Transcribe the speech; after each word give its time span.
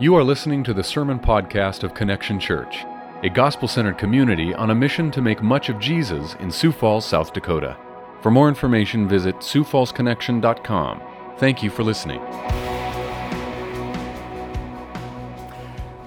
You 0.00 0.14
are 0.14 0.24
listening 0.24 0.64
to 0.64 0.72
the 0.72 0.82
Sermon 0.82 1.18
Podcast 1.18 1.82
of 1.82 1.92
Connection 1.92 2.40
Church, 2.40 2.86
a 3.22 3.28
gospel 3.28 3.68
centered 3.68 3.98
community 3.98 4.54
on 4.54 4.70
a 4.70 4.74
mission 4.74 5.10
to 5.10 5.20
make 5.20 5.42
much 5.42 5.68
of 5.68 5.78
Jesus 5.78 6.36
in 6.40 6.50
Sioux 6.50 6.72
Falls, 6.72 7.04
South 7.04 7.34
Dakota. 7.34 7.76
For 8.22 8.30
more 8.30 8.48
information, 8.48 9.06
visit 9.06 9.36
SiouxFallsConnection.com. 9.40 11.02
Thank 11.36 11.62
you 11.62 11.68
for 11.68 11.82
listening. 11.82 12.18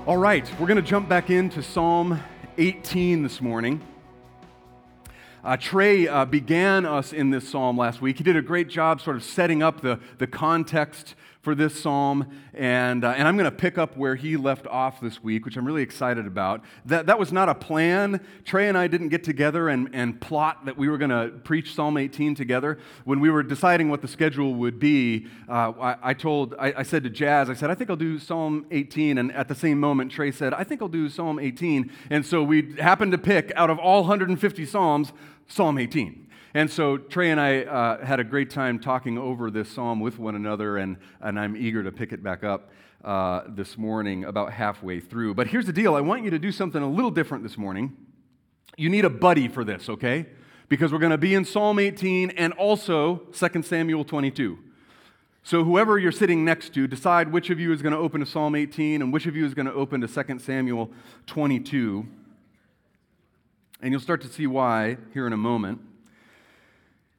All 0.07 0.17
right, 0.17 0.49
we're 0.59 0.65
going 0.65 0.77
to 0.77 0.81
jump 0.81 1.07
back 1.07 1.29
into 1.29 1.61
Psalm 1.61 2.19
18 2.57 3.21
this 3.21 3.41
morning. 3.41 3.79
Uh, 5.43 5.55
Trey 5.55 6.07
uh, 6.07 6.25
began 6.25 6.87
us 6.87 7.13
in 7.13 7.29
this 7.29 7.47
psalm 7.47 7.77
last 7.77 8.01
week. 8.01 8.17
He 8.17 8.23
did 8.23 8.37
a 8.37 8.41
great 8.41 8.69
job 8.69 9.01
sort 9.01 9.17
of 9.17 9.23
setting 9.23 9.61
up 9.61 9.81
the, 9.81 9.99
the 10.17 10.25
context 10.25 11.13
for 11.43 11.53
this 11.53 11.77
psalm, 11.77 12.25
and, 12.53 13.03
uh, 13.03 13.09
and 13.09 13.27
I'm 13.27 13.35
going 13.35 13.51
to 13.51 13.55
pick 13.55 13.77
up 13.77 13.97
where 13.97 14.15
he 14.15 14.37
left 14.37 14.65
off 14.67 15.01
this 15.01 15.21
week, 15.21 15.43
which 15.43 15.57
I'm 15.57 15.65
really 15.65 15.81
excited 15.81 16.25
about. 16.25 16.63
That, 16.85 17.05
that 17.07 17.19
was 17.19 17.33
not 17.33 17.49
a 17.49 17.53
plan. 17.53 18.25
Trey 18.45 18.69
and 18.69 18.77
I 18.77 18.87
didn't 18.87 19.09
get 19.09 19.25
together 19.25 19.67
and, 19.67 19.89
and 19.91 20.21
plot 20.21 20.63
that 20.65 20.77
we 20.77 20.87
were 20.87 20.97
going 20.97 21.11
to 21.11 21.37
preach 21.39 21.75
Psalm 21.75 21.97
18 21.97 22.33
together. 22.33 22.79
When 23.03 23.19
we 23.19 23.29
were 23.29 23.43
deciding 23.43 23.89
what 23.89 24.01
the 24.01 24.07
schedule 24.07 24.53
would 24.55 24.79
be, 24.79 25.27
uh, 25.49 25.73
I, 25.81 25.97
I, 26.01 26.13
told, 26.13 26.55
I, 26.57 26.75
I 26.77 26.83
said 26.83 27.03
to 27.03 27.09
Jazz, 27.09 27.49
I 27.49 27.55
said, 27.55 27.69
I 27.69 27.75
think 27.75 27.89
I'll 27.89 27.97
do 27.97 28.19
Psalm 28.19 28.65
18, 28.71 29.17
and 29.17 29.29
at 29.33 29.49
the 29.49 29.55
same 29.55 29.81
moment, 29.81 30.13
Trey 30.13 30.31
said, 30.31 30.53
I 30.53 30.63
think 30.63 30.81
I'll 30.81 30.87
do 30.87 31.09
Psalm 31.09 31.39
18, 31.39 31.91
and 32.09 32.25
so 32.25 32.41
we 32.41 32.73
happened 32.79 33.11
to 33.11 33.17
pick 33.17 33.51
out 33.57 33.69
of 33.69 33.79
all 33.79 34.03
150 34.03 34.65
Psalms, 34.65 35.11
Psalm 35.49 35.77
18. 35.77 36.22
And 36.55 36.69
so 36.69 36.97
Trey 36.97 37.31
and 37.31 37.41
I 37.41 37.63
uh, 37.63 38.05
had 38.05 38.19
a 38.19 38.23
great 38.23 38.51
time 38.51 38.77
talking 38.77 39.17
over 39.17 39.49
this 39.49 39.69
psalm 39.69 39.99
with 39.99 40.19
one 40.19 40.35
another, 40.35 40.77
and, 40.77 40.97
and 41.19 41.39
I'm 41.39 41.57
eager 41.57 41.83
to 41.83 41.91
pick 41.91 42.13
it 42.13 42.21
back 42.21 42.43
up 42.43 42.69
uh, 43.03 43.41
this 43.47 43.75
morning 43.75 44.25
about 44.25 44.53
halfway 44.53 44.99
through. 44.99 45.33
But 45.33 45.47
here's 45.47 45.65
the 45.65 45.73
deal 45.73 45.95
I 45.95 46.01
want 46.01 46.23
you 46.23 46.29
to 46.29 46.37
do 46.37 46.51
something 46.51 46.81
a 46.81 46.89
little 46.89 47.09
different 47.09 47.43
this 47.43 47.57
morning. 47.57 47.97
You 48.77 48.89
need 48.89 49.03
a 49.03 49.09
buddy 49.09 49.47
for 49.47 49.63
this, 49.63 49.89
okay? 49.89 50.27
Because 50.69 50.91
we're 50.91 50.99
going 50.99 51.11
to 51.11 51.17
be 51.17 51.33
in 51.33 51.43
Psalm 51.43 51.79
18 51.79 52.31
and 52.31 52.53
also 52.53 53.17
2 53.33 53.63
Samuel 53.63 54.05
22. 54.05 54.59
So, 55.45 55.63
whoever 55.63 55.97
you're 55.97 56.11
sitting 56.11 56.45
next 56.45 56.73
to, 56.75 56.87
decide 56.87 57.31
which 57.31 57.49
of 57.49 57.59
you 57.59 57.73
is 57.73 57.81
going 57.81 57.93
to 57.93 57.99
open 57.99 58.21
to 58.21 58.27
Psalm 58.27 58.55
18 58.55 59.01
and 59.01 59.11
which 59.11 59.25
of 59.25 59.35
you 59.35 59.45
is 59.45 59.55
going 59.55 59.65
to 59.65 59.73
open 59.73 60.01
to 60.01 60.07
2 60.07 60.39
Samuel 60.39 60.91
22. 61.25 62.05
And 63.81 63.91
you'll 63.91 63.99
start 63.99 64.21
to 64.21 64.29
see 64.29 64.47
why 64.47 64.97
here 65.13 65.25
in 65.25 65.33
a 65.33 65.37
moment. 65.37 65.81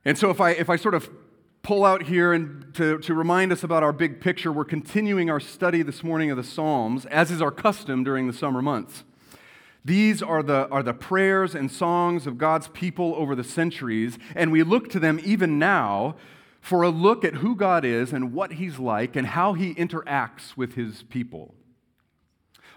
And 0.04 0.18
so 0.18 0.30
if 0.30 0.40
I, 0.40 0.50
if 0.50 0.68
I 0.68 0.76
sort 0.76 0.94
of 0.94 1.10
pull 1.62 1.84
out 1.84 2.02
here 2.02 2.34
and 2.34 2.74
to, 2.74 2.98
to 2.98 3.14
remind 3.14 3.50
us 3.50 3.64
about 3.64 3.82
our 3.82 3.92
big 3.92 4.20
picture, 4.20 4.52
we're 4.52 4.66
continuing 4.66 5.30
our 5.30 5.40
study 5.40 5.82
this 5.82 6.04
morning 6.04 6.30
of 6.30 6.36
the 6.36 6.44
Psalms, 6.44 7.06
as 7.06 7.30
is 7.30 7.40
our 7.40 7.50
custom 7.50 8.04
during 8.04 8.26
the 8.26 8.34
summer 8.34 8.60
months. 8.60 9.04
These 9.82 10.22
are 10.22 10.42
the, 10.42 10.68
are 10.68 10.82
the 10.82 10.92
prayers 10.92 11.54
and 11.54 11.70
songs 11.70 12.26
of 12.26 12.36
God's 12.36 12.68
people 12.68 13.14
over 13.16 13.34
the 13.34 13.44
centuries, 13.44 14.18
and 14.34 14.52
we 14.52 14.62
look 14.62 14.90
to 14.90 15.00
them 15.00 15.20
even 15.24 15.58
now 15.58 16.16
for 16.60 16.82
a 16.82 16.88
look 16.90 17.24
at 17.24 17.36
who 17.36 17.56
God 17.56 17.84
is 17.84 18.12
and 18.12 18.32
what 18.32 18.52
He's 18.52 18.78
like 18.78 19.16
and 19.16 19.28
how 19.28 19.54
He 19.54 19.74
interacts 19.74 20.56
with 20.56 20.74
His 20.74 21.02
people. 21.02 21.54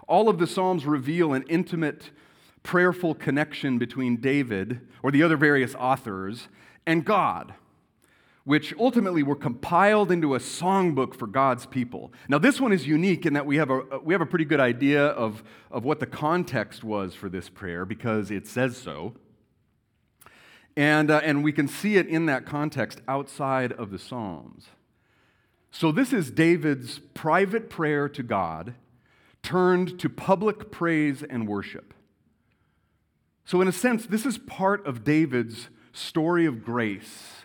All 0.06 0.30
of 0.30 0.38
the 0.38 0.46
Psalms 0.46 0.86
reveal 0.86 1.34
an 1.34 1.44
intimate, 1.48 2.10
prayerful 2.62 3.14
connection 3.14 3.78
between 3.78 4.16
David 4.16 4.80
or 5.02 5.10
the 5.10 5.22
other 5.22 5.36
various 5.36 5.74
authors 5.74 6.48
and 6.88 7.04
God, 7.04 7.52
which 8.44 8.74
ultimately 8.80 9.22
were 9.22 9.36
compiled 9.36 10.10
into 10.10 10.34
a 10.34 10.38
songbook 10.38 11.14
for 11.14 11.26
God's 11.26 11.66
people. 11.66 12.14
Now, 12.30 12.38
this 12.38 12.58
one 12.58 12.72
is 12.72 12.86
unique 12.86 13.26
in 13.26 13.34
that 13.34 13.44
we 13.44 13.58
have 13.58 13.68
a, 13.68 13.82
we 14.02 14.14
have 14.14 14.22
a 14.22 14.26
pretty 14.26 14.46
good 14.46 14.58
idea 14.58 15.04
of, 15.04 15.44
of 15.70 15.84
what 15.84 16.00
the 16.00 16.06
context 16.06 16.82
was 16.82 17.14
for 17.14 17.28
this 17.28 17.50
prayer 17.50 17.84
because 17.84 18.30
it 18.30 18.46
says 18.46 18.78
so. 18.78 19.12
And, 20.78 21.10
uh, 21.10 21.20
and 21.22 21.44
we 21.44 21.52
can 21.52 21.68
see 21.68 21.96
it 21.98 22.06
in 22.06 22.24
that 22.26 22.46
context 22.46 23.02
outside 23.06 23.72
of 23.72 23.90
the 23.90 23.98
Psalms. 23.98 24.68
So, 25.70 25.92
this 25.92 26.14
is 26.14 26.30
David's 26.30 27.00
private 27.12 27.68
prayer 27.68 28.08
to 28.08 28.22
God 28.22 28.74
turned 29.42 30.00
to 30.00 30.08
public 30.08 30.70
praise 30.70 31.22
and 31.22 31.46
worship. 31.46 31.92
So, 33.44 33.60
in 33.60 33.68
a 33.68 33.72
sense, 33.72 34.06
this 34.06 34.24
is 34.24 34.38
part 34.38 34.86
of 34.86 35.04
David's 35.04 35.68
story 35.98 36.46
of 36.46 36.64
grace. 36.64 37.44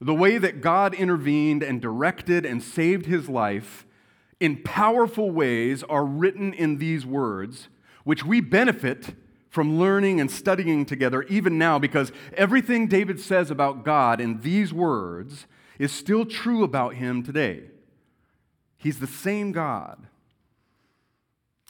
The 0.00 0.14
way 0.14 0.38
that 0.38 0.60
God 0.60 0.94
intervened 0.94 1.62
and 1.62 1.80
directed 1.80 2.44
and 2.44 2.62
saved 2.62 3.06
his 3.06 3.28
life 3.28 3.86
in 4.38 4.62
powerful 4.62 5.30
ways 5.30 5.82
are 5.84 6.04
written 6.04 6.52
in 6.52 6.78
these 6.78 7.06
words, 7.06 7.68
which 8.04 8.24
we 8.24 8.40
benefit 8.40 9.14
from 9.48 9.78
learning 9.78 10.20
and 10.20 10.30
studying 10.30 10.84
together 10.84 11.22
even 11.24 11.56
now 11.56 11.78
because 11.78 12.12
everything 12.34 12.88
David 12.88 13.18
says 13.18 13.50
about 13.50 13.84
God 13.84 14.20
in 14.20 14.42
these 14.42 14.70
words 14.72 15.46
is 15.78 15.92
still 15.92 16.26
true 16.26 16.62
about 16.62 16.94
him 16.94 17.22
today. 17.22 17.62
He's 18.76 18.98
the 18.98 19.06
same 19.06 19.52
God. 19.52 20.06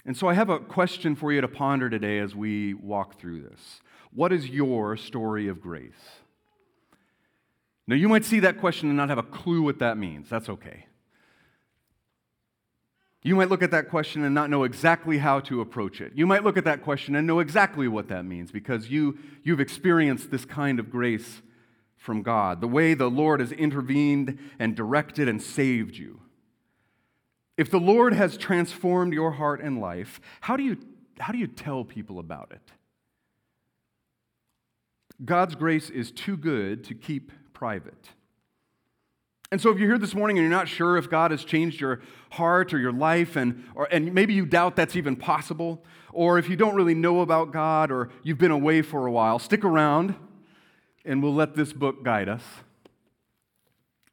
And 0.05 0.17
so 0.17 0.27
I 0.27 0.33
have 0.33 0.49
a 0.49 0.59
question 0.59 1.15
for 1.15 1.31
you 1.31 1.41
to 1.41 1.47
ponder 1.47 1.89
today 1.89 2.19
as 2.19 2.35
we 2.35 2.73
walk 2.73 3.19
through 3.19 3.43
this. 3.43 3.81
What 4.13 4.31
is 4.31 4.49
your 4.49 4.97
story 4.97 5.47
of 5.47 5.61
grace? 5.61 5.93
Now, 7.87 7.95
you 7.95 8.09
might 8.09 8.25
see 8.25 8.41
that 8.41 8.59
question 8.59 8.89
and 8.89 8.97
not 8.97 9.09
have 9.09 9.17
a 9.17 9.23
clue 9.23 9.61
what 9.61 9.79
that 9.79 9.97
means. 9.97 10.29
That's 10.29 10.49
okay. 10.49 10.85
You 13.23 13.35
might 13.35 13.49
look 13.49 13.63
at 13.63 13.71
that 13.71 13.89
question 13.89 14.23
and 14.23 14.35
not 14.35 14.49
know 14.49 14.63
exactly 14.63 15.17
how 15.17 15.39
to 15.41 15.61
approach 15.61 16.01
it. 16.01 16.13
You 16.15 16.25
might 16.25 16.43
look 16.43 16.57
at 16.57 16.65
that 16.65 16.81
question 16.81 17.15
and 17.15 17.25
know 17.25 17.39
exactly 17.39 17.87
what 17.87 18.07
that 18.09 18.25
means 18.25 18.51
because 18.51 18.89
you, 18.89 19.17
you've 19.43 19.59
experienced 19.59 20.31
this 20.31 20.45
kind 20.45 20.79
of 20.79 20.89
grace 20.89 21.41
from 21.97 22.21
God, 22.21 22.61
the 22.61 22.67
way 22.67 22.93
the 22.93 23.09
Lord 23.09 23.39
has 23.39 23.51
intervened 23.51 24.37
and 24.59 24.75
directed 24.75 25.27
and 25.27 25.41
saved 25.41 25.97
you. 25.97 26.21
If 27.57 27.71
the 27.71 27.79
Lord 27.79 28.13
has 28.13 28.37
transformed 28.37 29.13
your 29.13 29.31
heart 29.31 29.61
and 29.61 29.81
life, 29.81 30.21
how 30.41 30.55
do 30.55 30.63
you, 30.63 30.77
how 31.19 31.33
do 31.33 31.39
you 31.39 31.47
tell 31.47 31.83
people 31.83 32.19
about 32.19 32.51
it? 32.51 32.71
God's 35.23 35.55
grace 35.55 35.89
is 35.89 36.11
too 36.11 36.37
good 36.37 36.83
to 36.85 36.93
keep 36.93 37.31
private. 37.53 38.11
And 39.51 39.61
so, 39.61 39.69
if 39.69 39.79
you're 39.79 39.87
here 39.87 39.97
this 39.97 40.13
morning 40.13 40.37
and 40.37 40.43
you're 40.43 40.55
not 40.55 40.67
sure 40.67 40.97
if 40.97 41.09
God 41.09 41.31
has 41.31 41.45
changed 41.45 41.79
your 41.79 42.01
heart 42.31 42.73
or 42.73 42.79
your 42.79 42.91
life, 42.91 43.37
and, 43.37 43.63
or, 43.75 43.87
and 43.91 44.13
maybe 44.13 44.33
you 44.33 44.45
doubt 44.45 44.75
that's 44.75 44.97
even 44.97 45.15
possible, 45.15 45.85
or 46.11 46.37
if 46.37 46.49
you 46.49 46.57
don't 46.57 46.75
really 46.75 46.93
know 46.93 47.21
about 47.21 47.53
God 47.53 47.89
or 47.89 48.09
you've 48.23 48.37
been 48.37 48.51
away 48.51 48.81
for 48.81 49.07
a 49.07 49.11
while, 49.11 49.39
stick 49.39 49.63
around 49.63 50.15
and 51.05 51.23
we'll 51.23 51.33
let 51.33 51.55
this 51.55 51.71
book 51.71 52.03
guide 52.03 52.27
us. 52.27 52.43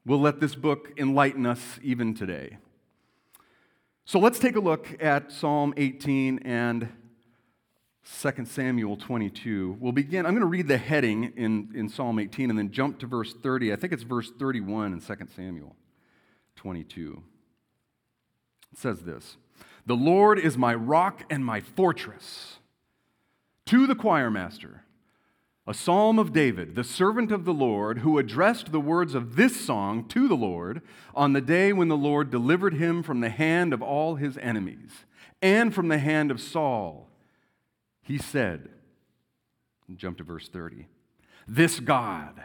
We'll 0.07 0.21
let 0.21 0.39
this 0.39 0.55
book 0.55 0.93
enlighten 0.97 1.47
us 1.47 1.81
even 1.83 2.15
today. 2.15 2.59
So, 4.05 4.21
let's 4.21 4.39
take 4.39 4.55
a 4.55 4.61
look 4.61 4.97
at 5.03 5.33
Psalm 5.33 5.75
18 5.77 6.41
and 6.45 6.89
2 8.05 8.45
Samuel 8.45 8.97
22. 8.97 9.79
We'll 9.81 9.93
begin, 9.93 10.27
I'm 10.27 10.33
going 10.33 10.43
to 10.43 10.47
read 10.47 10.69
the 10.69 10.77
heading 10.77 11.33
in, 11.37 11.71
in 11.75 11.89
Psalm 11.89 12.19
18 12.19 12.51
and 12.51 12.59
then 12.59 12.71
jump 12.71 12.99
to 12.99 13.07
verse 13.07 13.33
30. 13.33 13.73
I 13.73 13.77
think 13.77 13.93
it's 13.93 14.03
verse 14.03 14.31
31 14.39 14.93
in 14.93 15.01
2 15.01 15.15
Samuel 15.35 15.75
22. 16.57 17.23
It 18.73 18.79
says 18.79 19.01
this 19.01 19.39
The 19.87 19.97
Lord 19.97 20.39
is 20.39 20.59
my 20.59 20.75
rock 20.75 21.25
and 21.31 21.45
my 21.45 21.61
fortress. 21.61 22.59
To 23.67 23.87
the 23.87 23.95
choir 23.95 24.31
master, 24.31 24.83
a 25.67 25.73
psalm 25.73 26.19
of 26.19 26.35
David, 26.35 26.75
the 26.75 26.85
servant 26.85 27.33
of 27.33 27.47
the 27.47 27.55
Lord, 27.55 28.01
who 28.01 28.19
addressed 28.19 28.71
the 28.71 28.81
words 28.81 29.15
of 29.15 29.37
this 29.37 29.59
song 29.59 30.07
to 30.09 30.29
the 30.29 30.35
Lord 30.35 30.83
on 31.15 31.33
the 31.33 31.41
day 31.41 31.73
when 31.73 31.89
the 31.89 31.97
Lord 31.97 32.31
delivered 32.31 32.75
him 32.75 33.03
from 33.03 33.21
the 33.21 33.31
hand 33.31 33.73
of 33.73 33.81
all 33.81 34.17
his 34.17 34.37
enemies 34.37 34.91
and 35.41 35.75
from 35.75 35.89
the 35.89 35.97
hand 35.97 36.31
of 36.31 36.43
Saul 36.43 37.04
he 38.05 38.19
said, 38.19 38.69
jump 39.97 40.19
to 40.19 40.25
verse 40.25 40.49
30, 40.49 40.87
this 41.49 41.81
God, 41.81 42.43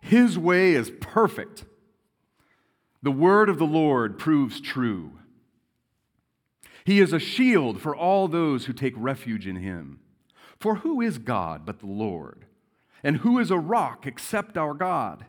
his 0.00 0.38
way 0.38 0.72
is 0.72 0.90
perfect. 1.00 1.64
The 3.02 3.10
word 3.10 3.48
of 3.48 3.58
the 3.58 3.66
Lord 3.66 4.18
proves 4.18 4.60
true. 4.60 5.12
He 6.84 7.00
is 7.00 7.12
a 7.12 7.18
shield 7.18 7.80
for 7.80 7.94
all 7.94 8.26
those 8.26 8.64
who 8.64 8.72
take 8.72 8.94
refuge 8.96 9.46
in 9.46 9.56
him. 9.56 10.00
For 10.58 10.76
who 10.76 11.00
is 11.00 11.18
God 11.18 11.64
but 11.64 11.80
the 11.80 11.86
Lord? 11.86 12.46
And 13.02 13.18
who 13.18 13.38
is 13.38 13.50
a 13.50 13.58
rock 13.58 14.06
except 14.06 14.58
our 14.58 14.74
God? 14.74 15.24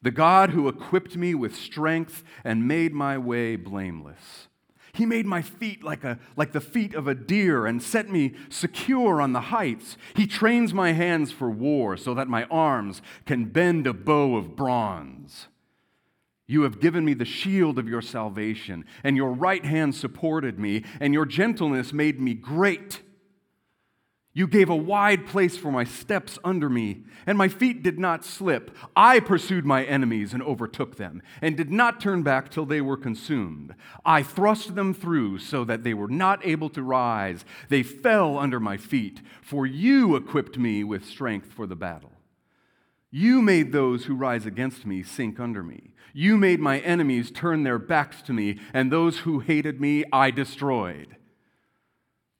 The 0.00 0.10
God 0.10 0.50
who 0.50 0.68
equipped 0.68 1.16
me 1.16 1.34
with 1.34 1.54
strength 1.54 2.24
and 2.42 2.66
made 2.66 2.92
my 2.92 3.18
way 3.18 3.54
blameless. 3.54 4.48
He 4.94 5.06
made 5.06 5.24
my 5.24 5.40
feet 5.40 5.82
like, 5.82 6.04
a, 6.04 6.18
like 6.36 6.52
the 6.52 6.60
feet 6.60 6.94
of 6.94 7.08
a 7.08 7.14
deer 7.14 7.66
and 7.66 7.82
set 7.82 8.10
me 8.10 8.34
secure 8.50 9.22
on 9.22 9.32
the 9.32 9.40
heights. 9.40 9.96
He 10.14 10.26
trains 10.26 10.74
my 10.74 10.92
hands 10.92 11.32
for 11.32 11.50
war 11.50 11.96
so 11.96 12.12
that 12.12 12.28
my 12.28 12.44
arms 12.44 13.00
can 13.24 13.46
bend 13.46 13.86
a 13.86 13.94
bow 13.94 14.36
of 14.36 14.54
bronze. 14.54 15.48
You 16.46 16.62
have 16.62 16.80
given 16.80 17.06
me 17.06 17.14
the 17.14 17.24
shield 17.24 17.78
of 17.78 17.88
your 17.88 18.02
salvation, 18.02 18.84
and 19.02 19.16
your 19.16 19.32
right 19.32 19.64
hand 19.64 19.94
supported 19.94 20.58
me, 20.58 20.84
and 21.00 21.14
your 21.14 21.24
gentleness 21.24 21.94
made 21.94 22.20
me 22.20 22.34
great. 22.34 23.00
You 24.34 24.46
gave 24.46 24.70
a 24.70 24.76
wide 24.76 25.26
place 25.26 25.58
for 25.58 25.70
my 25.70 25.84
steps 25.84 26.38
under 26.42 26.70
me, 26.70 27.04
and 27.26 27.36
my 27.36 27.48
feet 27.48 27.82
did 27.82 27.98
not 27.98 28.24
slip. 28.24 28.74
I 28.96 29.20
pursued 29.20 29.66
my 29.66 29.84
enemies 29.84 30.32
and 30.32 30.42
overtook 30.42 30.96
them, 30.96 31.22
and 31.42 31.54
did 31.54 31.70
not 31.70 32.00
turn 32.00 32.22
back 32.22 32.50
till 32.50 32.64
they 32.64 32.80
were 32.80 32.96
consumed. 32.96 33.74
I 34.06 34.22
thrust 34.22 34.74
them 34.74 34.94
through 34.94 35.40
so 35.40 35.64
that 35.64 35.84
they 35.84 35.92
were 35.92 36.08
not 36.08 36.44
able 36.46 36.70
to 36.70 36.82
rise. 36.82 37.44
They 37.68 37.82
fell 37.82 38.38
under 38.38 38.58
my 38.58 38.78
feet, 38.78 39.20
for 39.42 39.66
you 39.66 40.16
equipped 40.16 40.56
me 40.56 40.82
with 40.82 41.04
strength 41.04 41.52
for 41.52 41.66
the 41.66 41.76
battle. 41.76 42.12
You 43.10 43.42
made 43.42 43.72
those 43.72 44.06
who 44.06 44.14
rise 44.14 44.46
against 44.46 44.86
me 44.86 45.02
sink 45.02 45.38
under 45.38 45.62
me. 45.62 45.92
You 46.14 46.38
made 46.38 46.58
my 46.58 46.78
enemies 46.80 47.30
turn 47.30 47.64
their 47.64 47.78
backs 47.78 48.22
to 48.22 48.32
me, 48.32 48.58
and 48.72 48.90
those 48.90 49.18
who 49.18 49.40
hated 49.40 49.78
me 49.78 50.04
I 50.10 50.30
destroyed. 50.30 51.16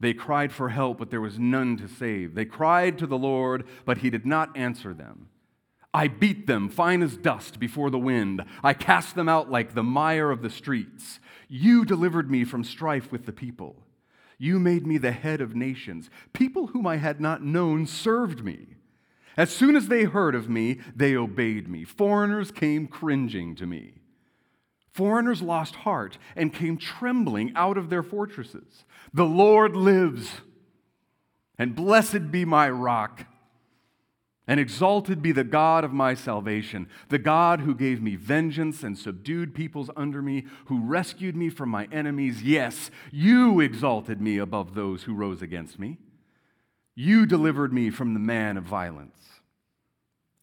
They 0.02 0.14
cried 0.14 0.52
for 0.52 0.70
help, 0.70 0.98
but 0.98 1.10
there 1.10 1.20
was 1.20 1.38
none 1.38 1.76
to 1.76 1.86
save. 1.86 2.34
They 2.34 2.44
cried 2.44 2.98
to 2.98 3.06
the 3.06 3.16
Lord, 3.16 3.64
but 3.84 3.98
he 3.98 4.10
did 4.10 4.26
not 4.26 4.56
answer 4.56 4.92
them. 4.92 5.28
I 5.94 6.08
beat 6.08 6.48
them 6.48 6.68
fine 6.68 7.02
as 7.02 7.16
dust 7.16 7.60
before 7.60 7.88
the 7.88 8.00
wind. 8.00 8.42
I 8.64 8.74
cast 8.74 9.14
them 9.14 9.28
out 9.28 9.48
like 9.48 9.74
the 9.74 9.84
mire 9.84 10.32
of 10.32 10.42
the 10.42 10.50
streets. 10.50 11.20
You 11.48 11.84
delivered 11.84 12.32
me 12.32 12.42
from 12.42 12.64
strife 12.64 13.12
with 13.12 13.26
the 13.26 13.32
people. 13.32 13.76
You 14.38 14.58
made 14.58 14.88
me 14.88 14.98
the 14.98 15.12
head 15.12 15.40
of 15.40 15.54
nations. 15.54 16.10
People 16.32 16.68
whom 16.68 16.84
I 16.84 16.96
had 16.96 17.20
not 17.20 17.44
known 17.44 17.86
served 17.86 18.44
me. 18.44 18.74
As 19.36 19.54
soon 19.54 19.76
as 19.76 19.86
they 19.86 20.02
heard 20.02 20.34
of 20.34 20.48
me, 20.48 20.80
they 20.96 21.14
obeyed 21.14 21.68
me. 21.68 21.84
Foreigners 21.84 22.50
came 22.50 22.88
cringing 22.88 23.54
to 23.54 23.66
me. 23.66 24.01
Foreigners 24.92 25.40
lost 25.40 25.74
heart 25.76 26.18
and 26.36 26.52
came 26.52 26.76
trembling 26.76 27.52
out 27.56 27.78
of 27.78 27.88
their 27.88 28.02
fortresses. 28.02 28.84
The 29.14 29.24
Lord 29.24 29.74
lives, 29.74 30.42
and 31.58 31.74
blessed 31.74 32.30
be 32.30 32.44
my 32.44 32.68
rock, 32.68 33.24
and 34.46 34.60
exalted 34.60 35.22
be 35.22 35.32
the 35.32 35.44
God 35.44 35.84
of 35.84 35.94
my 35.94 36.14
salvation, 36.14 36.88
the 37.08 37.18
God 37.18 37.60
who 37.60 37.74
gave 37.74 38.02
me 38.02 38.16
vengeance 38.16 38.82
and 38.82 38.98
subdued 38.98 39.54
peoples 39.54 39.88
under 39.96 40.20
me, 40.20 40.44
who 40.66 40.84
rescued 40.84 41.36
me 41.36 41.48
from 41.48 41.70
my 41.70 41.88
enemies. 41.90 42.42
Yes, 42.42 42.90
you 43.10 43.60
exalted 43.60 44.20
me 44.20 44.36
above 44.36 44.74
those 44.74 45.04
who 45.04 45.14
rose 45.14 45.40
against 45.40 45.78
me. 45.78 45.96
You 46.94 47.24
delivered 47.24 47.72
me 47.72 47.88
from 47.88 48.12
the 48.12 48.20
man 48.20 48.58
of 48.58 48.64
violence. 48.64 49.16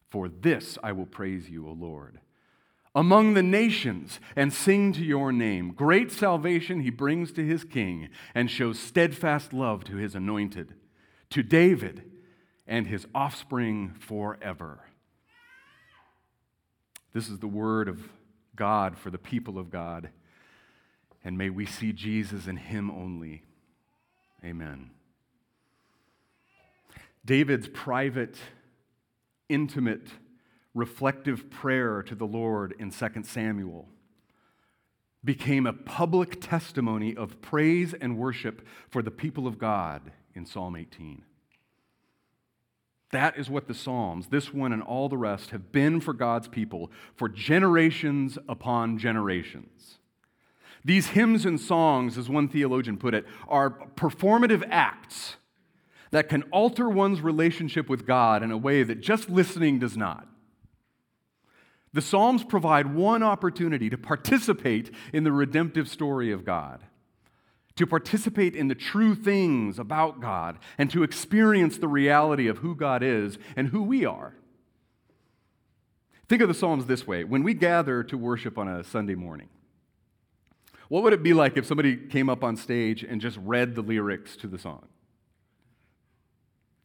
For 0.08 0.28
this 0.28 0.76
I 0.82 0.90
will 0.90 1.06
praise 1.06 1.48
you, 1.48 1.68
O 1.68 1.72
Lord 1.72 2.18
among 2.94 3.34
the 3.34 3.42
nations 3.42 4.18
and 4.34 4.52
sing 4.52 4.92
to 4.92 5.04
your 5.04 5.32
name. 5.32 5.72
Great 5.72 6.10
salvation 6.10 6.80
he 6.80 6.90
brings 6.90 7.32
to 7.32 7.44
his 7.44 7.64
king 7.64 8.08
and 8.34 8.50
shows 8.50 8.78
steadfast 8.78 9.52
love 9.52 9.84
to 9.84 9.96
his 9.96 10.14
anointed, 10.14 10.74
to 11.30 11.42
David 11.42 12.10
and 12.66 12.86
his 12.86 13.06
offspring 13.14 13.94
forever. 13.98 14.80
This 17.12 17.28
is 17.28 17.38
the 17.38 17.48
word 17.48 17.88
of 17.88 18.08
God 18.54 18.96
for 18.98 19.10
the 19.10 19.18
people 19.18 19.58
of 19.58 19.70
God, 19.70 20.10
and 21.24 21.36
may 21.36 21.50
we 21.50 21.66
see 21.66 21.92
Jesus 21.92 22.46
in 22.46 22.56
him 22.56 22.90
only. 22.90 23.42
Amen. 24.44 24.90
David's 27.24 27.68
private, 27.68 28.36
intimate, 29.48 30.08
reflective 30.74 31.50
prayer 31.50 32.02
to 32.02 32.14
the 32.14 32.26
Lord 32.26 32.74
in 32.78 32.90
2 32.90 33.08
Samuel 33.24 33.88
became 35.24 35.66
a 35.66 35.72
public 35.72 36.40
testimony 36.40 37.14
of 37.14 37.42
praise 37.42 37.94
and 37.94 38.16
worship 38.16 38.66
for 38.88 39.02
the 39.02 39.10
people 39.10 39.46
of 39.46 39.58
God 39.58 40.12
in 40.34 40.46
Psalm 40.46 40.76
18. 40.76 41.22
That 43.12 43.36
is 43.36 43.50
what 43.50 43.66
the 43.66 43.74
Psalms, 43.74 44.28
this 44.28 44.54
one 44.54 44.72
and 44.72 44.82
all 44.82 45.08
the 45.08 45.18
rest, 45.18 45.50
have 45.50 45.72
been 45.72 46.00
for 46.00 46.12
God's 46.12 46.48
people 46.48 46.90
for 47.16 47.28
generations 47.28 48.38
upon 48.48 48.98
generations. 48.98 49.98
These 50.84 51.08
hymns 51.08 51.44
and 51.44 51.60
songs, 51.60 52.16
as 52.16 52.28
one 52.28 52.48
theologian 52.48 52.96
put 52.96 53.14
it, 53.14 53.26
are 53.48 53.70
performative 53.96 54.66
acts 54.70 55.36
that 56.12 56.28
can 56.28 56.42
alter 56.44 56.88
one's 56.88 57.20
relationship 57.20 57.88
with 57.88 58.06
God 58.06 58.42
in 58.42 58.50
a 58.50 58.56
way 58.56 58.82
that 58.82 59.00
just 59.00 59.28
listening 59.28 59.78
does 59.78 59.96
not. 59.96 60.26
The 61.92 62.02
Psalms 62.02 62.44
provide 62.44 62.94
one 62.94 63.22
opportunity 63.22 63.90
to 63.90 63.98
participate 63.98 64.94
in 65.12 65.24
the 65.24 65.32
redemptive 65.32 65.88
story 65.88 66.30
of 66.30 66.44
God, 66.44 66.84
to 67.76 67.86
participate 67.86 68.54
in 68.54 68.68
the 68.68 68.74
true 68.74 69.14
things 69.14 69.78
about 69.78 70.20
God, 70.20 70.58
and 70.78 70.90
to 70.90 71.02
experience 71.02 71.78
the 71.78 71.88
reality 71.88 72.46
of 72.46 72.58
who 72.58 72.76
God 72.76 73.02
is 73.02 73.38
and 73.56 73.68
who 73.68 73.82
we 73.82 74.04
are. 74.04 74.34
Think 76.28 76.42
of 76.42 76.48
the 76.48 76.54
Psalms 76.54 76.86
this 76.86 77.08
way 77.08 77.24
when 77.24 77.42
we 77.42 77.54
gather 77.54 78.04
to 78.04 78.16
worship 78.16 78.56
on 78.56 78.68
a 78.68 78.84
Sunday 78.84 79.16
morning, 79.16 79.48
what 80.88 81.02
would 81.02 81.12
it 81.12 81.24
be 81.24 81.34
like 81.34 81.56
if 81.56 81.66
somebody 81.66 81.96
came 81.96 82.28
up 82.28 82.44
on 82.44 82.56
stage 82.56 83.02
and 83.02 83.20
just 83.20 83.36
read 83.38 83.74
the 83.74 83.82
lyrics 83.82 84.36
to 84.36 84.46
the 84.46 84.58
song? 84.58 84.86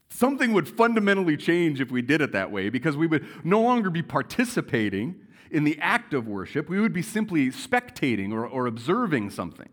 Something 0.10 0.54
would 0.54 0.68
fundamentally 0.68 1.38
change 1.38 1.82
if 1.82 1.92
we 1.92 2.02
did 2.02 2.22
it 2.22 2.32
that 2.32 2.52
way 2.52 2.70
because 2.70 2.96
we 2.96 3.08
would 3.08 3.26
no 3.44 3.62
longer 3.62 3.90
be 3.90 4.02
participating 4.02 5.16
in 5.52 5.64
the 5.64 5.80
act 5.80 6.14
of 6.14 6.28
worship. 6.28 6.70
We 6.70 6.80
would 6.80 6.94
be 6.94 7.02
simply 7.02 7.50
spectating 7.50 8.32
or, 8.32 8.46
or 8.46 8.68
observing 8.68 9.32
something. 9.32 9.70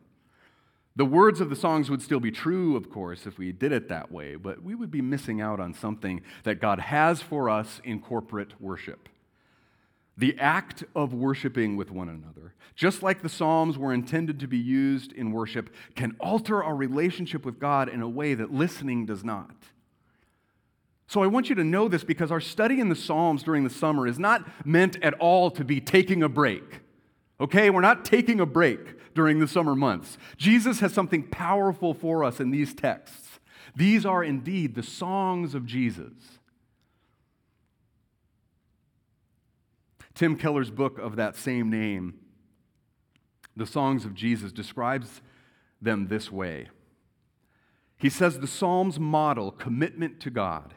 The 0.95 1.05
words 1.07 1.41
of 1.41 1.49
the 1.49 1.57
songs 1.57 1.89
would 1.89 2.03
still 2.03 2.21
be 2.21 2.31
true, 2.31 2.77
of 2.77 2.91
course, 2.91 3.27
if 3.27 3.39
we 3.39 3.51
did 3.51 3.73
it 3.73 3.89
that 3.89 4.13
way, 4.13 4.37
but 4.37 4.63
we 4.63 4.75
would 4.75 4.91
be 4.91 5.01
missing 5.01 5.41
out 5.41 5.59
on 5.59 5.73
something 5.73 6.21
that 6.45 6.61
God 6.61 6.79
has 6.81 7.23
for 7.23 7.49
us 7.49 7.81
in 7.83 8.01
corporate 8.01 8.61
worship. 8.61 9.09
The 10.19 10.39
act 10.39 10.85
of 10.95 11.15
worshiping 11.15 11.77
with 11.77 11.91
one 11.91 12.11
another, 12.11 12.53
just 12.75 13.03
like 13.03 13.23
the 13.23 13.31
Psalms 13.31 13.79
were 13.79 13.95
intended 13.95 14.39
to 14.41 14.47
be 14.47 14.59
used 14.59 15.13
in 15.13 15.33
worship, 15.33 15.75
can 15.97 16.15
alter 16.21 16.63
our 16.63 16.77
relationship 16.77 17.47
with 17.47 17.59
God 17.59 17.89
in 17.89 18.03
a 18.03 18.09
way 18.09 18.35
that 18.35 18.53
listening 18.53 19.07
does 19.07 19.25
not. 19.25 19.57
So 21.07 21.23
I 21.23 21.27
want 21.27 21.49
you 21.49 21.55
to 21.57 21.65
know 21.65 21.89
this 21.89 22.05
because 22.05 22.33
our 22.33 22.41
study 22.41 22.81
in 22.81 22.89
the 22.89 22.97
Psalms 22.97 23.43
during 23.43 23.65
the 23.65 23.71
summer 23.71 24.07
is 24.07 24.19
not 24.19 24.49
meant 24.67 25.03
at 25.03 25.15
all 25.15 25.51
to 25.51 25.65
be 25.65 25.81
taking 25.81 26.23
a 26.23 26.29
break. 26.29 26.81
Okay? 27.41 27.71
We're 27.71 27.81
not 27.81 28.05
taking 28.05 28.41
a 28.41 28.47
break 28.47 29.15
during 29.15 29.39
the 29.39 29.49
summer 29.49 29.75
months. 29.75 30.17
Jesus 30.37 30.81
has 30.81 30.93
something 30.93 31.25
powerful 31.25 31.93
for 31.93 32.25
us 32.25 32.41
in 32.41 32.51
these 32.51 32.73
texts. 32.73 33.41
These 33.77 34.07
are 34.07 34.25
indeed 34.25 34.75
the 34.75 34.83
songs 34.83 35.55
of 35.55 35.67
Jesus. 35.67 36.13
Tim 40.15 40.37
Keller's 40.37 40.71
book 40.71 40.99
of 40.99 41.17
that 41.17 41.37
same 41.37 41.71
name, 41.71 42.15
The 43.57 43.67
Songs 43.67 44.05
of 44.05 44.15
Jesus, 44.15 44.53
describes 44.53 45.23
them 45.81 46.09
this 46.09 46.31
way. 46.31 46.69
He 47.97 48.11
says 48.11 48.39
the 48.39 48.47
Psalms 48.47 49.01
model 49.01 49.51
commitment 49.51 50.21
to 50.21 50.31
God 50.31 50.75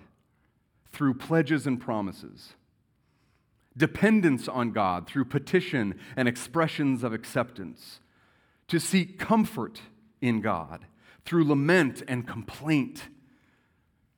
through 0.95 1.13
pledges 1.13 1.67
and 1.67 1.79
promises, 1.79 2.53
dependence 3.75 4.47
on 4.47 4.71
God 4.71 5.07
through 5.07 5.25
petition 5.25 5.99
and 6.15 6.25
expressions 6.25 7.03
of 7.03 7.11
acceptance, 7.11 7.99
to 8.69 8.79
seek 8.79 9.19
comfort 9.19 9.81
in 10.21 10.39
God 10.39 10.85
through 11.25 11.43
lament 11.43 12.01
and 12.07 12.25
complaint, 12.25 13.09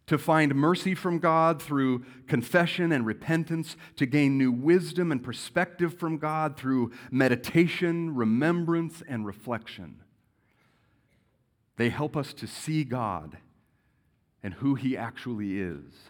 to 0.05 0.19
find 0.19 0.53
mercy 0.53 0.93
from 0.93 1.17
God 1.17 1.59
through 1.61 2.05
confession 2.27 2.91
and 2.91 3.07
repentance, 3.07 3.75
to 3.95 4.05
gain 4.05 4.37
new 4.37 4.51
wisdom 4.51 5.11
and 5.11 5.23
perspective 5.23 5.97
from 5.97 6.19
God 6.19 6.55
through 6.57 6.91
meditation, 7.09 8.13
remembrance, 8.13 9.01
and 9.09 9.25
reflection. 9.25 10.01
They 11.77 11.89
help 11.89 12.15
us 12.15 12.33
to 12.35 12.45
see 12.45 12.83
God 12.83 13.39
and 14.43 14.53
who 14.53 14.75
He 14.75 14.95
actually 14.95 15.59
is. 15.59 16.09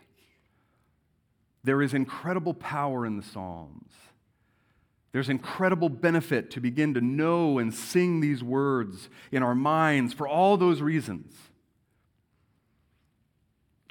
There 1.67 1.81
is 1.81 1.93
incredible 1.93 2.53
power 2.53 3.05
in 3.05 3.17
the 3.17 3.21
Psalms. 3.21 3.91
There's 5.11 5.27
incredible 5.27 5.89
benefit 5.89 6.49
to 6.51 6.61
begin 6.61 6.93
to 6.93 7.01
know 7.01 7.59
and 7.59 7.73
sing 7.73 8.21
these 8.21 8.41
words 8.41 9.09
in 9.33 9.43
our 9.43 9.53
minds 9.53 10.13
for 10.13 10.29
all 10.29 10.55
those 10.55 10.81
reasons. 10.81 11.35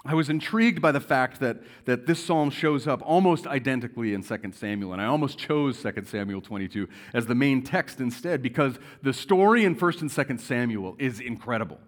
I 0.06 0.14
was 0.14 0.30
intrigued 0.30 0.80
by 0.80 0.90
the 0.90 1.00
fact 1.00 1.38
that, 1.40 1.58
that 1.84 2.06
this 2.06 2.24
psalm 2.24 2.48
shows 2.48 2.86
up 2.86 3.02
almost 3.04 3.46
identically 3.46 4.14
in 4.14 4.22
2 4.22 4.52
Samuel, 4.52 4.94
and 4.94 5.02
I 5.02 5.04
almost 5.04 5.36
chose 5.36 5.82
2 5.82 6.04
Samuel 6.06 6.40
22 6.40 6.88
as 7.12 7.26
the 7.26 7.34
main 7.34 7.62
text 7.62 8.00
instead 8.00 8.40
because 8.40 8.78
the 9.02 9.12
story 9.12 9.66
in 9.66 9.76
1st 9.76 10.00
and 10.00 10.10
2nd 10.10 10.40
Samuel 10.40 10.96
is 10.98 11.20
incredible. 11.20 11.78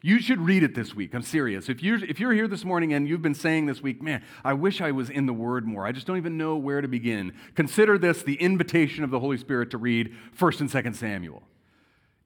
You 0.00 0.20
should 0.20 0.40
read 0.40 0.62
it 0.62 0.74
this 0.74 0.94
week. 0.94 1.14
I'm 1.14 1.22
serious. 1.22 1.68
If 1.68 1.82
you're, 1.82 2.02
if 2.04 2.20
you're 2.20 2.32
here 2.32 2.46
this 2.46 2.64
morning 2.64 2.92
and 2.92 3.08
you've 3.08 3.22
been 3.22 3.34
saying 3.34 3.66
this 3.66 3.82
week, 3.82 4.00
man, 4.00 4.22
I 4.44 4.52
wish 4.52 4.80
I 4.80 4.92
was 4.92 5.10
in 5.10 5.26
the 5.26 5.32
Word 5.32 5.66
more. 5.66 5.86
I 5.86 5.92
just 5.92 6.06
don't 6.06 6.16
even 6.16 6.36
know 6.36 6.56
where 6.56 6.80
to 6.80 6.88
begin. 6.88 7.32
Consider 7.54 7.98
this 7.98 8.22
the 8.22 8.36
invitation 8.36 9.02
of 9.02 9.10
the 9.10 9.18
Holy 9.18 9.36
Spirit 9.36 9.70
to 9.70 9.78
read 9.78 10.14
1st 10.38 10.60
and 10.60 10.70
2nd 10.70 10.94
Samuel. 10.94 11.42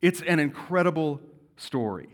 It's 0.02 0.20
an 0.22 0.38
incredible 0.38 1.20
story. 1.56 2.08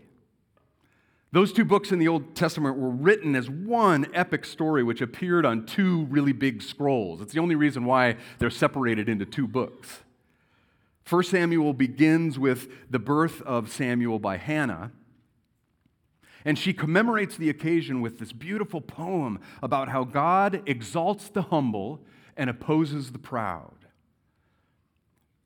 Those 1.31 1.53
two 1.53 1.65
books 1.65 1.91
in 1.91 1.99
the 1.99 2.07
Old 2.07 2.35
Testament 2.35 2.77
were 2.77 2.89
written 2.89 3.35
as 3.35 3.49
one 3.49 4.07
epic 4.13 4.45
story 4.45 4.81
which 4.83 5.01
appeared 5.01 5.45
on 5.45 5.65
two 5.65 6.05
really 6.05 6.31
big 6.31 6.61
scrolls. 6.61 7.21
It's 7.21 7.33
the 7.33 7.39
only 7.39 7.55
reason 7.55 7.85
why 7.85 8.15
they're 8.39 8.49
separated 8.49 9.07
into 9.07 9.25
two 9.25 9.47
books. 9.47 9.99
1 11.07 11.23
Samuel 11.23 11.73
begins 11.73 12.39
with 12.39 12.67
the 12.89 12.99
birth 12.99 13.41
of 13.43 13.71
Samuel 13.71 14.19
by 14.19 14.37
Hannah. 14.37 14.91
And 16.45 16.57
she 16.57 16.73
commemorates 16.73 17.37
the 17.37 17.49
occasion 17.49 18.01
with 18.01 18.19
this 18.19 18.31
beautiful 18.31 18.81
poem 18.81 19.39
about 19.61 19.89
how 19.89 20.03
God 20.03 20.63
exalts 20.65 21.29
the 21.29 21.43
humble 21.43 22.01
and 22.37 22.49
opposes 22.49 23.11
the 23.11 23.19
proud. 23.19 23.73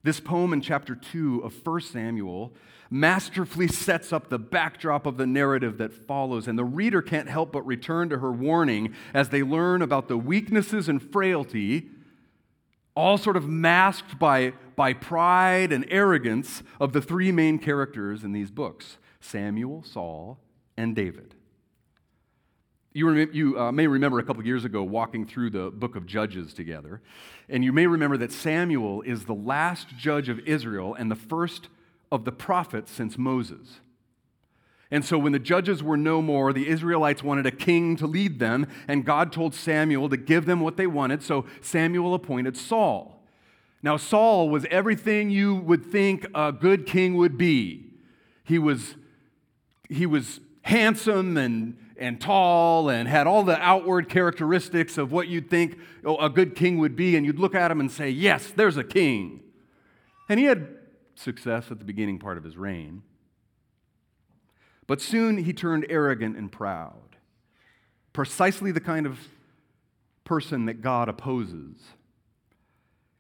This 0.04 0.20
poem 0.20 0.52
in 0.52 0.62
chapter 0.62 0.96
2 0.96 1.42
of 1.44 1.66
1 1.66 1.82
Samuel 1.82 2.54
masterfully 2.90 3.68
sets 3.70 4.14
up 4.14 4.30
the 4.30 4.38
backdrop 4.38 5.06
of 5.06 5.18
the 5.18 5.26
narrative 5.26 5.78
that 5.78 5.94
follows, 5.94 6.48
and 6.48 6.60
the 6.60 6.66
reader 6.66 7.02
can't 7.02 7.30
help 7.30 7.52
but 7.52 7.66
return 7.66 8.10
to 8.10 8.20
her 8.20 8.32
warning 8.32 8.94
as 9.14 9.30
they 9.30 9.42
learn 9.42 9.82
about 9.82 10.08
the 10.10 10.18
weaknesses 10.18 10.90
and 10.90 11.02
frailty, 11.02 11.90
all 12.96 13.18
sort 13.18 13.38
of 13.38 13.48
masked 13.48 14.20
by, 14.20 14.54
by 14.76 14.94
pride 14.94 15.72
and 15.72 15.86
arrogance, 15.90 16.62
of 16.80 16.94
the 16.94 17.02
three 17.02 17.32
main 17.32 17.58
characters 17.58 18.24
in 18.24 18.34
these 18.34 18.52
books 18.52 18.98
Samuel, 19.22 19.84
Saul, 19.84 20.38
and 20.78 20.96
David. 20.96 21.36
You, 22.94 23.10
rem- 23.10 23.30
you 23.34 23.60
uh, 23.60 23.72
may 23.72 23.88
remember 23.88 24.20
a 24.20 24.24
couple 24.24 24.46
years 24.46 24.66
ago 24.66 24.84
walking 24.84 25.26
through 25.26 25.50
the 25.50 25.72
book 25.72 25.96
of 25.96 26.06
Judges 26.06 26.54
together, 26.54 27.02
and 27.50 27.64
you 27.64 27.74
may 27.74 27.88
remember 27.88 28.18
that 28.18 28.32
Samuel 28.32 29.02
is 29.02 29.26
the 29.26 29.34
last 29.34 29.90
judge 29.98 30.30
of 30.30 30.40
Israel 30.40 30.94
and 30.94 31.10
the 31.10 31.16
first 31.16 31.70
of 32.12 32.24
the 32.24 32.32
prophets 32.32 32.92
since 32.92 33.18
Moses. 33.18 33.80
And 34.92 35.04
so, 35.04 35.18
when 35.18 35.32
the 35.32 35.40
judges 35.40 35.82
were 35.82 35.98
no 35.98 36.22
more, 36.22 36.54
the 36.54 36.68
Israelites 36.68 37.24
wanted 37.24 37.48
a 37.48 37.52
king 37.52 37.96
to 37.96 38.06
lead 38.06 38.38
them, 38.38 38.68
and 38.88 39.04
God 39.04 39.32
told 39.32 39.56
Samuel 39.56 40.08
to 40.10 40.18
give 40.18 40.46
them 40.46 40.60
what 40.60 40.78
they 40.78 40.86
wanted, 40.86 41.24
so 41.24 41.46
Samuel 41.62 42.14
appointed 42.14 42.56
Saul. 42.56 43.24
Now, 43.82 43.98
Saul 43.98 44.50
was 44.50 44.68
everything 44.70 45.32
you 45.32 45.56
would 45.56 45.84
think 45.84 46.28
a 46.36 46.52
good 46.52 46.86
king 46.86 47.16
would 47.16 47.40
be. 47.40 47.88
He 48.44 48.60
was, 48.60 48.96
he 49.90 50.06
was 50.06 50.40
handsome 50.64 51.38
and, 51.38 51.78
and 51.98 52.20
tall 52.20 52.90
and 52.90 53.08
had 53.08 53.28
all 53.28 53.44
the 53.44 53.60
outward 53.62 54.10
characteristics 54.10 54.98
of 54.98 55.12
what 55.12 55.28
you'd 55.28 55.50
think 55.50 55.78
oh, 56.04 56.18
a 56.18 56.30
good 56.30 56.56
king 56.56 56.80
would 56.80 56.96
be, 56.96 57.16
and 57.16 57.26
you'd 57.26 57.40
look 57.40 57.54
at 57.54 57.70
him 57.70 57.80
and 57.80 57.92
say, 57.92 58.10
Yes, 58.10 58.52
there's 58.56 58.78
a 58.78 58.84
king. 58.84 59.42
And 60.28 60.40
he 60.40 60.48
had 60.48 60.68
success 61.16 61.70
at 61.70 61.80
the 61.80 61.86
beginning 61.86 62.18
part 62.18 62.38
of 62.38 62.44
his 62.44 62.58
reign. 62.58 63.04
But 64.88 65.02
soon 65.02 65.38
he 65.38 65.54
turned 65.54 65.86
arrogant 65.90 66.38
and 66.38 66.52
proud, 66.52 67.18
precisely 68.12 68.72
the 68.72 68.82
kind 68.82 69.06
of 69.06 69.20
person 70.24 70.66
that 70.66 70.82
God 70.82 71.10
opposes. 71.10 71.78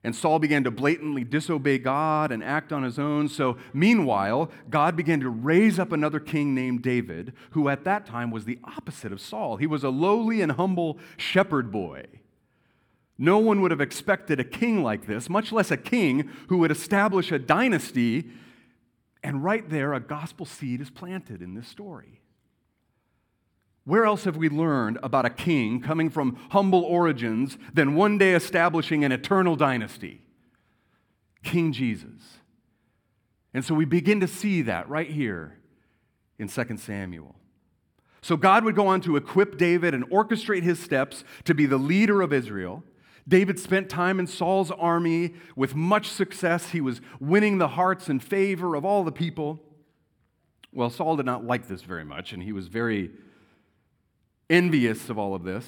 And 0.03 0.13
Saul 0.13 0.39
began 0.39 0.65
to 0.65 0.71
blatantly 0.71 1.23
disobey 1.23 1.77
God 1.77 2.31
and 2.31 2.43
act 2.43 2.73
on 2.73 2.83
his 2.83 2.99
own. 2.99 3.29
So, 3.29 3.57
meanwhile, 3.73 4.51
God 4.69 4.97
began 4.97 5.21
to 5.21 5.29
raise 5.29 5.79
up 5.79 5.93
another 5.93 6.19
king 6.19 6.53
named 6.53 6.81
David, 6.81 7.31
who 7.51 7.69
at 7.69 7.85
that 7.85 8.05
time 8.05 8.29
was 8.29 8.43
the 8.43 8.59
opposite 8.65 9.13
of 9.13 9.21
Saul. 9.21 9.55
He 9.55 9.67
was 9.67 9.83
a 9.83 9.89
lowly 9.89 10.41
and 10.41 10.51
humble 10.53 10.97
shepherd 11.15 11.71
boy. 11.71 12.05
No 13.17 13.37
one 13.37 13.61
would 13.61 13.71
have 13.71 13.79
expected 13.79 14.41
a 14.41 14.43
king 14.43 14.83
like 14.83 15.07
this, 15.07 15.29
much 15.29 15.53
less 15.53 15.71
a 15.71 15.77
king 15.77 16.29
who 16.47 16.57
would 16.57 16.71
establish 16.71 17.31
a 17.31 17.39
dynasty. 17.39 18.29
And 19.23 19.41
right 19.41 19.69
there, 19.69 19.93
a 19.93 20.01
gospel 20.01 20.45
seed 20.45 20.81
is 20.81 20.89
planted 20.89 21.41
in 21.41 21.53
this 21.53 21.67
story. 21.67 22.19
Where 23.85 24.05
else 24.05 24.23
have 24.23 24.37
we 24.37 24.49
learned 24.49 24.97
about 25.03 25.25
a 25.25 25.29
king 25.29 25.81
coming 25.81 26.09
from 26.09 26.37
humble 26.51 26.83
origins 26.83 27.57
than 27.73 27.95
one 27.95 28.17
day 28.17 28.33
establishing 28.33 29.03
an 29.03 29.11
eternal 29.11 29.55
dynasty? 29.55 30.21
King 31.43 31.73
Jesus. 31.73 32.39
And 33.53 33.63
so 33.63 33.75
we 33.75 33.85
begin 33.85 34.21
to 34.21 34.27
see 34.27 34.61
that 34.63 34.87
right 34.89 35.09
here 35.09 35.59
in 36.39 36.47
2 36.47 36.77
Samuel. 36.77 37.35
So 38.21 38.37
God 38.37 38.63
would 38.63 38.75
go 38.75 38.87
on 38.87 39.01
to 39.01 39.17
equip 39.17 39.57
David 39.57 39.93
and 39.93 40.09
orchestrate 40.09 40.63
his 40.63 40.79
steps 40.79 41.25
to 41.43 41.53
be 41.53 41.65
the 41.65 41.77
leader 41.77 42.21
of 42.21 42.31
Israel. 42.31 42.83
David 43.27 43.59
spent 43.59 43.89
time 43.89 44.17
in 44.17 44.27
Saul's 44.27 44.71
army 44.71 45.33
with 45.57 45.75
much 45.75 46.07
success. 46.07 46.69
He 46.69 46.79
was 46.79 47.01
winning 47.19 47.57
the 47.57 47.69
hearts 47.69 48.07
and 48.07 48.23
favor 48.23 48.75
of 48.75 48.85
all 48.85 49.03
the 49.03 49.11
people. 49.11 49.61
Well, 50.71 50.89
Saul 50.89 51.17
did 51.17 51.25
not 51.25 51.45
like 51.45 51.67
this 51.67 51.81
very 51.81 52.05
much, 52.05 52.31
and 52.31 52.41
he 52.41 52.53
was 52.53 52.67
very 52.67 53.11
envious 54.49 55.09
of 55.09 55.17
all 55.17 55.35
of 55.35 55.43
this. 55.43 55.65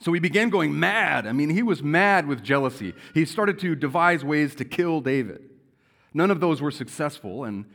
So 0.00 0.12
he 0.12 0.20
began 0.20 0.48
going 0.48 0.78
mad. 0.78 1.26
I 1.26 1.32
mean, 1.32 1.50
he 1.50 1.62
was 1.62 1.82
mad 1.82 2.26
with 2.26 2.42
jealousy. 2.42 2.94
He 3.12 3.26
started 3.26 3.58
to 3.60 3.74
devise 3.74 4.24
ways 4.24 4.54
to 4.56 4.64
kill 4.64 5.00
David. 5.00 5.42
None 6.14 6.30
of 6.30 6.40
those 6.40 6.62
were 6.62 6.70
successful, 6.70 7.44
and 7.44 7.66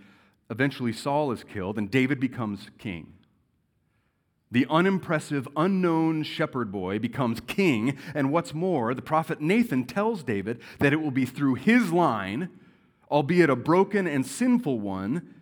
eventually 0.50 0.92
Saul 0.92 1.32
is 1.32 1.44
killed, 1.44 1.78
and 1.78 1.90
David 1.90 2.20
becomes 2.20 2.70
king. 2.80 3.14
The 4.52 4.66
unimpressive, 4.70 5.48
unknown 5.56 6.24
shepherd 6.24 6.72
boy 6.72 6.98
becomes 6.98 7.42
king, 7.42 7.98
and 8.14 8.32
what's 8.32 8.54
more, 8.54 8.94
the 8.94 9.02
prophet 9.02 9.42
Nathan 9.42 9.86
tells 9.86 10.24
David 10.24 10.62
that 10.80 10.94
it 10.94 11.02
will 11.02 11.12
be 11.12 11.26
through 11.26 11.56
his 11.56 11.92
line, 11.92 12.50
albeit 13.12 13.50
a 13.50 13.56
broken 13.56 14.08
and 14.08 14.26
sinful 14.26 14.80
one, 14.80 15.34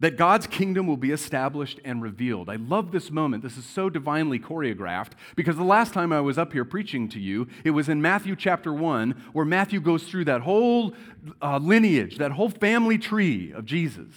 that 0.00 0.18
God's 0.18 0.46
kingdom 0.46 0.86
will 0.86 0.98
be 0.98 1.10
established 1.10 1.80
and 1.84 2.02
revealed. 2.02 2.50
I 2.50 2.56
love 2.56 2.92
this 2.92 3.10
moment. 3.10 3.42
This 3.42 3.56
is 3.56 3.64
so 3.64 3.88
divinely 3.88 4.38
choreographed 4.38 5.12
because 5.36 5.56
the 5.56 5.64
last 5.64 5.94
time 5.94 6.12
I 6.12 6.20
was 6.20 6.36
up 6.36 6.52
here 6.52 6.66
preaching 6.66 7.08
to 7.10 7.20
you, 7.20 7.48
it 7.64 7.70
was 7.70 7.88
in 7.88 8.02
Matthew 8.02 8.36
chapter 8.36 8.72
1, 8.72 9.30
where 9.32 9.46
Matthew 9.46 9.80
goes 9.80 10.04
through 10.04 10.26
that 10.26 10.42
whole 10.42 10.92
uh, 11.40 11.58
lineage, 11.58 12.18
that 12.18 12.32
whole 12.32 12.50
family 12.50 12.98
tree 12.98 13.52
of 13.52 13.64
Jesus. 13.64 14.12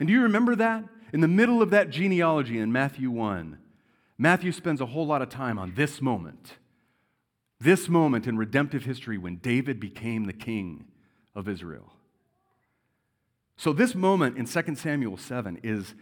And 0.00 0.08
do 0.08 0.12
you 0.12 0.22
remember 0.22 0.56
that? 0.56 0.84
In 1.12 1.20
the 1.20 1.28
middle 1.28 1.62
of 1.62 1.70
that 1.70 1.90
genealogy 1.90 2.58
in 2.58 2.72
Matthew 2.72 3.10
1, 3.10 3.58
Matthew 4.18 4.50
spends 4.50 4.80
a 4.80 4.86
whole 4.86 5.06
lot 5.06 5.22
of 5.22 5.28
time 5.28 5.58
on 5.58 5.74
this 5.74 6.02
moment. 6.02 6.54
This 7.60 7.88
moment 7.88 8.26
in 8.26 8.36
redemptive 8.36 8.84
history 8.84 9.16
when 9.16 9.36
David 9.36 9.78
became 9.78 10.24
the 10.24 10.32
king 10.32 10.86
of 11.34 11.48
Israel. 11.48 11.92
So 13.56 13.72
this 13.72 13.94
moment 13.94 14.36
in 14.36 14.46
2 14.46 14.74
Samuel 14.74 15.16
7 15.16 15.60
is 15.62 15.94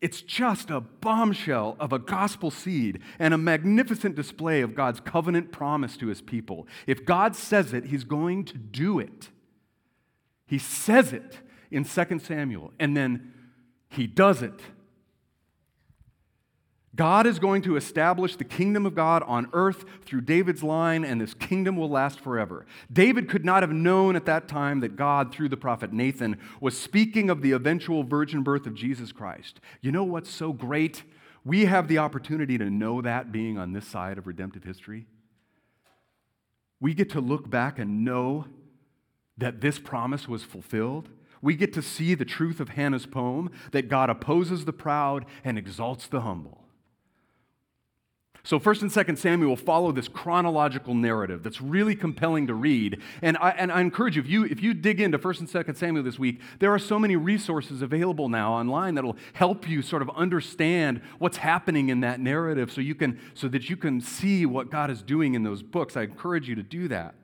it's 0.00 0.22
just 0.22 0.70
a 0.70 0.80
bombshell 0.80 1.76
of 1.78 1.92
a 1.92 1.98
gospel 1.98 2.50
seed 2.50 3.00
and 3.18 3.34
a 3.34 3.38
magnificent 3.38 4.16
display 4.16 4.62
of 4.62 4.74
God's 4.74 5.00
covenant 5.00 5.52
promise 5.52 5.96
to 5.98 6.06
his 6.06 6.22
people. 6.22 6.66
If 6.86 7.04
God 7.04 7.36
says 7.36 7.74
it, 7.74 7.86
he's 7.86 8.04
going 8.04 8.44
to 8.46 8.56
do 8.56 8.98
it. 8.98 9.28
He 10.46 10.58
says 10.58 11.12
it 11.12 11.40
in 11.70 11.84
2 11.84 12.18
Samuel, 12.18 12.72
and 12.78 12.96
then 12.96 13.34
he 13.88 14.06
does 14.06 14.42
it 14.42 14.60
God 16.96 17.24
is 17.26 17.38
going 17.38 17.62
to 17.62 17.76
establish 17.76 18.34
the 18.34 18.44
kingdom 18.44 18.84
of 18.84 18.96
God 18.96 19.22
on 19.22 19.48
earth 19.52 19.84
through 20.04 20.22
David's 20.22 20.62
line, 20.62 21.04
and 21.04 21.20
this 21.20 21.34
kingdom 21.34 21.76
will 21.76 21.88
last 21.88 22.18
forever. 22.18 22.66
David 22.92 23.28
could 23.28 23.44
not 23.44 23.62
have 23.62 23.70
known 23.70 24.16
at 24.16 24.26
that 24.26 24.48
time 24.48 24.80
that 24.80 24.96
God, 24.96 25.32
through 25.32 25.50
the 25.50 25.56
prophet 25.56 25.92
Nathan, 25.92 26.36
was 26.60 26.78
speaking 26.78 27.30
of 27.30 27.42
the 27.42 27.52
eventual 27.52 28.02
virgin 28.02 28.42
birth 28.42 28.66
of 28.66 28.74
Jesus 28.74 29.12
Christ. 29.12 29.60
You 29.80 29.92
know 29.92 30.02
what's 30.02 30.30
so 30.30 30.52
great? 30.52 31.04
We 31.44 31.66
have 31.66 31.86
the 31.86 31.98
opportunity 31.98 32.58
to 32.58 32.68
know 32.68 33.00
that 33.02 33.30
being 33.30 33.56
on 33.56 33.72
this 33.72 33.86
side 33.86 34.18
of 34.18 34.26
redemptive 34.26 34.64
history. 34.64 35.06
We 36.80 36.92
get 36.92 37.10
to 37.10 37.20
look 37.20 37.48
back 37.48 37.78
and 37.78 38.04
know 38.04 38.46
that 39.38 39.60
this 39.60 39.78
promise 39.78 40.26
was 40.26 40.42
fulfilled. 40.42 41.08
We 41.40 41.54
get 41.54 41.72
to 41.74 41.82
see 41.82 42.14
the 42.14 42.24
truth 42.24 42.58
of 42.58 42.70
Hannah's 42.70 43.06
poem 43.06 43.50
that 43.70 43.88
God 43.88 44.10
opposes 44.10 44.64
the 44.64 44.72
proud 44.72 45.24
and 45.44 45.56
exalts 45.56 46.08
the 46.08 46.22
humble. 46.22 46.64
So, 48.50 48.58
1st 48.58 48.82
and 48.82 48.90
2nd 48.90 49.16
Samuel 49.16 49.54
follow 49.54 49.92
this 49.92 50.08
chronological 50.08 50.92
narrative 50.92 51.44
that's 51.44 51.60
really 51.60 51.94
compelling 51.94 52.48
to 52.48 52.54
read. 52.54 53.00
And 53.22 53.36
I, 53.36 53.50
and 53.50 53.70
I 53.70 53.80
encourage 53.80 54.16
you 54.16 54.22
if, 54.22 54.28
you, 54.28 54.44
if 54.44 54.60
you 54.60 54.74
dig 54.74 55.00
into 55.00 55.20
1st 55.20 55.38
and 55.38 55.48
2nd 55.48 55.76
Samuel 55.76 56.02
this 56.02 56.18
week, 56.18 56.40
there 56.58 56.74
are 56.74 56.78
so 56.80 56.98
many 56.98 57.14
resources 57.14 57.80
available 57.80 58.28
now 58.28 58.52
online 58.52 58.96
that'll 58.96 59.16
help 59.34 59.68
you 59.68 59.82
sort 59.82 60.02
of 60.02 60.10
understand 60.16 61.00
what's 61.20 61.36
happening 61.36 61.90
in 61.90 62.00
that 62.00 62.18
narrative 62.18 62.72
so, 62.72 62.80
you 62.80 62.96
can, 62.96 63.20
so 63.34 63.46
that 63.46 63.70
you 63.70 63.76
can 63.76 64.00
see 64.00 64.44
what 64.46 64.68
God 64.68 64.90
is 64.90 65.00
doing 65.00 65.34
in 65.34 65.44
those 65.44 65.62
books. 65.62 65.96
I 65.96 66.02
encourage 66.02 66.48
you 66.48 66.56
to 66.56 66.64
do 66.64 66.88
that. 66.88 67.14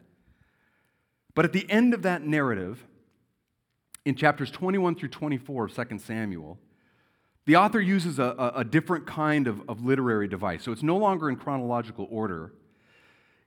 But 1.34 1.44
at 1.44 1.52
the 1.52 1.68
end 1.68 1.92
of 1.92 2.02
that 2.02 2.22
narrative, 2.22 2.86
in 4.04 4.14
chapters 4.14 4.52
21 4.52 4.94
through 4.94 5.08
24 5.08 5.64
of 5.64 5.74
2 5.74 5.98
Samuel, 5.98 6.60
the 7.46 7.56
author 7.56 7.80
uses 7.80 8.18
a, 8.18 8.52
a, 8.56 8.64
different 8.64 9.06
kind 9.06 9.46
of, 9.46 9.62
of 9.68 9.84
literary 9.84 10.26
device. 10.26 10.64
So 10.64 10.72
it's 10.72 10.82
no 10.82 10.96
longer 10.96 11.30
in 11.30 11.36
chronological 11.36 12.06
order, 12.10 12.52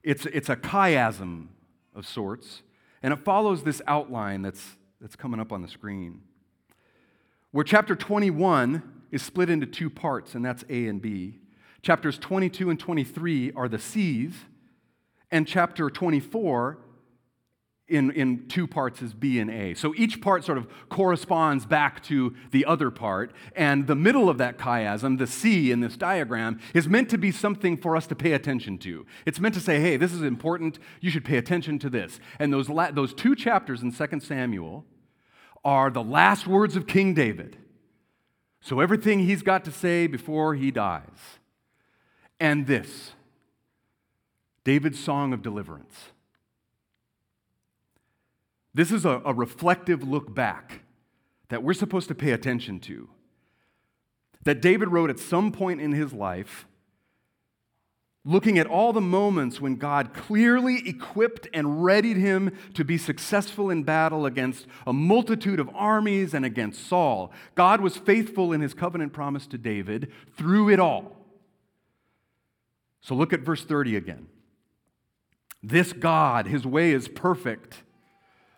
it's, 0.04 0.26
it's 0.28 0.48
a 0.48 0.56
chiasm 0.56 1.48
of 1.94 2.08
sorts, 2.08 2.64
and 3.04 3.14
it 3.14 3.18
follows 3.18 3.64
this 3.64 3.82
outline 3.86 4.42
that's, 4.42 4.78
that's 5.02 5.18
coming 5.18 5.40
up 5.40 5.52
on 5.52 5.62
the 5.62 5.68
screen. 5.68 6.22
Where 7.52 7.66
chapter 7.66 7.96
21 7.96 9.02
is 9.12 9.22
split 9.22 9.50
into 9.50 9.66
two 9.66 9.90
parts, 9.90 10.34
and 10.34 10.46
that's 10.46 10.64
A 10.70 10.88
and 10.88 11.02
B. 11.02 11.36
Chapters 11.82 12.18
22 12.18 12.70
and 12.70 12.80
23 12.80 13.52
are 13.54 13.68
the 13.68 13.80
C's, 13.80 14.34
and 15.30 15.46
chapter 15.46 15.90
24 15.90 16.78
in, 17.90 18.12
in 18.12 18.48
two 18.48 18.68
parts 18.68 19.02
is 19.02 19.14
B 19.14 19.40
and 19.40 19.50
A. 19.50 19.74
So 19.74 19.94
each 19.96 20.22
part 20.22 20.44
sort 20.44 20.58
of 20.58 20.68
corresponds 20.90 21.66
back 21.66 22.02
to 22.04 22.36
the 22.52 22.66
other 22.66 22.92
part. 22.92 23.34
And 23.56 23.88
the 23.88 23.96
middle 23.96 24.30
of 24.30 24.38
that 24.38 24.58
chiasm, 24.58 25.18
the 25.18 25.28
C 25.28 25.72
in 25.72 25.82
this 25.82 25.98
diagram, 25.98 26.60
is 26.74 26.88
meant 26.88 27.10
to 27.10 27.18
be 27.18 27.32
something 27.32 27.78
for 27.78 27.96
us 27.96 28.08
to 28.08 28.16
pay 28.16 28.34
attention 28.34 28.78
to. 28.80 29.06
It's 29.26 29.40
meant 29.40 29.56
to 29.56 29.62
say, 29.62 29.80
hey, 29.80 29.98
this 29.98 30.14
is 30.14 30.22
important. 30.22 30.80
You 31.02 31.10
should 31.10 31.26
pay 31.26 31.38
attention 31.38 31.80
to 31.80 31.90
this. 31.90 32.20
And 32.38 32.54
those, 32.54 32.70
la- 32.70 32.92
those 32.92 33.14
two 33.14 33.36
chapters 33.36 33.82
in 33.82 33.92
2 33.92 34.20
Samuel 34.20 34.86
are 35.66 35.90
the 35.90 36.04
last 36.04 36.48
words 36.48 36.76
of 36.76 36.88
King 36.88 37.14
David. 37.14 37.58
So 38.62 38.80
everything 38.80 39.20
he's 39.20 39.42
got 39.42 39.66
to 39.66 39.72
say 39.72 40.08
before 40.08 40.56
he 40.56 40.72
dies. 40.72 41.40
And 42.40 42.68
this 42.68 43.12
David's 44.64 45.00
song 45.00 45.34
of 45.34 45.42
deliverance. 45.42 46.12
This 48.74 48.92
is 48.92 49.06
a, 49.06 49.22
a 49.26 49.34
reflective 49.34 50.04
look 50.04 50.34
back 50.34 50.82
that 51.50 51.64
we're 51.64 51.74
supposed 51.74 52.08
to 52.08 52.16
pay 52.16 52.32
attention 52.32 52.80
to. 52.82 53.10
That 54.44 54.62
David 54.62 54.90
wrote 54.90 55.10
at 55.10 55.20
some 55.20 55.52
point 55.52 55.82
in 55.82 55.92
his 55.92 56.14
life, 56.14 56.68
looking 58.24 58.60
at 58.60 58.68
all 58.68 58.94
the 58.94 59.02
moments 59.02 59.60
when 59.60 59.76
God 59.76 60.14
clearly 60.14 60.88
equipped 60.88 61.48
and 61.54 61.84
readied 61.84 62.18
him 62.18 62.56
to 62.76 62.86
be 62.86 62.98
successful 62.98 63.70
in 63.70 63.84
battle 63.84 64.26
against 64.26 64.68
a 64.86 64.94
multitude 64.94 65.60
of 65.60 65.70
armies 65.74 66.34
and 66.34 66.46
against 66.46 66.88
Saul. 66.88 67.32
God 67.56 67.82
was 67.82 67.98
faithful 67.98 68.54
in 68.54 68.62
his 68.62 68.74
covenant 68.74 69.14
promise 69.14 69.48
to 69.48 69.58
David 69.58 70.12
through 70.38 70.70
it 70.70 70.80
all. 70.80 71.16
So 73.02 73.16
look 73.16 73.34
at 73.34 73.42
verse 73.42 73.64
30 73.64 73.96
again. 73.96 74.28
This 75.64 75.92
God, 75.92 76.48
his 76.48 76.66
way 76.66 76.92
is 76.92 77.08
perfect 77.08 77.84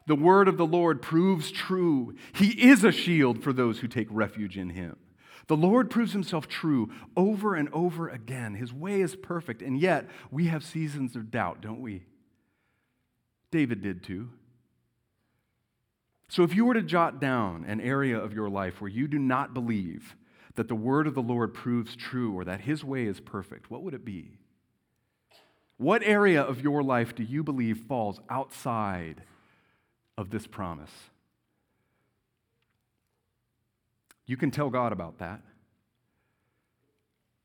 the 0.08 0.15
word 0.15 0.48
of 0.48 0.58
the 0.58 0.65
Lord 0.65 1.01
proves 1.01 1.51
true. 1.51 2.15
He 2.34 2.70
is 2.70 2.84
a 2.84 2.91
shield 2.91 3.43
for 3.43 3.53
those 3.53 3.79
who 3.79 3.88
take 3.88 4.08
refuge 4.10 4.58
in 4.58 4.72
him. 4.72 4.98
The 5.48 5.58
Lord 5.58 5.89
proves 5.89 6.13
himself 6.13 6.48
true 6.48 6.91
over 7.15 7.55
and 7.55 7.70
over 7.74 8.08
again. 8.10 8.55
His 8.55 8.74
way 8.74 9.01
is 9.01 9.15
perfect, 9.15 9.62
and 9.62 9.77
yet 9.77 10.08
we 10.29 10.48
have 10.48 10.63
seasons 10.63 11.15
of 11.15 11.31
doubt, 11.31 11.62
don't 11.62 11.81
we? 11.81 12.05
David 13.51 13.81
did 13.81 14.03
too. 14.03 14.29
So 16.29 16.43
if 16.43 16.55
you 16.55 16.63
were 16.63 16.75
to 16.75 16.81
jot 16.81 17.20
down 17.20 17.65
an 17.65 17.81
area 17.81 18.17
of 18.17 18.34
your 18.34 18.50
life 18.50 18.79
where 18.79 18.89
you 18.89 19.08
do 19.08 19.20
not 19.20 19.53
believe 19.53 20.15
that 20.55 20.70
the 20.70 20.75
word 20.75 21.05
of 21.05 21.15
the 21.15 21.22
Lord 21.22 21.53
proves 21.53 21.96
true 21.96 22.34
or 22.34 22.46
that 22.46 22.62
his 22.62 22.84
way 22.84 23.05
is 23.05 23.20
perfect, 23.20 23.70
what 23.70 23.84
would 23.84 23.93
it 23.93 24.05
be? 24.05 24.38
What 25.75 26.03
area 26.03 26.41
of 26.41 26.62
your 26.62 26.84
life 26.84 27.15
do 27.15 27.24
you 27.24 27.43
believe 27.43 27.79
falls 27.88 28.22
outside 28.29 29.24
of 30.18 30.30
this 30.30 30.48
promise. 30.48 30.91
You 34.25 34.38
can 34.38 34.51
tell 34.51 34.70
God 34.70 34.91
about 34.91 35.20
that. 35.20 35.41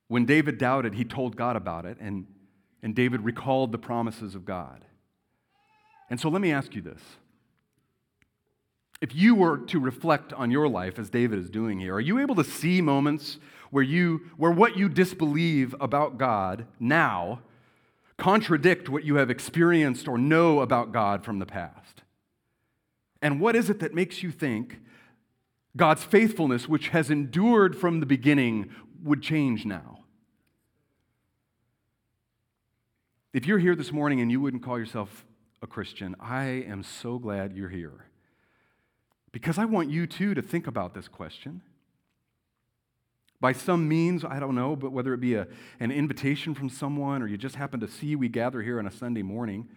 When 0.08 0.25
David 0.25 0.58
doubted, 0.58 0.94
he 0.94 1.04
told 1.04 1.37
God 1.37 1.56
about 1.56 1.85
it, 1.85 1.96
and, 2.00 2.26
and 2.82 2.94
David 2.94 3.23
recalled 3.23 3.73
the 3.73 3.78
promises 3.78 4.35
of 4.35 4.44
God. 4.44 4.85
And 6.08 6.20
so 6.20 6.28
let 6.28 6.40
me 6.40 6.52
ask 6.52 6.75
you 6.75 6.82
this. 6.82 7.00
If 9.00 9.14
you 9.14 9.35
were 9.35 9.58
to 9.58 9.80
reflect 9.80 10.32
on 10.32 10.50
your 10.50 10.68
life 10.68 10.99
as 10.99 11.11
David 11.11 11.38
is 11.38 11.50
doing 11.50 11.80
here, 11.80 11.94
are 11.94 12.00
you 12.00 12.18
able 12.18 12.35
to 12.37 12.44
see 12.44 12.80
moments 12.80 13.38
where, 13.70 13.82
you, 13.82 14.23
where 14.36 14.52
what 14.52 14.76
you 14.76 14.88
disbelieve 14.88 15.75
about 15.80 16.19
God 16.19 16.67
now 16.78 17.41
contradict 18.17 18.88
what 18.88 19.04
you 19.04 19.17
have 19.17 19.28
experienced 19.28 20.08
or 20.08 20.17
know 20.17 20.60
about 20.60 20.93
God 20.93 21.25
from 21.25 21.41
the 21.41 21.47
past? 21.47 22.02
And 23.23 23.41
what 23.41 23.57
is 23.57 23.71
it 23.71 23.81
that 23.81 23.95
makes 23.95 24.23
you 24.23 24.31
think 24.31 24.81
God's 25.76 26.05
faithfulness, 26.05 26.69
which 26.69 26.89
has 26.89 27.11
endured 27.11 27.76
from 27.76 28.00
the 28.00 28.07
beginning, 28.07 28.71
would 29.02 29.23
change 29.23 29.65
now? 29.65 30.00
If 33.33 33.47
you're 33.47 33.59
here 33.59 33.76
this 33.76 33.93
morning 33.93 34.21
and 34.21 34.31
you 34.31 34.41
wouldn't 34.41 34.63
call 34.63 34.79
yourself 34.79 35.26
a 35.61 35.67
Christian, 35.67 36.17
I 36.19 36.45
am 36.45 36.83
so 36.83 37.19
glad 37.19 37.55
you're 37.55 37.69
here. 37.69 38.07
Because 39.31 39.59
I 39.59 39.67
want 39.67 39.91
you 39.91 40.07
too 40.07 40.33
to 40.33 40.41
think 40.41 40.67
about 40.67 40.95
this 40.95 41.09
question. 41.09 41.61
By 43.41 43.52
some 43.52 43.87
means, 43.87 44.25
I 44.25 44.39
don't 44.41 44.55
know, 44.55 44.75
but 44.75 44.93
whether 44.93 45.13
it 45.13 45.21
be 45.21 45.35
a, 45.35 45.47
an 45.79 45.91
invitation 45.91 46.55
from 46.55 46.71
someone 46.71 47.21
or 47.21 47.26
you 47.26 47.37
just 47.37 47.57
happen 47.57 47.81
to 47.81 47.89
see 47.89 48.17
we 48.17 48.29
gather 48.29 48.63
here 48.63 48.79
on 48.79 48.87
a 48.87 48.91
Sunday 48.91 49.23
morning, 49.23 49.69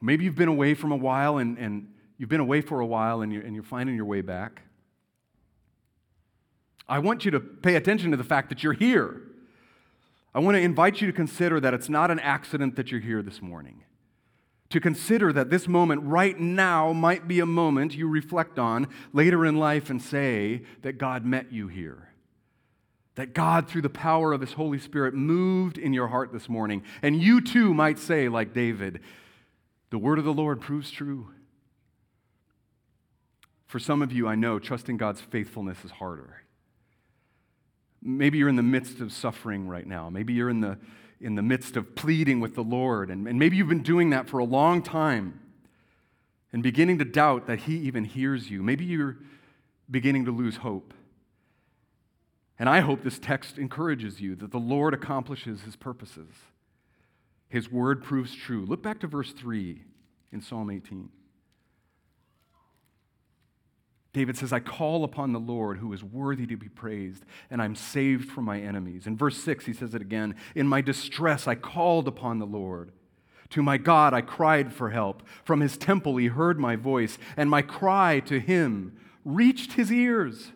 maybe 0.00 0.24
you've 0.24 0.34
been 0.34 0.48
away 0.48 0.72
from 0.72 0.90
a 0.90 0.96
while 0.96 1.36
and, 1.36 1.58
and 1.58 1.88
You've 2.18 2.28
been 2.28 2.40
away 2.40 2.60
for 2.60 2.80
a 2.80 2.86
while 2.86 3.22
and 3.22 3.32
you're, 3.32 3.42
and 3.42 3.54
you're 3.54 3.64
finding 3.64 3.94
your 3.94 4.04
way 4.04 4.20
back. 4.20 4.62
I 6.88 6.98
want 6.98 7.24
you 7.24 7.30
to 7.30 7.40
pay 7.40 7.76
attention 7.76 8.10
to 8.10 8.16
the 8.16 8.24
fact 8.24 8.48
that 8.48 8.62
you're 8.62 8.72
here. 8.72 9.22
I 10.34 10.40
want 10.40 10.56
to 10.56 10.60
invite 10.60 11.00
you 11.00 11.06
to 11.06 11.12
consider 11.12 11.60
that 11.60 11.74
it's 11.74 11.88
not 11.88 12.10
an 12.10 12.18
accident 12.20 12.76
that 12.76 12.90
you're 12.90 13.00
here 13.00 13.22
this 13.22 13.40
morning. 13.40 13.84
To 14.70 14.80
consider 14.80 15.32
that 15.32 15.48
this 15.48 15.66
moment 15.66 16.02
right 16.04 16.38
now 16.38 16.92
might 16.92 17.26
be 17.26 17.40
a 17.40 17.46
moment 17.46 17.94
you 17.94 18.08
reflect 18.08 18.58
on 18.58 18.88
later 19.12 19.46
in 19.46 19.56
life 19.56 19.88
and 19.88 20.02
say 20.02 20.62
that 20.82 20.98
God 20.98 21.24
met 21.24 21.52
you 21.52 21.68
here. 21.68 22.08
That 23.14 23.34
God, 23.34 23.68
through 23.68 23.82
the 23.82 23.88
power 23.88 24.32
of 24.32 24.40
His 24.40 24.52
Holy 24.52 24.78
Spirit, 24.78 25.14
moved 25.14 25.78
in 25.78 25.92
your 25.92 26.08
heart 26.08 26.32
this 26.32 26.48
morning. 26.48 26.82
And 27.02 27.20
you 27.20 27.40
too 27.40 27.72
might 27.74 27.98
say, 27.98 28.28
like 28.28 28.52
David, 28.52 29.00
the 29.90 29.98
word 29.98 30.18
of 30.18 30.24
the 30.24 30.34
Lord 30.34 30.60
proves 30.60 30.90
true. 30.90 31.30
For 33.68 33.78
some 33.78 34.00
of 34.00 34.12
you, 34.12 34.26
I 34.26 34.34
know 34.34 34.58
trusting 34.58 34.96
God's 34.96 35.20
faithfulness 35.20 35.84
is 35.84 35.90
harder. 35.90 36.42
Maybe 38.02 38.38
you're 38.38 38.48
in 38.48 38.56
the 38.56 38.62
midst 38.62 39.00
of 39.00 39.12
suffering 39.12 39.68
right 39.68 39.86
now. 39.86 40.08
Maybe 40.08 40.32
you're 40.32 40.48
in 40.48 40.62
the, 40.62 40.78
in 41.20 41.34
the 41.34 41.42
midst 41.42 41.76
of 41.76 41.94
pleading 41.94 42.40
with 42.40 42.54
the 42.54 42.64
Lord, 42.64 43.10
and, 43.10 43.28
and 43.28 43.38
maybe 43.38 43.58
you've 43.58 43.68
been 43.68 43.82
doing 43.82 44.10
that 44.10 44.26
for 44.26 44.38
a 44.38 44.44
long 44.44 44.82
time 44.82 45.40
and 46.50 46.62
beginning 46.62 46.98
to 46.98 47.04
doubt 47.04 47.46
that 47.46 47.60
He 47.60 47.76
even 47.80 48.04
hears 48.04 48.50
you. 48.50 48.62
Maybe 48.62 48.86
you're 48.86 49.18
beginning 49.90 50.24
to 50.24 50.30
lose 50.30 50.56
hope. 50.56 50.94
And 52.58 52.70
I 52.70 52.80
hope 52.80 53.02
this 53.02 53.18
text 53.18 53.58
encourages 53.58 54.18
you 54.18 54.34
that 54.36 54.50
the 54.50 54.58
Lord 54.58 54.94
accomplishes 54.94 55.62
His 55.62 55.76
purposes. 55.76 56.30
His 57.50 57.70
word 57.70 58.02
proves 58.02 58.34
true. 58.34 58.64
Look 58.64 58.82
back 58.82 59.00
to 59.00 59.06
verse 59.06 59.32
3 59.32 59.82
in 60.32 60.40
Psalm 60.40 60.70
18. 60.70 61.10
David 64.12 64.36
says, 64.36 64.52
I 64.52 64.60
call 64.60 65.04
upon 65.04 65.32
the 65.32 65.38
Lord 65.38 65.78
who 65.78 65.92
is 65.92 66.02
worthy 66.02 66.46
to 66.46 66.56
be 66.56 66.68
praised, 66.68 67.24
and 67.50 67.60
I'm 67.60 67.74
saved 67.74 68.30
from 68.30 68.44
my 68.44 68.60
enemies. 68.60 69.06
In 69.06 69.16
verse 69.16 69.36
6, 69.42 69.66
he 69.66 69.72
says 69.72 69.94
it 69.94 70.00
again 70.00 70.34
In 70.54 70.66
my 70.66 70.80
distress, 70.80 71.46
I 71.46 71.54
called 71.54 72.08
upon 72.08 72.38
the 72.38 72.46
Lord. 72.46 72.92
To 73.50 73.62
my 73.62 73.78
God, 73.78 74.12
I 74.14 74.20
cried 74.20 74.72
for 74.72 74.90
help. 74.90 75.22
From 75.44 75.60
his 75.60 75.76
temple, 75.76 76.16
he 76.16 76.26
heard 76.26 76.58
my 76.58 76.76
voice, 76.76 77.18
and 77.36 77.48
my 77.50 77.62
cry 77.62 78.20
to 78.20 78.40
him 78.40 78.98
reached 79.24 79.74
his 79.74 79.92
ears. 79.92 80.52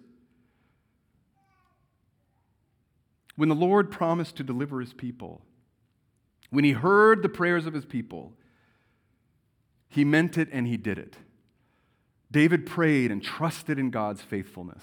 When 3.37 3.49
the 3.49 3.55
Lord 3.55 3.91
promised 3.91 4.37
to 4.37 4.45
deliver 4.45 4.81
his 4.81 4.93
people, 4.93 5.43
when 6.51 6.65
he 6.65 6.73
heard 6.73 7.23
the 7.23 7.31
prayers 7.31 7.67
of 7.67 7.73
his 7.73 7.87
people, 7.87 8.35
he 9.89 10.05
meant 10.05 10.37
it 10.37 10.49
and 10.53 10.67
he 10.67 10.77
did 10.77 10.99
it. 10.99 11.17
David 12.33 12.65
prayed 12.65 13.13
and 13.13 13.23
trusted 13.23 13.79
in 13.79 13.91
God's 13.91 14.23
faithfulness. 14.23 14.83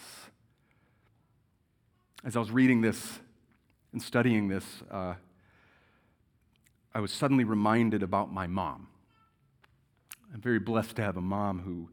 As 2.24 2.36
I 2.36 2.40
was 2.40 2.52
reading 2.52 2.82
this 2.82 3.20
and 3.92 4.02
studying 4.02 4.48
this, 4.50 4.66
uh, 4.92 5.16
I 6.94 7.00
was 7.00 7.12
suddenly 7.12 7.44
reminded 7.44 8.04
about 8.04 8.32
my 8.32 8.46
mom. 8.46 8.88
I'm 10.32 10.42
very 10.42 10.60
blessed 10.60 10.96
to 10.98 11.02
have 11.02 11.18
a 11.18 11.22
mom 11.22 11.60
who 11.60 11.90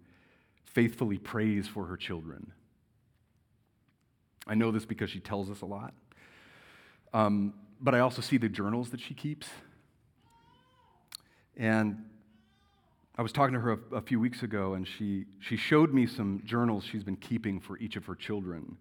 faithfully 0.64 1.16
prays 1.16 1.66
for 1.66 1.87
her 1.87 1.97
children. 1.97 2.53
I 4.47 4.55
know 4.55 4.71
this 4.71 4.85
because 4.85 5.09
she 5.09 5.21
tells 5.21 5.51
us 5.51 5.62
a 5.62 5.66
lot. 5.66 5.95
Um, 7.14 7.55
but 7.81 7.95
I 7.95 8.01
also 8.01 8.21
see 8.21 8.37
the 8.37 8.49
journals 8.49 8.90
that 8.90 9.01
she 9.01 9.14
keeps. 9.14 9.49
And 11.57 12.06
I 13.18 13.22
was 13.22 13.33
talking 13.33 13.55
to 13.55 13.61
her 13.61 13.72
a, 13.72 13.96
a, 13.96 14.00
few 14.02 14.20
weeks 14.20 14.42
ago, 14.42 14.74
and 14.74 14.87
she, 14.87 15.24
she 15.40 15.57
showed 15.57 15.94
me 15.94 16.07
some 16.07 16.42
journals 16.44 16.85
she's 16.85 17.05
been 17.05 17.16
keeping 17.16 17.61
for 17.61 17.79
each 17.79 17.96
of 17.96 18.05
her 18.07 18.14
children 18.14 18.76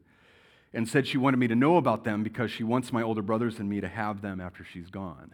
and 0.74 0.90
said 0.90 1.08
she 1.08 1.18
wanted 1.18 1.38
me 1.38 1.48
to 1.48 1.56
know 1.56 1.78
about 1.78 2.04
them 2.04 2.22
because 2.22 2.52
she 2.52 2.64
wants 2.64 2.92
my 2.92 3.02
older 3.02 3.22
brothers 3.22 3.60
and 3.60 3.70
me 3.70 3.80
to 3.80 3.88
have 3.88 4.22
them 4.22 4.42
after 4.42 4.66
she's 4.66 4.90
gone. 4.90 5.34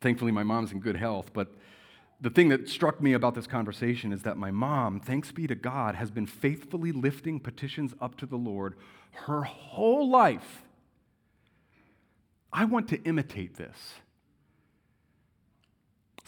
Thankfully, 0.00 0.32
my 0.32 0.44
mom's 0.44 0.72
in 0.72 0.80
good 0.80 0.96
health, 0.96 1.30
but 1.34 1.48
the 2.20 2.30
thing 2.30 2.48
that 2.48 2.68
struck 2.68 3.02
me 3.02 3.12
about 3.12 3.34
this 3.34 3.46
conversation 3.46 4.12
is 4.12 4.22
that 4.22 4.38
my 4.38 4.50
mom, 4.50 4.98
thanks 4.98 5.30
be 5.30 5.46
to 5.46 5.54
God, 5.54 5.94
has 5.94 6.10
been 6.10 6.26
faithfully 6.26 6.90
lifting 6.90 7.38
petitions 7.38 7.94
up 8.00 8.16
to 8.16 8.26
the 8.26 8.36
Lord 8.36 8.74
her 9.12 9.42
whole 9.42 10.08
life. 10.08 10.62
I 12.52 12.64
want 12.64 12.88
to 12.88 13.02
imitate 13.02 13.56
this. 13.56 13.94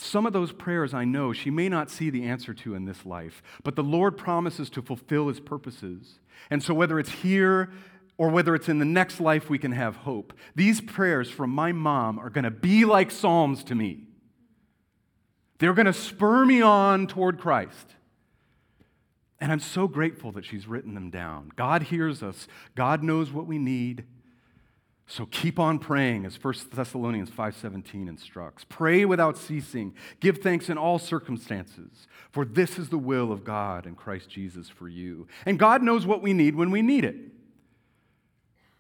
Some 0.03 0.25
of 0.25 0.33
those 0.33 0.53
prayers 0.53 0.95
I 0.95 1.05
know 1.05 1.35
she 1.35 1.51
may 1.51 1.69
not 1.69 1.91
see 1.91 2.09
the 2.09 2.25
answer 2.25 2.55
to 2.55 2.75
in 2.75 2.87
this 2.87 3.05
life, 3.05 3.43
but 3.63 3.77
the 3.77 3.83
Lord 3.83 4.17
promises 4.17 4.71
to 4.71 4.83
fulfill 4.83 5.29
his 5.29 5.41
purposes. 5.41 6.21
And 6.49 6.63
so, 6.63 6.73
whether 6.73 6.99
it's 6.99 7.11
here 7.11 7.71
or 8.17 8.31
whether 8.31 8.55
it's 8.55 8.71
in 8.71 8.79
the 8.79 8.87
next 8.87 9.21
life, 9.21 9.51
we 9.51 9.59
can 9.59 9.73
have 9.73 9.97
hope. 9.97 10.33
These 10.55 10.81
prayers 10.81 11.31
from 11.31 11.51
my 11.51 11.73
mom 11.73 12.19
are 12.19 12.31
going 12.31 12.45
to 12.45 12.51
be 12.51 12.87
like 12.87 13.11
Psalms 13.11 13.63
to 13.65 13.75
me. 13.75 14.05
They're 15.59 15.75
going 15.75 15.85
to 15.85 15.93
spur 15.93 16.47
me 16.47 16.63
on 16.63 17.07
toward 17.07 17.39
Christ. 17.39 17.95
And 19.39 19.53
I'm 19.53 19.61
so 19.61 19.87
grateful 19.87 20.33
that 20.33 20.47
she's 20.47 20.67
written 20.67 20.95
them 20.95 21.11
down. 21.11 21.53
God 21.57 21.85
hears 21.85 22.23
us, 22.23 22.49
God 22.75 23.03
knows 23.03 23.31
what 23.31 23.47
we 23.47 23.59
need. 23.59 24.07
So 25.11 25.27
keep 25.27 25.59
on 25.59 25.81
praying 25.81 26.25
as 26.25 26.37
1 26.37 26.71
Thessalonians 26.73 27.31
5:17 27.31 28.07
instructs. 28.07 28.65
Pray 28.69 29.05
without 29.05 29.37
ceasing. 29.37 29.93
Give 30.21 30.39
thanks 30.39 30.71
in 30.71 30.79
all 30.79 31.01
circumstances, 31.01 32.07
for 32.31 32.45
this 32.45 32.79
is 32.79 32.91
the 32.91 32.99
will 32.99 33.33
of 33.33 33.43
God 33.43 33.87
in 33.87 33.97
Christ 33.97 34.31
Jesus 34.31 34.69
for 34.69 34.89
you. 34.89 35.27
And 35.45 35.59
God 35.59 35.83
knows 35.83 36.07
what 36.07 36.23
we 36.23 36.33
need 36.33 36.55
when 36.55 36.71
we 36.71 36.81
need 36.81 37.05
it. 37.05 37.17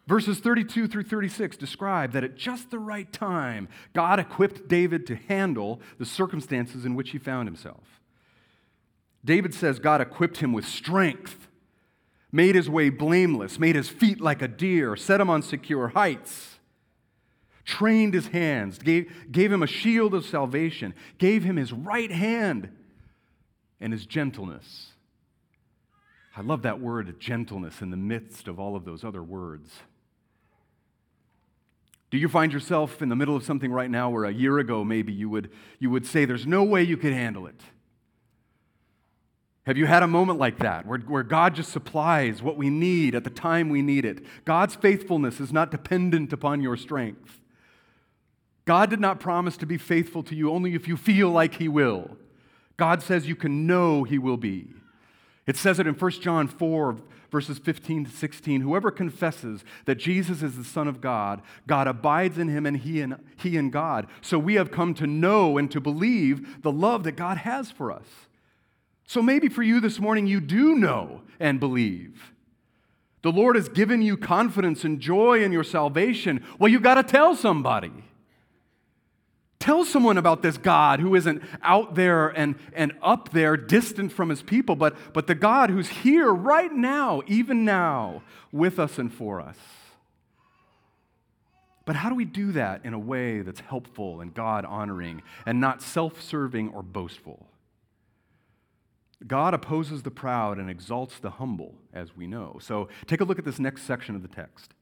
Verses 0.06 0.38
32 0.38 0.86
through 0.86 1.02
36 1.02 1.56
describe 1.56 2.12
that 2.12 2.22
at 2.22 2.36
just 2.36 2.70
the 2.70 2.78
right 2.78 3.12
time, 3.12 3.68
God 3.92 4.20
equipped 4.20 4.68
David 4.68 5.08
to 5.08 5.16
handle 5.16 5.80
the 5.98 6.06
circumstances 6.06 6.84
in 6.84 6.94
which 6.94 7.10
he 7.10 7.18
found 7.18 7.48
himself. 7.48 8.00
David 9.24 9.52
says 9.52 9.80
God 9.80 10.00
equipped 10.00 10.36
him 10.36 10.52
with 10.52 10.64
strength 10.64 11.48
made 12.32 12.54
his 12.54 12.68
way 12.68 12.90
blameless, 12.90 13.58
made 13.58 13.76
his 13.76 13.88
feet 13.88 14.20
like 14.20 14.42
a 14.42 14.48
deer, 14.48 14.96
set 14.96 15.20
him 15.20 15.30
on 15.30 15.42
secure 15.42 15.88
heights, 15.88 16.58
trained 17.64 18.14
his 18.14 18.28
hands, 18.28 18.78
gave, 18.78 19.12
gave 19.30 19.52
him 19.52 19.62
a 19.62 19.66
shield 19.66 20.14
of 20.14 20.24
salvation, 20.24 20.94
gave 21.18 21.44
him 21.44 21.56
his 21.56 21.72
right 21.72 22.10
hand 22.10 22.68
and 23.80 23.92
his 23.92 24.06
gentleness. 24.06 24.92
I 26.36 26.42
love 26.42 26.62
that 26.62 26.80
word, 26.80 27.18
gentleness, 27.18 27.82
in 27.82 27.90
the 27.90 27.96
midst 27.96 28.48
of 28.48 28.60
all 28.60 28.76
of 28.76 28.84
those 28.84 29.04
other 29.04 29.22
words. 29.22 29.70
Do 32.10 32.18
you 32.18 32.28
find 32.28 32.52
yourself 32.52 33.02
in 33.02 33.08
the 33.08 33.16
middle 33.16 33.36
of 33.36 33.44
something 33.44 33.70
right 33.70 33.90
now 33.90 34.10
where 34.10 34.24
a 34.24 34.32
year 34.32 34.58
ago 34.58 34.84
maybe 34.84 35.12
you 35.12 35.28
would, 35.28 35.50
you 35.78 35.90
would 35.90 36.06
say, 36.06 36.24
There's 36.24 36.46
no 36.46 36.64
way 36.64 36.82
you 36.82 36.96
could 36.96 37.12
handle 37.12 37.46
it? 37.46 37.60
Have 39.66 39.76
you 39.76 39.86
had 39.86 40.02
a 40.02 40.08
moment 40.08 40.38
like 40.38 40.58
that 40.58 40.86
where, 40.86 40.98
where 40.98 41.22
God 41.22 41.54
just 41.54 41.70
supplies 41.70 42.42
what 42.42 42.56
we 42.56 42.70
need 42.70 43.14
at 43.14 43.24
the 43.24 43.30
time 43.30 43.68
we 43.68 43.82
need 43.82 44.04
it? 44.04 44.24
God's 44.44 44.74
faithfulness 44.74 45.38
is 45.38 45.52
not 45.52 45.70
dependent 45.70 46.32
upon 46.32 46.62
your 46.62 46.76
strength. 46.76 47.40
God 48.64 48.88
did 48.90 49.00
not 49.00 49.20
promise 49.20 49.56
to 49.58 49.66
be 49.66 49.76
faithful 49.76 50.22
to 50.24 50.34
you 50.34 50.50
only 50.50 50.74
if 50.74 50.88
you 50.88 50.96
feel 50.96 51.30
like 51.30 51.54
He 51.54 51.68
will. 51.68 52.16
God 52.76 53.02
says 53.02 53.28
you 53.28 53.36
can 53.36 53.66
know 53.66 54.04
He 54.04 54.18
will 54.18 54.36
be. 54.36 54.68
It 55.46 55.56
says 55.56 55.78
it 55.78 55.86
in 55.86 55.94
1 55.94 56.10
John 56.12 56.46
4, 56.48 56.96
verses 57.30 57.58
15 57.58 58.06
to 58.06 58.10
16. 58.10 58.60
Whoever 58.60 58.90
confesses 58.90 59.64
that 59.84 59.96
Jesus 59.96 60.42
is 60.42 60.56
the 60.56 60.64
Son 60.64 60.86
of 60.86 61.00
God, 61.00 61.42
God 61.66 61.86
abides 61.86 62.38
in 62.38 62.48
him 62.48 62.66
and 62.66 62.76
he 62.76 63.00
in, 63.00 63.16
he 63.36 63.56
in 63.56 63.70
God. 63.70 64.06
So 64.20 64.38
we 64.38 64.54
have 64.54 64.70
come 64.70 64.94
to 64.94 65.06
know 65.06 65.58
and 65.58 65.70
to 65.70 65.80
believe 65.80 66.62
the 66.62 66.72
love 66.72 67.04
that 67.04 67.16
God 67.16 67.38
has 67.38 67.70
for 67.70 67.90
us. 67.90 68.06
So 69.10 69.20
maybe 69.20 69.48
for 69.48 69.64
you 69.64 69.80
this 69.80 69.98
morning, 69.98 70.28
you 70.28 70.40
do 70.40 70.76
know 70.76 71.22
and 71.40 71.58
believe. 71.58 72.32
The 73.22 73.32
Lord 73.32 73.56
has 73.56 73.68
given 73.68 74.02
you 74.02 74.16
confidence 74.16 74.84
and 74.84 75.00
joy 75.00 75.42
in 75.42 75.50
your 75.50 75.64
salvation. 75.64 76.44
Well, 76.60 76.70
you've 76.70 76.84
got 76.84 76.94
to 76.94 77.02
tell 77.02 77.34
somebody. 77.34 77.90
Tell 79.58 79.84
someone 79.84 80.16
about 80.16 80.42
this 80.42 80.56
God 80.56 81.00
who 81.00 81.16
isn't 81.16 81.42
out 81.60 81.96
there 81.96 82.28
and, 82.28 82.54
and 82.72 82.92
up 83.02 83.32
there, 83.32 83.56
distant 83.56 84.12
from 84.12 84.28
his 84.28 84.42
people, 84.42 84.76
but, 84.76 84.94
but 85.12 85.26
the 85.26 85.34
God 85.34 85.70
who's 85.70 85.88
here 85.88 86.32
right 86.32 86.72
now, 86.72 87.20
even 87.26 87.64
now, 87.64 88.22
with 88.52 88.78
us 88.78 88.96
and 88.96 89.12
for 89.12 89.40
us. 89.40 89.58
But 91.84 91.96
how 91.96 92.10
do 92.10 92.14
we 92.14 92.26
do 92.26 92.52
that 92.52 92.84
in 92.84 92.94
a 92.94 92.98
way 93.00 93.42
that's 93.42 93.58
helpful 93.58 94.20
and 94.20 94.32
God 94.32 94.64
honoring 94.64 95.22
and 95.46 95.60
not 95.60 95.82
self 95.82 96.22
serving 96.22 96.68
or 96.68 96.84
boastful? 96.84 97.49
God 99.26 99.52
opposes 99.52 100.02
the 100.02 100.10
proud 100.10 100.58
and 100.58 100.70
exalts 100.70 101.18
the 101.18 101.30
humble, 101.30 101.74
as 101.92 102.16
we 102.16 102.26
know. 102.26 102.58
So 102.60 102.88
take 103.06 103.20
a 103.20 103.24
look 103.24 103.38
at 103.38 103.44
this 103.44 103.58
next 103.58 103.82
section 103.82 104.14
of 104.14 104.22
the 104.22 104.28
text. 104.28 104.72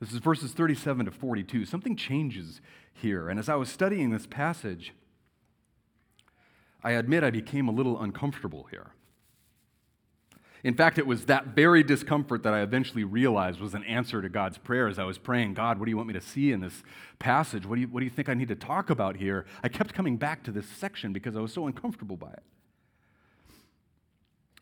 This 0.00 0.12
is 0.12 0.18
verses 0.18 0.52
37 0.52 1.06
to 1.06 1.10
42. 1.10 1.64
Something 1.64 1.96
changes 1.96 2.60
here. 2.92 3.28
And 3.28 3.38
as 3.38 3.48
I 3.48 3.54
was 3.54 3.68
studying 3.68 4.10
this 4.10 4.26
passage, 4.26 4.92
I 6.82 6.92
admit 6.92 7.24
I 7.24 7.30
became 7.30 7.68
a 7.68 7.72
little 7.72 8.00
uncomfortable 8.00 8.68
here. 8.70 8.92
In 10.64 10.72
fact, 10.74 10.96
it 10.98 11.06
was 11.06 11.26
that 11.26 11.48
very 11.48 11.82
discomfort 11.82 12.42
that 12.42 12.54
I 12.54 12.62
eventually 12.62 13.04
realized 13.04 13.60
was 13.60 13.74
an 13.74 13.84
answer 13.84 14.22
to 14.22 14.30
God's 14.30 14.56
prayer 14.56 14.88
as 14.88 14.98
I 14.98 15.04
was 15.04 15.18
praying, 15.18 15.52
God, 15.52 15.78
what 15.78 15.84
do 15.84 15.90
you 15.90 15.96
want 15.96 16.08
me 16.08 16.14
to 16.14 16.22
see 16.22 16.52
in 16.52 16.60
this 16.60 16.82
passage? 17.18 17.66
What 17.66 17.74
do, 17.74 17.82
you, 17.82 17.88
what 17.88 18.00
do 18.00 18.04
you 18.04 18.10
think 18.10 18.30
I 18.30 18.34
need 18.34 18.48
to 18.48 18.54
talk 18.54 18.88
about 18.88 19.16
here? 19.16 19.44
I 19.62 19.68
kept 19.68 19.92
coming 19.92 20.16
back 20.16 20.42
to 20.44 20.50
this 20.50 20.66
section 20.66 21.12
because 21.12 21.36
I 21.36 21.40
was 21.40 21.52
so 21.52 21.66
uncomfortable 21.66 22.16
by 22.16 22.30
it. 22.30 22.42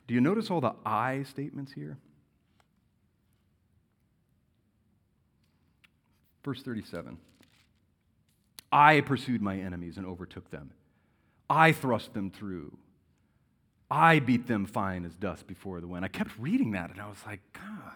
Do 0.08 0.14
you 0.14 0.20
notice 0.20 0.50
all 0.50 0.60
the 0.60 0.74
I 0.84 1.22
statements 1.22 1.72
here? 1.72 1.98
Verse 6.44 6.62
37 6.62 7.16
I 8.72 9.02
pursued 9.02 9.40
my 9.40 9.56
enemies 9.58 9.98
and 9.98 10.04
overtook 10.04 10.50
them, 10.50 10.72
I 11.48 11.70
thrust 11.70 12.12
them 12.12 12.28
through. 12.28 12.76
I 13.92 14.20
beat 14.20 14.46
them 14.46 14.64
fine 14.64 15.04
as 15.04 15.14
dust 15.14 15.46
before 15.46 15.82
the 15.82 15.86
wind. 15.86 16.02
I 16.02 16.08
kept 16.08 16.30
reading 16.38 16.70
that 16.70 16.90
and 16.90 16.98
I 16.98 17.08
was 17.10 17.18
like, 17.26 17.40
God, 17.52 17.92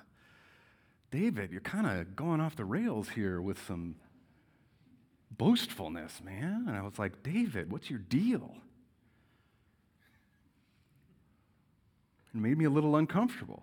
David, 1.11 1.51
you're 1.51 1.63
kind 1.63 1.87
of 1.87 2.15
going 2.15 2.39
off 2.39 2.55
the 2.55 2.67
rails 2.67 3.09
here 3.09 3.41
with 3.41 3.59
some 3.67 3.97
boastfulness, 5.31 6.21
man. 6.23 6.67
And 6.69 6.77
I 6.77 6.83
was 6.83 6.99
like, 6.99 7.23
David, 7.23 7.73
what's 7.73 7.89
your 7.89 7.99
deal? 7.99 8.55
It 12.35 12.41
made 12.41 12.59
me 12.59 12.67
a 12.67 12.71
little 12.71 12.95
uncomfortable. 12.97 13.63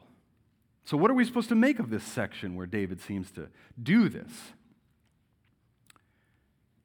So, 0.86 0.98
what 0.98 1.12
are 1.12 1.14
we 1.14 1.26
supposed 1.26 1.50
to 1.50 1.56
make 1.56 1.78
of 1.78 1.92
this 1.92 2.04
section 2.04 2.56
where 2.56 2.66
David 2.66 3.00
seems 3.00 3.30
to 3.32 3.50
do 3.82 4.10
this? 4.10 4.32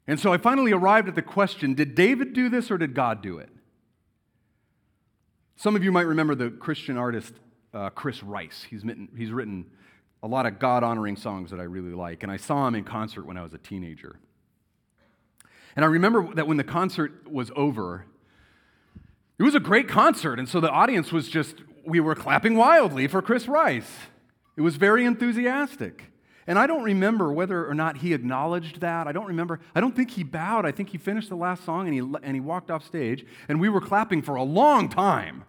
And 0.06 0.20
so 0.20 0.30
I 0.30 0.36
finally 0.36 0.72
arrived 0.72 1.08
at 1.08 1.14
the 1.14 1.22
question 1.22 1.72
did 1.72 1.94
David 1.94 2.34
do 2.34 2.50
this 2.50 2.70
or 2.70 2.76
did 2.76 2.94
God 2.94 3.22
do 3.22 3.38
it? 3.38 3.48
Some 5.58 5.74
of 5.74 5.82
you 5.82 5.90
might 5.90 6.06
remember 6.06 6.36
the 6.36 6.50
Christian 6.50 6.96
artist 6.96 7.34
uh, 7.74 7.90
Chris 7.90 8.22
Rice. 8.22 8.64
He's 8.70 8.84
written, 8.84 9.08
he's 9.16 9.32
written 9.32 9.66
a 10.22 10.28
lot 10.28 10.46
of 10.46 10.60
God 10.60 10.84
honoring 10.84 11.16
songs 11.16 11.50
that 11.50 11.58
I 11.58 11.64
really 11.64 11.90
like, 11.90 12.22
and 12.22 12.30
I 12.30 12.36
saw 12.36 12.68
him 12.68 12.76
in 12.76 12.84
concert 12.84 13.26
when 13.26 13.36
I 13.36 13.42
was 13.42 13.52
a 13.54 13.58
teenager. 13.58 14.20
And 15.74 15.84
I 15.84 15.88
remember 15.88 16.32
that 16.34 16.46
when 16.46 16.58
the 16.58 16.64
concert 16.64 17.28
was 17.28 17.50
over, 17.56 18.06
it 19.36 19.42
was 19.42 19.56
a 19.56 19.60
great 19.60 19.88
concert, 19.88 20.38
and 20.38 20.48
so 20.48 20.60
the 20.60 20.70
audience 20.70 21.10
was 21.10 21.28
just, 21.28 21.56
we 21.84 21.98
were 21.98 22.14
clapping 22.14 22.54
wildly 22.54 23.08
for 23.08 23.20
Chris 23.20 23.48
Rice. 23.48 23.96
It 24.56 24.60
was 24.60 24.76
very 24.76 25.04
enthusiastic. 25.04 26.07
And 26.48 26.58
I 26.58 26.66
don't 26.66 26.82
remember 26.82 27.30
whether 27.30 27.68
or 27.68 27.74
not 27.74 27.98
he 27.98 28.14
acknowledged 28.14 28.80
that. 28.80 29.06
I 29.06 29.12
don't 29.12 29.26
remember. 29.26 29.60
I 29.74 29.80
don't 29.80 29.94
think 29.94 30.10
he 30.10 30.24
bowed. 30.24 30.64
I 30.64 30.72
think 30.72 30.88
he 30.88 30.96
finished 30.96 31.28
the 31.28 31.36
last 31.36 31.62
song 31.62 31.86
and 31.86 31.94
he, 31.94 32.00
and 32.22 32.34
he 32.34 32.40
walked 32.40 32.70
off 32.70 32.84
stage. 32.84 33.26
And 33.48 33.60
we 33.60 33.68
were 33.68 33.82
clapping 33.82 34.22
for 34.22 34.34
a 34.34 34.42
long 34.42 34.88
time. 34.88 35.44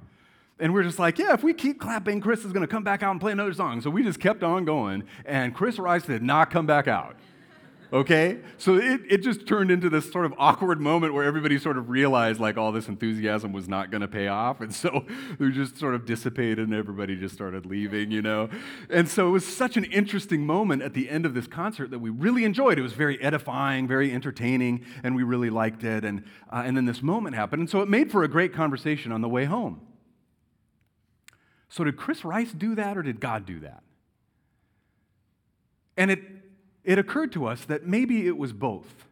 And 0.60 0.74
we're 0.74 0.84
just 0.84 1.00
like, 1.00 1.18
yeah, 1.18 1.34
if 1.34 1.42
we 1.42 1.54
keep 1.54 1.80
clapping, 1.80 2.20
Chris 2.20 2.44
is 2.44 2.52
going 2.52 2.68
to 2.68 2.68
come 2.68 2.84
back 2.84 3.02
out 3.02 3.12
and 3.12 3.22
play 3.22 3.32
another 3.32 3.54
song. 3.54 3.80
So 3.80 3.90
we 3.90 4.04
just 4.04 4.20
kept 4.20 4.44
on 4.44 4.66
going. 4.66 5.06
And 5.24 5.56
Chris 5.56 5.80
Rice 5.80 6.04
did 6.04 6.22
not 6.22 6.52
come 6.52 6.66
back 6.66 6.90
out. 6.90 7.16
Okay? 7.92 8.40
So 8.58 8.76
it, 8.76 9.02
it 9.10 9.18
just 9.24 9.48
turned 9.48 9.72
into 9.72 9.90
this 9.90 10.12
sort 10.12 10.26
of 10.26 10.34
awkward 10.38 10.80
moment 10.80 11.14
where 11.14 11.24
everybody 11.24 11.58
sort 11.58 11.78
of 11.78 11.90
realized 11.90 12.40
like 12.40 12.58
all 12.58 12.72
this 12.72 12.88
enthusiasm 12.88 13.52
was 13.52 13.68
not 13.68 13.92
going 13.92 14.02
to 14.02 14.08
pay 14.08 14.28
off. 14.28 14.62
And 14.62 14.74
so 14.74 15.06
we 15.40 15.52
just 15.52 15.78
sort 15.78 15.96
of 15.96 16.06
dissipated 16.06 16.60
and 16.60 16.74
everybody 16.74 17.16
just 17.16 17.36
started 17.36 17.66
leaving, 17.66 18.12
you 18.12 18.22
know? 18.22 18.50
And 18.90 19.08
so 19.08 19.28
it 19.28 19.32
was 19.32 19.46
such 19.46 19.78
an 19.78 19.86
interesting 19.86 20.46
moment 20.46 20.82
at 20.82 20.94
the 20.94 21.10
end 21.10 21.26
of 21.26 21.34
this 21.34 21.48
concert 21.48 21.92
that 21.92 22.00
we 22.00 22.10
really 22.10 22.44
enjoyed. 22.44 22.78
It 22.78 22.84
was 22.84 22.94
very 22.94 23.22
edifying, 23.22 23.88
very 23.88 24.12
entertaining, 24.12 24.86
and 25.04 25.16
we 25.16 25.24
really 25.24 25.50
liked 25.50 25.84
it. 25.84 26.06
And, 26.06 26.24
uh, 26.52 26.64
and 26.66 26.78
then 26.78 26.86
this 26.86 27.02
moment 27.02 27.36
happened. 27.36 27.62
And 27.62 27.70
so 27.70 27.82
it 27.82 27.90
made 27.90 28.12
for 28.12 28.24
a 28.24 28.28
great 28.28 28.54
conversation 28.54 29.12
on 29.12 29.22
the 29.22 29.30
way 29.30 29.46
home. 29.46 29.82
So 31.70 31.84
did 31.84 31.98
Chris 31.98 32.26
Rice 32.26 32.52
do 32.52 32.76
that 32.76 32.98
or 32.98 33.04
did 33.04 33.20
God 33.20 33.46
do 33.46 33.60
that? 33.60 33.84
And 35.96 36.10
it 36.10 36.20
it 36.90 36.98
occurred 36.98 37.32
to 37.32 37.46
us 37.46 37.66
that 37.66 37.86
maybe 37.86 38.26
it 38.26 38.36
was 38.36 38.52
both. 38.52 39.06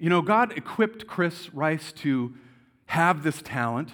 You 0.00 0.10
know, 0.10 0.20
God 0.20 0.52
equipped 0.58 1.06
Chris 1.06 1.54
Rice 1.54 1.92
to 1.92 2.34
have 2.86 3.22
this 3.22 3.40
talent 3.40 3.90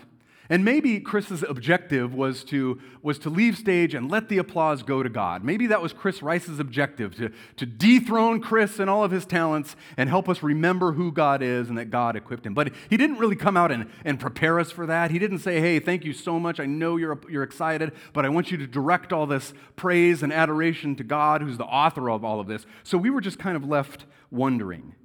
and 0.50 0.64
maybe 0.64 0.98
Chris's 0.98 1.44
objective 1.44 2.12
was 2.12 2.42
to, 2.44 2.80
was 3.02 3.20
to 3.20 3.30
leave 3.30 3.56
stage 3.56 3.94
and 3.94 4.10
let 4.10 4.28
the 4.28 4.38
applause 4.38 4.82
go 4.82 5.00
to 5.00 5.08
God. 5.08 5.44
Maybe 5.44 5.68
that 5.68 5.80
was 5.80 5.92
Chris 5.92 6.22
Rice's 6.22 6.58
objective 6.58 7.14
to, 7.14 7.30
to 7.56 7.64
dethrone 7.64 8.40
Chris 8.40 8.80
and 8.80 8.90
all 8.90 9.04
of 9.04 9.12
his 9.12 9.24
talents 9.24 9.76
and 9.96 10.08
help 10.08 10.28
us 10.28 10.42
remember 10.42 10.92
who 10.92 11.12
God 11.12 11.40
is 11.40 11.68
and 11.68 11.78
that 11.78 11.84
God 11.90 12.16
equipped 12.16 12.44
him. 12.44 12.52
But 12.52 12.72
he 12.88 12.96
didn't 12.96 13.18
really 13.18 13.36
come 13.36 13.56
out 13.56 13.70
and, 13.70 13.88
and 14.04 14.18
prepare 14.18 14.58
us 14.58 14.72
for 14.72 14.86
that. 14.86 15.12
He 15.12 15.20
didn't 15.20 15.38
say, 15.38 15.60
hey, 15.60 15.78
thank 15.78 16.04
you 16.04 16.12
so 16.12 16.40
much. 16.40 16.58
I 16.58 16.66
know 16.66 16.96
you're, 16.96 17.20
you're 17.30 17.44
excited, 17.44 17.92
but 18.12 18.26
I 18.26 18.28
want 18.28 18.50
you 18.50 18.58
to 18.58 18.66
direct 18.66 19.12
all 19.12 19.26
this 19.26 19.54
praise 19.76 20.20
and 20.20 20.32
adoration 20.32 20.96
to 20.96 21.04
God, 21.04 21.42
who's 21.42 21.58
the 21.58 21.64
author 21.64 22.10
of 22.10 22.24
all 22.24 22.40
of 22.40 22.48
this. 22.48 22.66
So 22.82 22.98
we 22.98 23.10
were 23.10 23.20
just 23.20 23.38
kind 23.38 23.56
of 23.56 23.64
left 23.64 24.04
wondering. 24.32 24.96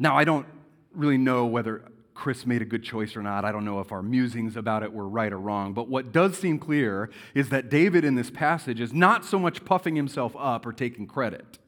Now, 0.00 0.16
I 0.16 0.24
don't 0.24 0.46
really 0.92 1.18
know 1.18 1.46
whether 1.46 1.84
Chris 2.18 2.44
made 2.44 2.60
a 2.60 2.64
good 2.64 2.82
choice 2.82 3.14
or 3.14 3.22
not. 3.22 3.44
I 3.44 3.52
don't 3.52 3.64
know 3.64 3.78
if 3.78 3.92
our 3.92 4.02
musings 4.02 4.56
about 4.56 4.82
it 4.82 4.92
were 4.92 5.08
right 5.08 5.32
or 5.32 5.38
wrong. 5.38 5.72
But 5.72 5.88
what 5.88 6.10
does 6.10 6.36
seem 6.36 6.58
clear 6.58 7.10
is 7.32 7.50
that 7.50 7.70
David 7.70 8.04
in 8.04 8.16
this 8.16 8.28
passage 8.28 8.80
is 8.80 8.92
not 8.92 9.24
so 9.24 9.38
much 9.38 9.64
puffing 9.64 9.94
himself 9.94 10.34
up 10.36 10.66
or 10.66 10.72
taking 10.72 11.06
credit. 11.06 11.60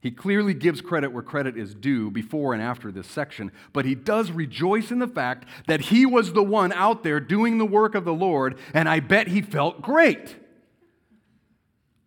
He 0.00 0.10
clearly 0.10 0.54
gives 0.54 0.80
credit 0.80 1.12
where 1.12 1.22
credit 1.22 1.56
is 1.56 1.72
due 1.72 2.10
before 2.10 2.52
and 2.52 2.60
after 2.60 2.90
this 2.90 3.06
section, 3.06 3.52
but 3.72 3.84
he 3.84 3.94
does 3.94 4.32
rejoice 4.32 4.90
in 4.90 4.98
the 4.98 5.06
fact 5.06 5.46
that 5.68 5.82
he 5.82 6.04
was 6.04 6.32
the 6.32 6.42
one 6.42 6.72
out 6.72 7.04
there 7.04 7.20
doing 7.20 7.58
the 7.58 7.64
work 7.64 7.94
of 7.94 8.04
the 8.04 8.12
Lord, 8.12 8.58
and 8.74 8.88
I 8.88 8.98
bet 8.98 9.28
he 9.28 9.40
felt 9.40 9.80
great. 9.80 10.34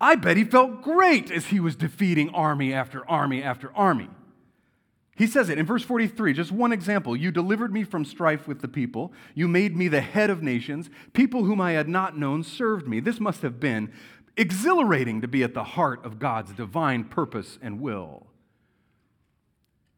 I 0.02 0.16
bet 0.16 0.36
he 0.36 0.44
felt 0.44 0.82
great 0.82 1.32
as 1.32 1.46
he 1.46 1.62
was 1.62 1.78
defeating 1.78 2.30
army 2.32 2.74
after 2.74 3.10
army 3.10 3.42
after 3.42 3.72
army. 3.74 4.10
He 5.18 5.26
says 5.26 5.50
it 5.50 5.58
in 5.58 5.66
verse 5.66 5.84
43, 5.84 6.34
just 6.34 6.52
one 6.52 6.72
example. 6.72 7.16
You 7.16 7.32
delivered 7.32 7.74
me 7.74 7.84
from 7.84 8.06
strife 8.06 8.48
with 8.48 8.62
the 8.62 8.68
people. 8.68 9.12
You 9.34 9.48
made 9.48 9.76
me 9.76 9.88
the 9.88 10.02
head 10.02 10.30
of 10.30 10.44
nations. 10.44 10.92
People 11.14 11.44
whom 11.44 11.60
I 11.60 11.72
had 11.72 11.90
not 11.90 12.16
known 12.16 12.44
served 12.44 12.88
me. 12.88 13.00
This 13.00 13.20
must 13.20 13.42
have 13.42 13.60
been 13.60 13.92
exhilarating 14.38 15.22
to 15.22 15.28
be 15.28 15.42
at 15.42 15.56
the 15.56 15.64
heart 15.64 16.06
of 16.06 16.20
God's 16.20 16.54
divine 16.54 17.04
purpose 17.04 17.58
and 17.64 17.82
will. 17.82 18.28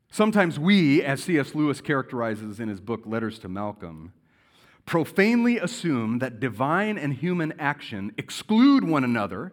Sometimes 0.10 0.58
we, 0.58 1.03
as 1.03 1.21
C.S. 1.21 1.53
Lewis 1.53 1.82
characterizes 1.82 2.62
in 2.62 2.69
his 2.69 2.79
book 2.79 3.01
Letters 3.05 3.39
to 3.39 3.49
Malcolm, 3.49 4.13
profanely 4.86 5.58
assume 5.58 6.19
that 6.19 6.39
divine 6.39 6.97
and 6.97 7.13
human 7.13 7.53
action 7.60 8.13
exclude 8.17 8.86
one 8.86 9.03
another 9.03 9.51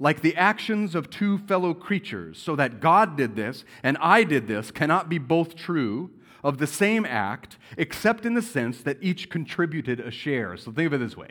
like 0.00 0.22
the 0.22 0.34
actions 0.34 0.94
of 0.94 1.10
two 1.10 1.38
fellow 1.38 1.74
creatures, 1.74 2.38
so 2.38 2.56
that 2.56 2.80
God 2.80 3.16
did 3.16 3.36
this 3.36 3.64
and 3.82 3.96
I 4.00 4.24
did 4.24 4.48
this 4.48 4.72
cannot 4.72 5.08
be 5.08 5.18
both 5.18 5.54
true 5.54 6.10
of 6.42 6.56
the 6.56 6.66
same 6.66 7.04
act, 7.04 7.58
except 7.76 8.24
in 8.24 8.32
the 8.32 8.42
sense 8.42 8.82
that 8.82 8.96
each 9.02 9.28
contributed 9.28 10.00
a 10.00 10.10
share. 10.10 10.56
So 10.56 10.72
think 10.72 10.86
of 10.86 10.94
it 10.94 10.98
this 10.98 11.16
way 11.16 11.28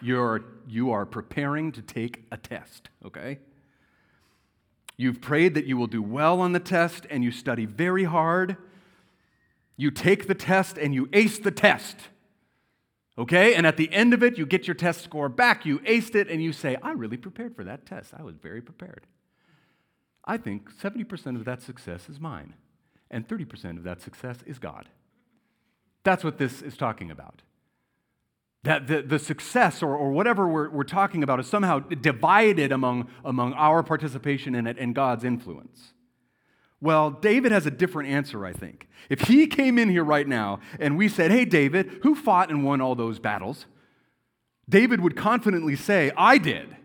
you're, 0.00 0.44
you 0.66 0.90
are 0.90 1.06
preparing 1.06 1.72
to 1.72 1.82
take 1.82 2.24
a 2.32 2.36
test, 2.36 2.88
okay? 3.04 3.38
You've 4.96 5.20
prayed 5.20 5.54
that 5.54 5.66
you 5.66 5.76
will 5.76 5.86
do 5.86 6.02
well 6.02 6.40
on 6.40 6.52
the 6.52 6.60
test 6.60 7.06
and 7.10 7.24
you 7.24 7.30
study 7.30 7.66
very 7.66 8.04
hard. 8.04 8.56
You 9.76 9.90
take 9.90 10.28
the 10.28 10.34
test 10.34 10.78
and 10.78 10.94
you 10.94 11.08
ace 11.12 11.38
the 11.38 11.50
test. 11.50 11.96
Okay? 13.16 13.54
And 13.54 13.66
at 13.66 13.76
the 13.76 13.92
end 13.92 14.12
of 14.12 14.22
it, 14.22 14.38
you 14.38 14.46
get 14.46 14.66
your 14.66 14.74
test 14.74 15.02
score 15.02 15.28
back, 15.28 15.64
you 15.64 15.78
aced 15.80 16.14
it, 16.14 16.28
and 16.28 16.42
you 16.42 16.52
say, 16.52 16.76
I 16.82 16.92
really 16.92 17.16
prepared 17.16 17.54
for 17.54 17.64
that 17.64 17.86
test. 17.86 18.12
I 18.16 18.22
was 18.22 18.36
very 18.36 18.60
prepared. 18.60 19.06
I 20.24 20.36
think 20.36 20.70
70% 20.72 21.36
of 21.36 21.44
that 21.44 21.62
success 21.62 22.08
is 22.08 22.18
mine, 22.18 22.54
and 23.10 23.28
30% 23.28 23.76
of 23.76 23.84
that 23.84 24.00
success 24.00 24.38
is 24.46 24.58
God. 24.58 24.88
That's 26.02 26.24
what 26.24 26.38
this 26.38 26.62
is 26.62 26.76
talking 26.76 27.10
about. 27.10 27.42
That 28.62 28.86
the, 28.86 29.02
the 29.02 29.18
success 29.18 29.82
or, 29.82 29.94
or 29.94 30.10
whatever 30.10 30.48
we're, 30.48 30.70
we're 30.70 30.84
talking 30.84 31.22
about 31.22 31.38
is 31.40 31.46
somehow 31.46 31.80
divided 31.80 32.72
among, 32.72 33.10
among 33.24 33.52
our 33.54 33.82
participation 33.82 34.54
in 34.54 34.66
it 34.66 34.78
and 34.78 34.94
God's 34.94 35.24
influence. 35.24 35.93
Well, 36.84 37.12
David 37.12 37.50
has 37.50 37.64
a 37.64 37.70
different 37.70 38.10
answer, 38.10 38.44
I 38.44 38.52
think. 38.52 38.88
If 39.08 39.22
he 39.22 39.46
came 39.46 39.78
in 39.78 39.88
here 39.88 40.04
right 40.04 40.28
now 40.28 40.60
and 40.78 40.98
we 40.98 41.08
said, 41.08 41.30
Hey, 41.30 41.46
David, 41.46 42.00
who 42.02 42.14
fought 42.14 42.50
and 42.50 42.62
won 42.62 42.82
all 42.82 42.94
those 42.94 43.18
battles? 43.18 43.64
David 44.68 45.00
would 45.00 45.16
confidently 45.16 45.76
say, 45.76 46.12
I 46.14 46.36
did. 46.36 46.76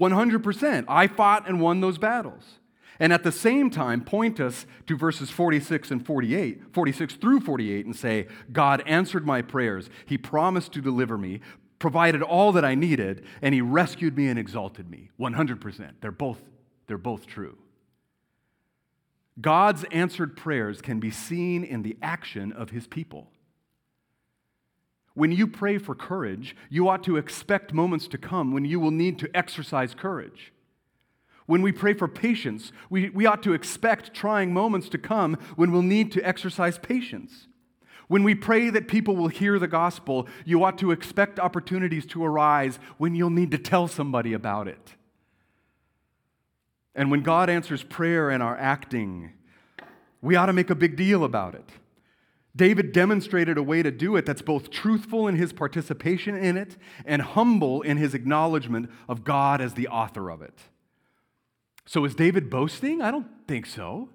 100%. 0.00 0.84
I 0.88 1.06
fought 1.06 1.48
and 1.48 1.60
won 1.60 1.80
those 1.80 1.96
battles. 1.96 2.58
And 2.98 3.12
at 3.12 3.22
the 3.22 3.30
same 3.30 3.70
time, 3.70 4.02
point 4.02 4.40
us 4.40 4.66
to 4.88 4.96
verses 4.96 5.30
46 5.30 5.92
and 5.92 6.04
48, 6.04 6.74
46 6.74 7.14
through 7.14 7.38
48, 7.38 7.86
and 7.86 7.94
say, 7.94 8.26
God 8.50 8.82
answered 8.84 9.24
my 9.24 9.42
prayers. 9.42 9.88
He 10.06 10.18
promised 10.18 10.72
to 10.72 10.80
deliver 10.80 11.16
me, 11.16 11.38
provided 11.78 12.20
all 12.20 12.50
that 12.50 12.64
I 12.64 12.74
needed, 12.74 13.24
and 13.42 13.54
He 13.54 13.60
rescued 13.60 14.16
me 14.16 14.26
and 14.26 14.40
exalted 14.40 14.90
me. 14.90 15.10
100%. 15.20 15.92
They're 16.00 16.10
both, 16.10 16.42
they're 16.88 16.98
both 16.98 17.28
true. 17.28 17.56
God's 19.40 19.84
answered 19.92 20.36
prayers 20.36 20.80
can 20.80 21.00
be 21.00 21.10
seen 21.10 21.64
in 21.64 21.82
the 21.82 21.96
action 22.02 22.52
of 22.52 22.70
his 22.70 22.86
people. 22.86 23.30
When 25.14 25.32
you 25.32 25.46
pray 25.46 25.78
for 25.78 25.94
courage, 25.94 26.56
you 26.70 26.88
ought 26.88 27.02
to 27.04 27.16
expect 27.16 27.72
moments 27.72 28.08
to 28.08 28.18
come 28.18 28.52
when 28.52 28.64
you 28.64 28.78
will 28.78 28.90
need 28.90 29.18
to 29.20 29.36
exercise 29.36 29.94
courage. 29.94 30.52
When 31.46 31.62
we 31.62 31.72
pray 31.72 31.94
for 31.94 32.08
patience, 32.08 32.72
we, 32.90 33.08
we 33.10 33.26
ought 33.26 33.42
to 33.44 33.54
expect 33.54 34.14
trying 34.14 34.52
moments 34.52 34.88
to 34.90 34.98
come 34.98 35.36
when 35.56 35.72
we'll 35.72 35.82
need 35.82 36.12
to 36.12 36.22
exercise 36.22 36.78
patience. 36.78 37.48
When 38.06 38.22
we 38.22 38.34
pray 38.34 38.70
that 38.70 38.88
people 38.88 39.16
will 39.16 39.28
hear 39.28 39.58
the 39.58 39.68
gospel, 39.68 40.28
you 40.44 40.62
ought 40.64 40.78
to 40.78 40.90
expect 40.90 41.38
opportunities 41.38 42.06
to 42.06 42.24
arise 42.24 42.78
when 42.96 43.14
you'll 43.14 43.30
need 43.30 43.50
to 43.52 43.58
tell 43.58 43.88
somebody 43.88 44.32
about 44.32 44.68
it. 44.68 44.94
And 46.98 47.12
when 47.12 47.22
God 47.22 47.48
answers 47.48 47.84
prayer 47.84 48.28
and 48.28 48.42
our 48.42 48.56
acting, 48.56 49.30
we 50.20 50.34
ought 50.34 50.46
to 50.46 50.52
make 50.52 50.68
a 50.68 50.74
big 50.74 50.96
deal 50.96 51.22
about 51.22 51.54
it. 51.54 51.70
David 52.56 52.90
demonstrated 52.90 53.56
a 53.56 53.62
way 53.62 53.84
to 53.84 53.92
do 53.92 54.16
it 54.16 54.26
that's 54.26 54.42
both 54.42 54.68
truthful 54.68 55.28
in 55.28 55.36
his 55.36 55.52
participation 55.52 56.36
in 56.36 56.56
it 56.56 56.76
and 57.06 57.22
humble 57.22 57.82
in 57.82 57.98
his 57.98 58.14
acknowledgement 58.14 58.90
of 59.08 59.22
God 59.22 59.60
as 59.60 59.74
the 59.74 59.86
author 59.86 60.28
of 60.28 60.42
it. 60.42 60.58
So, 61.86 62.04
is 62.04 62.16
David 62.16 62.50
boasting? 62.50 63.00
I 63.00 63.12
don't 63.12 63.28
think 63.46 63.66
so. 63.66 64.08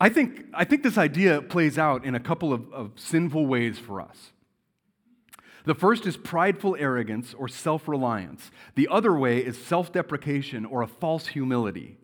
I 0.00 0.10
think, 0.10 0.44
I 0.54 0.62
think 0.62 0.84
this 0.84 0.96
idea 0.96 1.42
plays 1.42 1.76
out 1.76 2.04
in 2.04 2.14
a 2.14 2.20
couple 2.20 2.52
of, 2.52 2.72
of 2.72 2.92
sinful 2.94 3.46
ways 3.46 3.80
for 3.80 4.00
us. 4.00 4.30
The 5.64 5.74
first 5.74 6.06
is 6.06 6.16
prideful 6.16 6.76
arrogance 6.78 7.34
or 7.34 7.48
self 7.48 7.86
reliance. 7.86 8.50
The 8.74 8.88
other 8.88 9.16
way 9.16 9.38
is 9.38 9.56
self 9.56 9.92
deprecation 9.92 10.64
or 10.64 10.82
a 10.82 10.86
false 10.86 11.28
humility. 11.28 11.98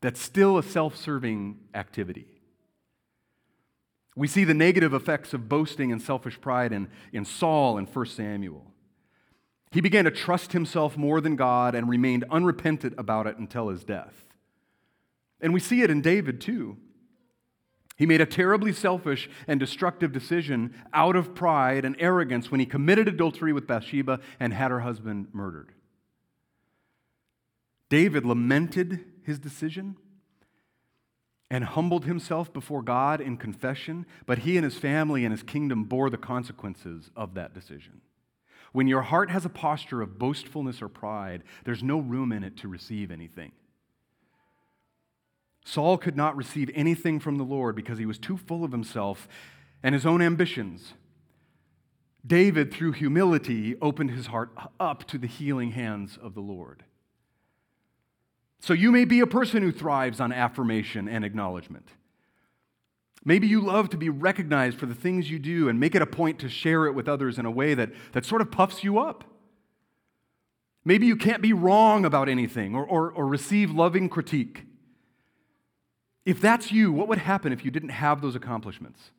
That's 0.00 0.20
still 0.20 0.58
a 0.58 0.62
self 0.62 0.96
serving 0.96 1.58
activity. 1.74 2.26
We 4.14 4.28
see 4.28 4.44
the 4.44 4.54
negative 4.54 4.94
effects 4.94 5.32
of 5.32 5.48
boasting 5.48 5.92
and 5.92 6.02
selfish 6.02 6.40
pride 6.40 6.72
in, 6.72 6.88
in 7.12 7.24
Saul 7.24 7.78
in 7.78 7.86
1 7.86 8.06
Samuel. 8.06 8.64
He 9.70 9.80
began 9.80 10.06
to 10.06 10.10
trust 10.10 10.52
himself 10.52 10.96
more 10.96 11.20
than 11.20 11.36
God 11.36 11.74
and 11.74 11.88
remained 11.88 12.24
unrepentant 12.30 12.94
about 12.98 13.26
it 13.26 13.38
until 13.38 13.68
his 13.68 13.84
death. 13.84 14.24
And 15.40 15.52
we 15.52 15.60
see 15.60 15.82
it 15.82 15.90
in 15.90 16.00
David 16.00 16.40
too. 16.40 16.78
He 17.98 18.06
made 18.06 18.20
a 18.20 18.26
terribly 18.26 18.72
selfish 18.72 19.28
and 19.48 19.58
destructive 19.58 20.12
decision 20.12 20.72
out 20.94 21.16
of 21.16 21.34
pride 21.34 21.84
and 21.84 21.96
arrogance 21.98 22.48
when 22.48 22.60
he 22.60 22.66
committed 22.66 23.08
adultery 23.08 23.52
with 23.52 23.66
Bathsheba 23.66 24.20
and 24.38 24.54
had 24.54 24.70
her 24.70 24.80
husband 24.80 25.26
murdered. 25.32 25.72
David 27.90 28.24
lamented 28.24 29.04
his 29.24 29.40
decision 29.40 29.96
and 31.50 31.64
humbled 31.64 32.04
himself 32.04 32.52
before 32.52 32.82
God 32.82 33.20
in 33.20 33.36
confession, 33.36 34.06
but 34.26 34.40
he 34.40 34.56
and 34.56 34.64
his 34.64 34.78
family 34.78 35.24
and 35.24 35.32
his 35.32 35.42
kingdom 35.42 35.82
bore 35.82 36.08
the 36.08 36.16
consequences 36.16 37.10
of 37.16 37.34
that 37.34 37.52
decision. 37.52 38.00
When 38.70 38.86
your 38.86 39.02
heart 39.02 39.30
has 39.30 39.44
a 39.44 39.48
posture 39.50 40.02
of 40.02 40.20
boastfulness 40.20 40.80
or 40.82 40.88
pride, 40.88 41.42
there's 41.64 41.82
no 41.82 41.98
room 41.98 42.30
in 42.30 42.44
it 42.44 42.58
to 42.58 42.68
receive 42.68 43.10
anything. 43.10 43.50
Saul 45.68 45.98
could 45.98 46.16
not 46.16 46.34
receive 46.34 46.70
anything 46.72 47.20
from 47.20 47.36
the 47.36 47.44
Lord 47.44 47.76
because 47.76 47.98
he 47.98 48.06
was 48.06 48.18
too 48.18 48.38
full 48.38 48.64
of 48.64 48.72
himself 48.72 49.28
and 49.82 49.94
his 49.94 50.06
own 50.06 50.22
ambitions. 50.22 50.94
David, 52.26 52.72
through 52.72 52.92
humility, 52.92 53.76
opened 53.82 54.12
his 54.12 54.28
heart 54.28 54.50
up 54.80 55.06
to 55.08 55.18
the 55.18 55.26
healing 55.26 55.72
hands 55.72 56.18
of 56.22 56.32
the 56.32 56.40
Lord. 56.40 56.84
So 58.60 58.72
you 58.72 58.90
may 58.90 59.04
be 59.04 59.20
a 59.20 59.26
person 59.26 59.62
who 59.62 59.70
thrives 59.70 60.20
on 60.20 60.32
affirmation 60.32 61.06
and 61.06 61.22
acknowledgement. 61.22 61.88
Maybe 63.22 63.46
you 63.46 63.60
love 63.60 63.90
to 63.90 63.98
be 63.98 64.08
recognized 64.08 64.78
for 64.78 64.86
the 64.86 64.94
things 64.94 65.30
you 65.30 65.38
do 65.38 65.68
and 65.68 65.78
make 65.78 65.94
it 65.94 66.00
a 66.00 66.06
point 66.06 66.38
to 66.38 66.48
share 66.48 66.86
it 66.86 66.94
with 66.94 67.10
others 67.10 67.38
in 67.38 67.44
a 67.44 67.50
way 67.50 67.74
that, 67.74 67.90
that 68.12 68.24
sort 68.24 68.40
of 68.40 68.50
puffs 68.50 68.82
you 68.82 68.98
up. 68.98 69.22
Maybe 70.82 71.06
you 71.06 71.16
can't 71.16 71.42
be 71.42 71.52
wrong 71.52 72.06
about 72.06 72.30
anything 72.30 72.74
or, 72.74 72.86
or, 72.86 73.12
or 73.12 73.26
receive 73.26 73.70
loving 73.70 74.08
critique. 74.08 74.64
If 76.28 76.42
that's 76.42 76.70
you, 76.70 76.92
what 76.92 77.08
would 77.08 77.16
happen 77.16 77.54
if 77.54 77.64
you 77.64 77.70
didn't 77.70 77.88
have 77.88 78.20
those 78.20 78.34
accomplishments? 78.34 79.12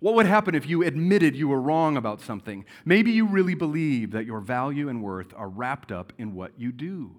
What 0.00 0.14
would 0.14 0.24
happen 0.24 0.54
if 0.54 0.66
you 0.66 0.82
admitted 0.82 1.36
you 1.36 1.48
were 1.48 1.60
wrong 1.60 1.98
about 1.98 2.22
something? 2.22 2.64
Maybe 2.86 3.10
you 3.10 3.26
really 3.26 3.54
believe 3.54 4.12
that 4.12 4.24
your 4.24 4.40
value 4.40 4.88
and 4.88 5.02
worth 5.02 5.34
are 5.36 5.48
wrapped 5.50 5.92
up 5.92 6.14
in 6.16 6.34
what 6.34 6.52
you 6.56 6.72
do 6.72 7.16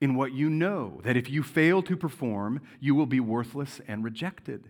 in 0.00 0.16
what 0.16 0.32
you 0.32 0.50
know, 0.50 1.00
that 1.04 1.16
if 1.16 1.30
you 1.30 1.44
fail 1.44 1.80
to 1.80 1.96
perform, 1.96 2.60
you 2.80 2.92
will 2.92 3.06
be 3.06 3.20
worthless 3.20 3.80
and 3.86 4.02
rejected. 4.02 4.68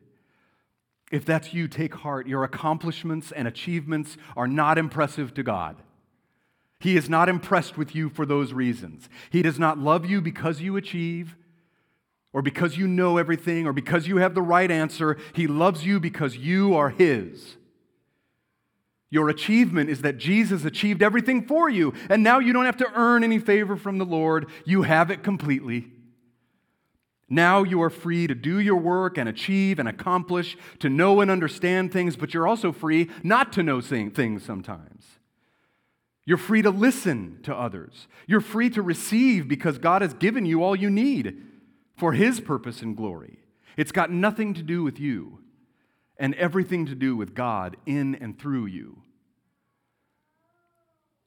If 1.10 1.24
that's 1.24 1.54
you, 1.54 1.66
take 1.68 1.94
heart. 1.94 2.26
Your 2.26 2.44
accomplishments 2.44 3.32
and 3.32 3.48
achievements 3.48 4.18
are 4.36 4.46
not 4.46 4.76
impressive 4.76 5.32
to 5.32 5.42
God. 5.42 5.76
He 6.78 6.98
is 6.98 7.08
not 7.08 7.30
impressed 7.30 7.78
with 7.78 7.94
you 7.94 8.10
for 8.10 8.26
those 8.26 8.52
reasons. 8.52 9.08
He 9.30 9.40
does 9.40 9.58
not 9.58 9.78
love 9.78 10.04
you 10.04 10.20
because 10.20 10.60
you 10.60 10.76
achieve, 10.76 11.34
or 12.32 12.42
because 12.42 12.76
you 12.76 12.88
know 12.88 13.18
everything, 13.18 13.66
or 13.66 13.72
because 13.72 14.08
you 14.08 14.16
have 14.16 14.34
the 14.34 14.42
right 14.42 14.70
answer. 14.70 15.18
He 15.34 15.46
loves 15.46 15.84
you 15.84 16.00
because 16.00 16.36
you 16.36 16.74
are 16.74 16.88
His. 16.88 17.56
Your 19.10 19.28
achievement 19.28 19.90
is 19.90 20.00
that 20.00 20.16
Jesus 20.16 20.64
achieved 20.64 21.02
everything 21.02 21.46
for 21.46 21.68
you, 21.68 21.92
and 22.08 22.22
now 22.22 22.38
you 22.38 22.54
don't 22.54 22.64
have 22.64 22.78
to 22.78 22.90
earn 22.94 23.22
any 23.22 23.38
favor 23.38 23.76
from 23.76 23.98
the 23.98 24.06
Lord. 24.06 24.46
You 24.64 24.82
have 24.82 25.10
it 25.10 25.22
completely. 25.22 25.88
Now 27.28 27.62
you 27.62 27.82
are 27.82 27.90
free 27.90 28.26
to 28.26 28.34
do 28.34 28.58
your 28.58 28.76
work 28.76 29.18
and 29.18 29.28
achieve 29.28 29.78
and 29.78 29.88
accomplish, 29.88 30.56
to 30.78 30.88
know 30.88 31.20
and 31.20 31.30
understand 31.30 31.92
things, 31.92 32.16
but 32.16 32.32
you're 32.32 32.48
also 32.48 32.72
free 32.72 33.10
not 33.22 33.52
to 33.52 33.62
know 33.62 33.82
things 33.82 34.42
sometimes. 34.42 35.04
You're 36.24 36.38
free 36.38 36.62
to 36.62 36.70
listen 36.70 37.40
to 37.42 37.54
others. 37.54 38.06
You're 38.26 38.40
free 38.40 38.70
to 38.70 38.80
receive 38.80 39.48
because 39.48 39.76
God 39.76 40.00
has 40.02 40.14
given 40.14 40.46
you 40.46 40.62
all 40.62 40.76
you 40.76 40.88
need 40.88 41.42
for 41.96 42.12
His 42.12 42.40
purpose 42.40 42.82
and 42.82 42.96
glory. 42.96 43.38
It's 43.76 43.92
got 43.92 44.10
nothing 44.10 44.54
to 44.54 44.62
do 44.62 44.82
with 44.82 45.00
you 45.00 45.38
and 46.18 46.34
everything 46.34 46.86
to 46.86 46.94
do 46.94 47.16
with 47.16 47.34
God 47.34 47.76
in 47.86 48.14
and 48.16 48.38
through 48.38 48.66
you. 48.66 49.02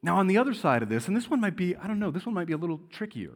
Now, 0.02 0.18
on 0.18 0.28
the 0.28 0.38
other 0.38 0.54
side 0.54 0.84
of 0.84 0.90
this, 0.90 1.08
and 1.08 1.18
this 1.18 1.30
one 1.30 1.42
might 1.42 1.56
be, 1.56 1.76
I 1.76 1.88
don't 1.88 2.00
know, 2.00 2.12
this 2.12 2.26
one 2.26 2.36
might 2.36 2.48
be 2.48 2.54
a 2.54 2.58
little 2.58 2.80
trickier. 2.92 3.36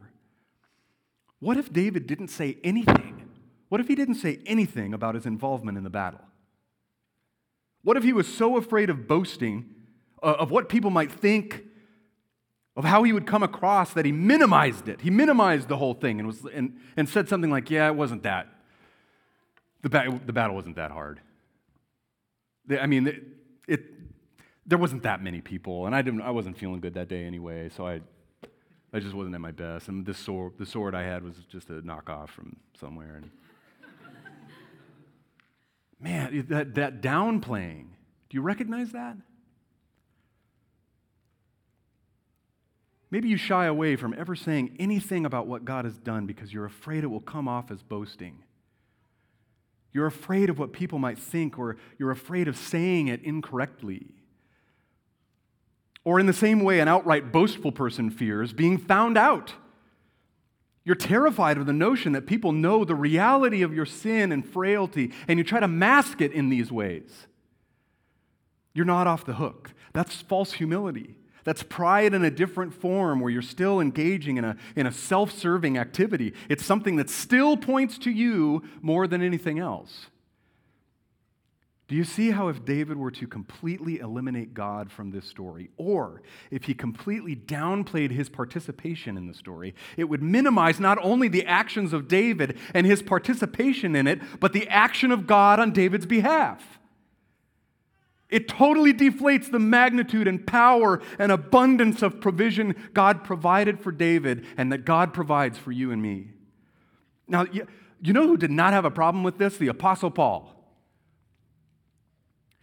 What 1.40 1.58
if 1.58 1.74
David 1.74 2.06
didn't 2.06 2.28
say 2.28 2.58
anything? 2.64 3.30
What 3.70 3.82
if 3.82 3.88
he 3.88 3.96
didn't 3.96 4.16
say 4.16 4.40
anything 4.46 4.94
about 4.94 5.16
his 5.16 5.26
involvement 5.26 5.78
in 5.78 5.84
the 5.84 5.90
battle? 5.90 6.22
What 7.82 7.98
if 7.98 8.04
he 8.04 8.14
was 8.14 8.28
so 8.28 8.58
afraid 8.58 8.90
of 8.90 9.08
boasting, 9.08 9.74
uh, 10.22 10.36
of 10.40 10.52
what 10.52 10.70
people 10.70 10.92
might 10.92 11.12
think, 11.12 11.64
of 12.76 12.86
how 12.86 13.04
he 13.04 13.12
would 13.12 13.28
come 13.28 13.44
across 13.44 13.94
that 13.94 14.06
he 14.06 14.12
minimized 14.12 14.88
it? 14.88 15.02
He 15.02 15.10
minimized 15.10 15.68
the 15.68 15.78
whole 15.78 15.94
thing 15.94 16.20
and, 16.20 16.28
was, 16.28 16.46
and, 16.54 16.78
and 16.96 17.10
said 17.10 17.28
something 17.28 17.52
like, 17.52 17.70
Yeah, 17.70 17.88
it 17.88 17.96
wasn't 17.96 18.24
that. 18.24 18.48
The, 19.82 19.90
ba- 19.90 20.20
the 20.26 20.34
battle 20.34 20.56
wasn't 20.56 20.76
that 20.76 20.92
hard. 20.92 21.22
I 22.70 22.86
mean, 22.86 23.08
it, 23.08 23.24
it, 23.68 23.86
there 24.66 24.78
wasn't 24.78 25.04
that 25.04 25.24
many 25.24 25.42
people, 25.42 25.86
and 25.86 25.96
I, 25.96 26.02
didn't, 26.02 26.22
I 26.22 26.32
wasn't 26.32 26.58
feeling 26.58 26.80
good 26.80 26.94
that 26.94 27.08
day 27.08 27.24
anyway, 27.24 27.70
so 27.70 27.88
I, 27.88 28.02
I 28.94 29.00
just 29.00 29.16
wasn't 29.16 29.36
at 29.36 29.42
my 29.42 29.52
best. 29.52 29.88
And 29.88 30.06
this 30.06 30.18
sword, 30.18 30.54
the 30.58 30.66
sword 30.66 30.94
I 30.94 31.04
had 31.04 31.24
was 31.24 31.36
just 31.50 31.70
a 31.70 31.82
knockoff 31.82 32.30
from 32.30 32.58
somewhere. 32.80 33.16
And 33.16 33.32
Man, 36.00 36.46
that, 36.50 36.76
that 36.76 37.02
downplaying, 37.02 37.88
do 38.30 38.38
you 38.38 38.42
recognize 38.42 38.92
that? 38.92 39.18
Maybe 43.12 43.28
you 43.28 43.38
shy 43.38 43.66
away 43.66 43.96
from 43.96 44.14
ever 44.18 44.36
saying 44.36 44.76
anything 44.80 45.26
about 45.26 45.48
what 45.48 45.66
God 45.66 45.86
has 45.86 45.98
done 45.98 46.26
because 46.26 46.54
you're 46.54 46.66
afraid 46.66 47.04
it 47.04 47.08
will 47.08 47.20
come 47.20 47.48
off 47.48 47.72
as 47.72 47.82
boasting. 47.82 48.44
You're 49.92 50.06
afraid 50.06 50.50
of 50.50 50.60
what 50.60 50.72
people 50.72 51.00
might 51.00 51.18
think, 51.18 51.58
or 51.58 51.78
you're 51.98 52.12
afraid 52.12 52.48
of 52.48 52.56
saying 52.56 53.08
it 53.08 53.24
incorrectly. 53.24 54.14
Or, 56.04 56.20
in 56.20 56.28
the 56.28 56.34
same 56.34 56.62
way, 56.62 56.80
an 56.80 56.88
outright 56.88 57.32
boastful 57.32 57.72
person 57.72 58.10
fears 58.10 58.54
being 58.54 58.78
found 58.78 59.18
out. 59.18 59.54
You're 60.86 60.96
terrified 60.96 61.58
of 61.58 61.66
the 61.66 61.74
notion 61.74 62.14
that 62.14 62.26
people 62.26 62.52
know 62.52 62.86
the 62.86 62.96
reality 62.96 63.62
of 63.64 63.74
your 63.74 63.86
sin 63.86 64.32
and 64.32 64.48
frailty, 64.48 65.12
and 65.28 65.38
you 65.38 65.44
try 65.44 65.60
to 65.60 65.68
mask 65.68 66.22
it 66.22 66.32
in 66.32 66.50
these 66.50 66.72
ways. 66.72 67.28
You're 68.74 68.86
not 68.86 69.08
off 69.08 69.26
the 69.26 69.34
hook. 69.34 69.74
That's 69.94 70.16
false 70.16 70.54
humility. 70.54 71.16
That's 71.44 71.64
pride 71.64 72.14
in 72.14 72.24
a 72.24 72.32
different 72.32 72.74
form 72.74 73.20
where 73.20 73.32
you're 73.32 73.42
still 73.42 73.80
engaging 73.80 74.38
in 74.38 74.46
a, 74.46 74.58
in 74.76 74.86
a 74.86 74.92
self 74.92 75.32
serving 75.32 75.78
activity. 75.78 76.34
It's 76.50 76.66
something 76.66 76.96
that 76.98 77.10
still 77.10 77.58
points 77.58 77.98
to 78.00 78.12
you 78.12 78.64
more 78.82 79.08
than 79.08 79.22
anything 79.22 79.60
else. 79.60 80.08
Do 81.90 81.96
you 81.96 82.04
see 82.04 82.30
how 82.30 82.50
if 82.50 82.66
David 82.66 82.98
were 82.98 83.10
to 83.10 83.26
completely 83.26 83.98
eliminate 83.98 84.54
God 84.54 84.92
from 84.92 85.10
this 85.10 85.26
story, 85.26 85.72
or 85.76 86.22
if 86.52 86.66
he 86.66 86.76
completely 86.76 87.36
downplayed 87.36 88.12
his 88.12 88.30
participation 88.30 89.18
in 89.18 89.26
the 89.26 89.34
story, 89.34 89.74
it 89.98 90.04
would 90.04 90.22
minimize 90.22 90.80
not 90.80 91.00
only 91.02 91.28
the 91.28 91.48
actions 91.48 91.92
of 91.92 92.08
David 92.08 92.60
and 92.76 92.86
his 92.86 93.02
participation 93.02 93.96
in 93.96 94.06
it, 94.06 94.22
but 94.40 94.54
the 94.54 94.68
action 94.68 95.12
of 95.12 95.26
God 95.26 95.60
on 95.60 95.72
David's 95.72 96.06
behalf? 96.06 96.79
It 98.30 98.48
totally 98.48 98.94
deflates 98.94 99.52
the 99.52 99.60
magnitude 99.60 100.28
and 100.28 100.46
power 100.46 101.02
and 101.18 101.32
abundance 101.32 102.04
of 102.04 102.22
provision 102.22 102.76
God 102.94 103.24
provided 103.24 103.80
for 103.80 103.92
David 103.92 104.46
and 104.56 104.72
that 104.72 104.86
God 104.86 105.14
provides 105.14 105.58
for 105.58 105.72
you 105.72 105.92
and 105.92 106.02
me. 106.02 106.28
Now, 107.28 107.46
you 107.52 108.14
know 108.14 108.28
who 108.28 108.38
did 108.38 108.52
not 108.52 108.74
have 108.74 108.86
a 108.86 108.92
problem 108.92 109.24
with 109.24 109.38
this? 109.40 109.58
The 109.58 109.68
Apostle 109.68 110.12
Paul. 110.12 110.56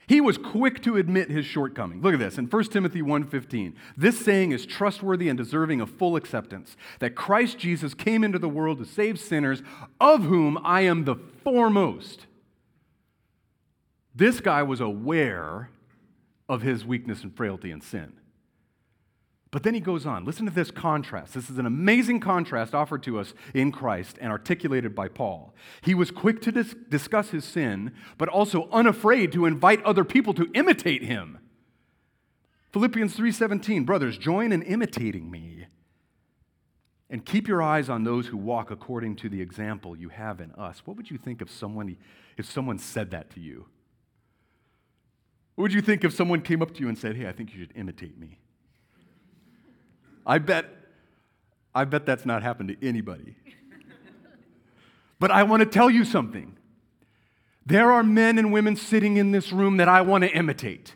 He 0.08 0.20
was 0.20 0.38
quick 0.38 0.82
to 0.82 0.96
admit 0.96 1.30
his 1.30 1.44
shortcoming. 1.44 2.00
Look 2.00 2.14
at 2.14 2.20
this 2.20 2.38
in 2.38 2.46
1 2.46 2.70
Timothy 2.70 3.02
1:15. 3.02 3.74
This 3.96 4.20
saying 4.20 4.52
is 4.52 4.64
trustworthy 4.64 5.28
and 5.28 5.36
deserving 5.36 5.80
of 5.80 5.90
full 5.90 6.14
acceptance 6.14 6.76
that 7.00 7.16
Christ 7.16 7.58
Jesus 7.58 7.92
came 7.92 8.22
into 8.22 8.38
the 8.38 8.48
world 8.48 8.78
to 8.78 8.84
save 8.84 9.18
sinners, 9.18 9.64
of 10.00 10.22
whom 10.22 10.60
I 10.62 10.82
am 10.82 11.06
the 11.06 11.16
foremost. 11.16 12.26
This 14.16 14.40
guy 14.40 14.62
was 14.62 14.80
aware 14.80 15.68
of 16.48 16.62
his 16.62 16.86
weakness 16.86 17.22
and 17.22 17.36
frailty 17.36 17.70
and 17.70 17.82
sin. 17.82 18.14
But 19.50 19.62
then 19.62 19.74
he 19.74 19.80
goes 19.80 20.06
on. 20.06 20.24
Listen 20.24 20.46
to 20.46 20.52
this 20.52 20.70
contrast. 20.70 21.34
This 21.34 21.50
is 21.50 21.58
an 21.58 21.66
amazing 21.66 22.20
contrast 22.20 22.74
offered 22.74 23.02
to 23.04 23.18
us 23.18 23.34
in 23.54 23.72
Christ 23.72 24.16
and 24.20 24.32
articulated 24.32 24.94
by 24.94 25.08
Paul. 25.08 25.54
He 25.82 25.94
was 25.94 26.10
quick 26.10 26.40
to 26.42 26.52
dis- 26.52 26.74
discuss 26.88 27.30
his 27.30 27.44
sin, 27.44 27.92
but 28.16 28.28
also 28.28 28.68
unafraid 28.70 29.32
to 29.32 29.46
invite 29.46 29.82
other 29.84 30.04
people 30.04 30.34
to 30.34 30.50
imitate 30.54 31.02
him. 31.02 31.38
Philippians 32.72 33.16
3:17, 33.16 33.84
brothers, 33.84 34.18
join 34.18 34.50
in 34.50 34.62
imitating 34.62 35.30
me 35.30 35.66
and 37.08 37.24
keep 37.24 37.46
your 37.46 37.62
eyes 37.62 37.88
on 37.88 38.04
those 38.04 38.26
who 38.26 38.36
walk 38.36 38.70
according 38.70 39.16
to 39.16 39.28
the 39.28 39.40
example 39.40 39.96
you 39.96 40.08
have 40.08 40.40
in 40.40 40.52
us. 40.52 40.82
What 40.84 40.96
would 40.96 41.10
you 41.10 41.18
think 41.18 41.40
if 41.40 41.50
someone 41.50 41.96
if 42.36 42.46
someone 42.46 42.78
said 42.78 43.10
that 43.12 43.30
to 43.30 43.40
you? 43.40 43.66
What 45.56 45.62
would 45.62 45.72
you 45.72 45.82
think 45.82 46.04
if 46.04 46.12
someone 46.12 46.42
came 46.42 46.62
up 46.62 46.72
to 46.74 46.80
you 46.80 46.88
and 46.88 46.96
said, 46.96 47.16
"Hey, 47.16 47.26
I 47.26 47.32
think 47.32 47.52
you 47.52 47.60
should 47.60 47.72
imitate 47.74 48.18
me"? 48.18 48.38
I 50.26 50.38
bet, 50.38 50.66
I 51.74 51.84
bet 51.84 52.06
that's 52.06 52.26
not 52.26 52.42
happened 52.42 52.68
to 52.68 52.86
anybody. 52.86 53.36
but 55.18 55.30
I 55.30 55.42
want 55.42 55.60
to 55.60 55.66
tell 55.66 55.90
you 55.90 56.04
something. 56.04 56.56
There 57.64 57.90
are 57.90 58.02
men 58.02 58.38
and 58.38 58.52
women 58.52 58.76
sitting 58.76 59.16
in 59.16 59.32
this 59.32 59.52
room 59.52 59.78
that 59.78 59.88
I 59.88 60.02
want 60.02 60.24
to 60.24 60.30
imitate. 60.30 60.94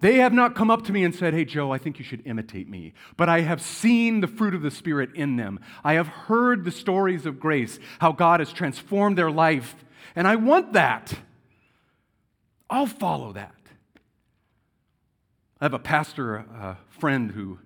They 0.00 0.16
have 0.16 0.32
not 0.32 0.54
come 0.54 0.70
up 0.70 0.82
to 0.86 0.92
me 0.92 1.04
and 1.04 1.14
said, 1.14 1.34
Hey, 1.34 1.44
Joe, 1.44 1.70
I 1.70 1.78
think 1.78 1.98
you 1.98 2.04
should 2.04 2.26
imitate 2.26 2.68
me. 2.68 2.94
But 3.16 3.28
I 3.28 3.40
have 3.42 3.62
seen 3.62 4.20
the 4.20 4.26
fruit 4.26 4.54
of 4.54 4.62
the 4.62 4.70
Spirit 4.70 5.10
in 5.14 5.36
them. 5.36 5.60
I 5.84 5.94
have 5.94 6.08
heard 6.08 6.64
the 6.64 6.70
stories 6.70 7.26
of 7.26 7.38
grace, 7.38 7.78
how 7.98 8.12
God 8.12 8.40
has 8.40 8.52
transformed 8.52 9.16
their 9.16 9.30
life. 9.30 9.76
And 10.16 10.26
I 10.26 10.36
want 10.36 10.72
that. 10.72 11.14
I'll 12.70 12.86
follow 12.86 13.32
that. 13.32 13.54
I 15.60 15.64
have 15.64 15.74
a 15.74 15.78
pastor 15.78 16.36
a 16.36 16.78
friend 16.88 17.32
who 17.32 17.58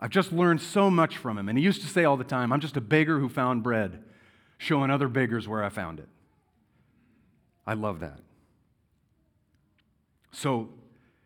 I've 0.00 0.10
just 0.10 0.32
learned 0.32 0.60
so 0.60 0.90
much 0.90 1.16
from 1.16 1.38
him. 1.38 1.48
And 1.48 1.58
he 1.58 1.64
used 1.64 1.82
to 1.82 1.88
say 1.88 2.04
all 2.04 2.16
the 2.16 2.24
time, 2.24 2.52
I'm 2.52 2.60
just 2.60 2.76
a 2.76 2.80
beggar 2.80 3.18
who 3.18 3.28
found 3.28 3.62
bread, 3.62 4.02
showing 4.58 4.90
other 4.90 5.08
beggars 5.08 5.48
where 5.48 5.64
I 5.64 5.68
found 5.68 5.98
it. 5.98 6.08
I 7.66 7.74
love 7.74 8.00
that. 8.00 8.20
So, 10.30 10.68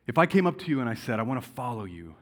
if 0.06 0.16
I 0.16 0.26
came 0.26 0.46
up 0.46 0.58
to 0.60 0.70
you 0.70 0.80
and 0.80 0.88
I 0.88 0.94
said, 0.94 1.18
I 1.18 1.22
want 1.22 1.42
to 1.42 1.48
follow 1.50 1.84
you, 1.84 2.14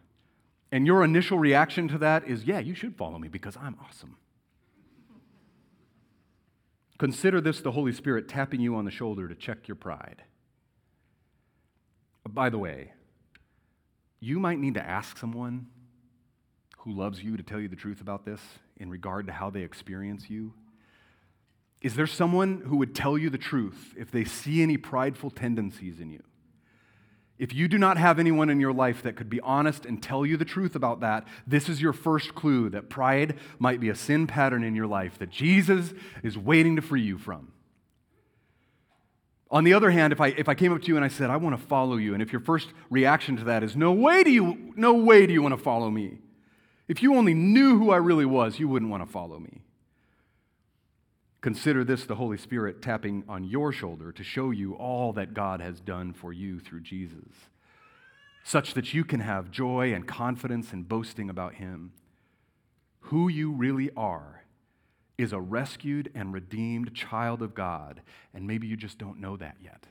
and 0.72 0.86
your 0.86 1.04
initial 1.04 1.38
reaction 1.38 1.88
to 1.88 1.98
that 1.98 2.26
is, 2.26 2.44
yeah, 2.44 2.58
you 2.58 2.74
should 2.74 2.96
follow 2.96 3.18
me 3.18 3.28
because 3.28 3.56
I'm 3.56 3.76
awesome. 3.86 4.16
Consider 6.98 7.40
this 7.40 7.60
the 7.60 7.72
Holy 7.72 7.92
Spirit 7.92 8.28
tapping 8.28 8.60
you 8.60 8.76
on 8.76 8.84
the 8.84 8.90
shoulder 8.90 9.28
to 9.28 9.34
check 9.34 9.68
your 9.68 9.74
pride. 9.74 10.22
By 12.28 12.50
the 12.50 12.58
way, 12.58 12.92
you 14.20 14.38
might 14.40 14.58
need 14.58 14.74
to 14.74 14.82
ask 14.82 15.18
someone 15.18 15.68
who 16.78 16.92
loves 16.92 17.22
you 17.22 17.36
to 17.36 17.42
tell 17.42 17.60
you 17.60 17.68
the 17.68 17.76
truth 17.76 18.00
about 18.00 18.24
this 18.24 18.40
in 18.76 18.90
regard 18.90 19.26
to 19.26 19.32
how 19.32 19.50
they 19.50 19.62
experience 19.62 20.30
you. 20.30 20.52
Is 21.80 21.94
there 21.94 22.06
someone 22.06 22.62
who 22.66 22.76
would 22.78 22.94
tell 22.94 23.18
you 23.18 23.30
the 23.30 23.38
truth 23.38 23.94
if 23.96 24.10
they 24.10 24.24
see 24.24 24.62
any 24.62 24.76
prideful 24.76 25.30
tendencies 25.30 26.00
in 26.00 26.10
you? 26.10 26.22
If 27.38 27.52
you 27.52 27.68
do 27.68 27.76
not 27.76 27.98
have 27.98 28.18
anyone 28.18 28.48
in 28.48 28.60
your 28.60 28.72
life 28.72 29.02
that 29.02 29.14
could 29.14 29.28
be 29.28 29.40
honest 29.40 29.84
and 29.84 30.02
tell 30.02 30.24
you 30.24 30.38
the 30.38 30.44
truth 30.46 30.74
about 30.74 31.00
that, 31.00 31.26
this 31.46 31.68
is 31.68 31.82
your 31.82 31.92
first 31.92 32.34
clue 32.34 32.70
that 32.70 32.88
pride 32.88 33.38
might 33.58 33.78
be 33.78 33.90
a 33.90 33.94
sin 33.94 34.26
pattern 34.26 34.64
in 34.64 34.74
your 34.74 34.86
life 34.86 35.18
that 35.18 35.28
Jesus 35.28 35.92
is 36.22 36.38
waiting 36.38 36.76
to 36.76 36.82
free 36.82 37.02
you 37.02 37.18
from. 37.18 37.52
On 39.50 39.62
the 39.62 39.74
other 39.74 39.90
hand, 39.90 40.12
if 40.12 40.20
I, 40.20 40.28
if 40.28 40.48
I 40.48 40.54
came 40.54 40.72
up 40.72 40.82
to 40.82 40.88
you 40.88 40.96
and 40.96 41.04
I 41.04 41.08
said, 41.08 41.30
I 41.30 41.36
want 41.36 41.58
to 41.58 41.66
follow 41.66 41.96
you, 41.96 42.14
and 42.14 42.22
if 42.22 42.32
your 42.32 42.40
first 42.40 42.72
reaction 42.90 43.36
to 43.36 43.44
that 43.44 43.62
is, 43.62 43.76
no 43.76 43.92
way 43.92 44.24
do 44.24 44.30
you, 44.30 44.72
no 44.74 44.94
way 44.94 45.26
do 45.26 45.32
you 45.32 45.42
want 45.42 45.56
to 45.56 45.62
follow 45.62 45.88
me. 45.88 46.18
If 46.88 47.02
you 47.02 47.14
only 47.14 47.34
knew 47.34 47.78
who 47.78 47.90
I 47.90 47.96
really 47.96 48.26
was, 48.26 48.58
you 48.58 48.68
wouldn't 48.68 48.90
want 48.90 49.04
to 49.04 49.10
follow 49.10 49.38
me. 49.38 49.62
Consider 51.40 51.84
this 51.84 52.04
the 52.06 52.16
Holy 52.16 52.38
Spirit 52.38 52.82
tapping 52.82 53.22
on 53.28 53.44
your 53.44 53.70
shoulder 53.70 54.10
to 54.10 54.24
show 54.24 54.50
you 54.50 54.74
all 54.74 55.12
that 55.12 55.32
God 55.32 55.60
has 55.60 55.80
done 55.80 56.12
for 56.12 56.32
you 56.32 56.58
through 56.58 56.80
Jesus, 56.80 57.28
such 58.42 58.74
that 58.74 58.94
you 58.94 59.04
can 59.04 59.20
have 59.20 59.52
joy 59.52 59.92
and 59.92 60.08
confidence 60.08 60.72
in 60.72 60.82
boasting 60.82 61.30
about 61.30 61.54
Him. 61.54 61.92
Who 63.00 63.28
you 63.28 63.52
really 63.52 63.90
are 63.96 64.42
is 65.18 65.32
a 65.32 65.40
rescued 65.40 66.10
and 66.14 66.32
redeemed 66.32 66.94
child 66.94 67.42
of 67.42 67.54
God, 67.54 68.02
and 68.34 68.46
maybe 68.46 68.66
you 68.66 68.76
just 68.76 68.98
don't 68.98 69.20
know 69.20 69.36
that 69.36 69.56
yet. 69.62 69.86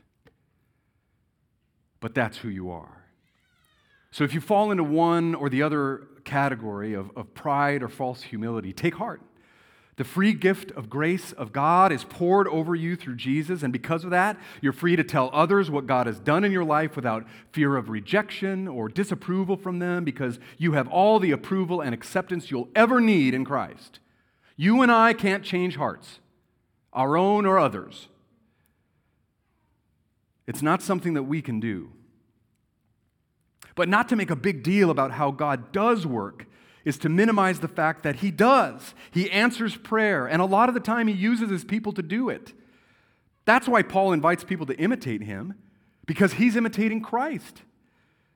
But 1.99 2.13
that's 2.13 2.37
who 2.37 2.49
you 2.49 2.69
are. 2.69 3.05
So 4.11 4.23
if 4.23 4.33
you 4.33 4.39
fall 4.39 4.71
into 4.71 4.83
one 4.83 5.35
or 5.35 5.49
the 5.49 5.63
other 5.63 6.03
category 6.23 6.93
of, 6.93 7.11
of 7.15 7.33
pride 7.33 7.83
or 7.83 7.89
false 7.89 8.23
humility, 8.23 8.71
take 8.73 8.95
heart. 8.95 9.21
The 9.97 10.03
free 10.03 10.33
gift 10.33 10.71
of 10.71 10.89
grace 10.89 11.31
of 11.31 11.53
God 11.53 11.93
is 11.93 12.03
poured 12.03 12.49
over 12.49 12.75
you 12.75 12.97
through 12.97 13.15
Jesus, 13.15 13.63
and 13.63 13.71
because 13.71 14.03
of 14.03 14.09
that, 14.09 14.37
you're 14.61 14.73
free 14.73 14.97
to 14.97 15.05
tell 15.05 15.29
others 15.31 15.71
what 15.71 15.87
God 15.87 16.05
has 16.05 16.19
done 16.19 16.43
in 16.43 16.51
your 16.51 16.65
life 16.65 16.97
without 16.97 17.25
fear 17.53 17.77
of 17.77 17.89
rejection 17.89 18.67
or 18.67 18.89
disapproval 18.89 19.55
from 19.55 19.79
them 19.79 20.03
because 20.03 20.37
you 20.57 20.73
have 20.73 20.89
all 20.89 21.19
the 21.19 21.31
approval 21.31 21.79
and 21.79 21.93
acceptance 21.93 22.51
you'll 22.51 22.69
ever 22.75 22.99
need 22.99 23.33
in 23.33 23.45
Christ. 23.45 23.99
You 24.55 24.81
and 24.81 24.91
I 24.91 25.13
can't 25.13 25.43
change 25.43 25.75
hearts, 25.75 26.19
our 26.93 27.17
own 27.17 27.45
or 27.45 27.59
others. 27.59 28.07
It's 30.47 30.61
not 30.61 30.81
something 30.81 31.13
that 31.15 31.23
we 31.23 31.41
can 31.41 31.59
do. 31.59 31.91
But 33.75 33.89
not 33.89 34.07
to 34.09 34.15
make 34.15 34.29
a 34.29 34.35
big 34.35 34.63
deal 34.63 34.89
about 34.89 35.11
how 35.11 35.31
God 35.31 35.71
does 35.71 36.05
work 36.05 36.45
is 36.85 36.97
to 36.99 37.09
minimize 37.09 37.59
the 37.59 37.67
fact 37.67 38.03
that 38.03 38.17
He 38.17 38.31
does. 38.31 38.93
He 39.11 39.29
answers 39.31 39.75
prayer, 39.75 40.27
and 40.27 40.41
a 40.41 40.45
lot 40.45 40.69
of 40.69 40.75
the 40.75 40.81
time 40.81 41.07
He 41.07 41.13
uses 41.13 41.49
His 41.49 41.65
people 41.65 41.91
to 41.93 42.03
do 42.03 42.29
it. 42.29 42.53
That's 43.43 43.67
why 43.67 43.81
Paul 43.81 44.13
invites 44.13 44.43
people 44.43 44.65
to 44.67 44.77
imitate 44.77 45.23
Him, 45.23 45.55
because 46.05 46.33
He's 46.33 46.55
imitating 46.55 47.01
Christ 47.01 47.63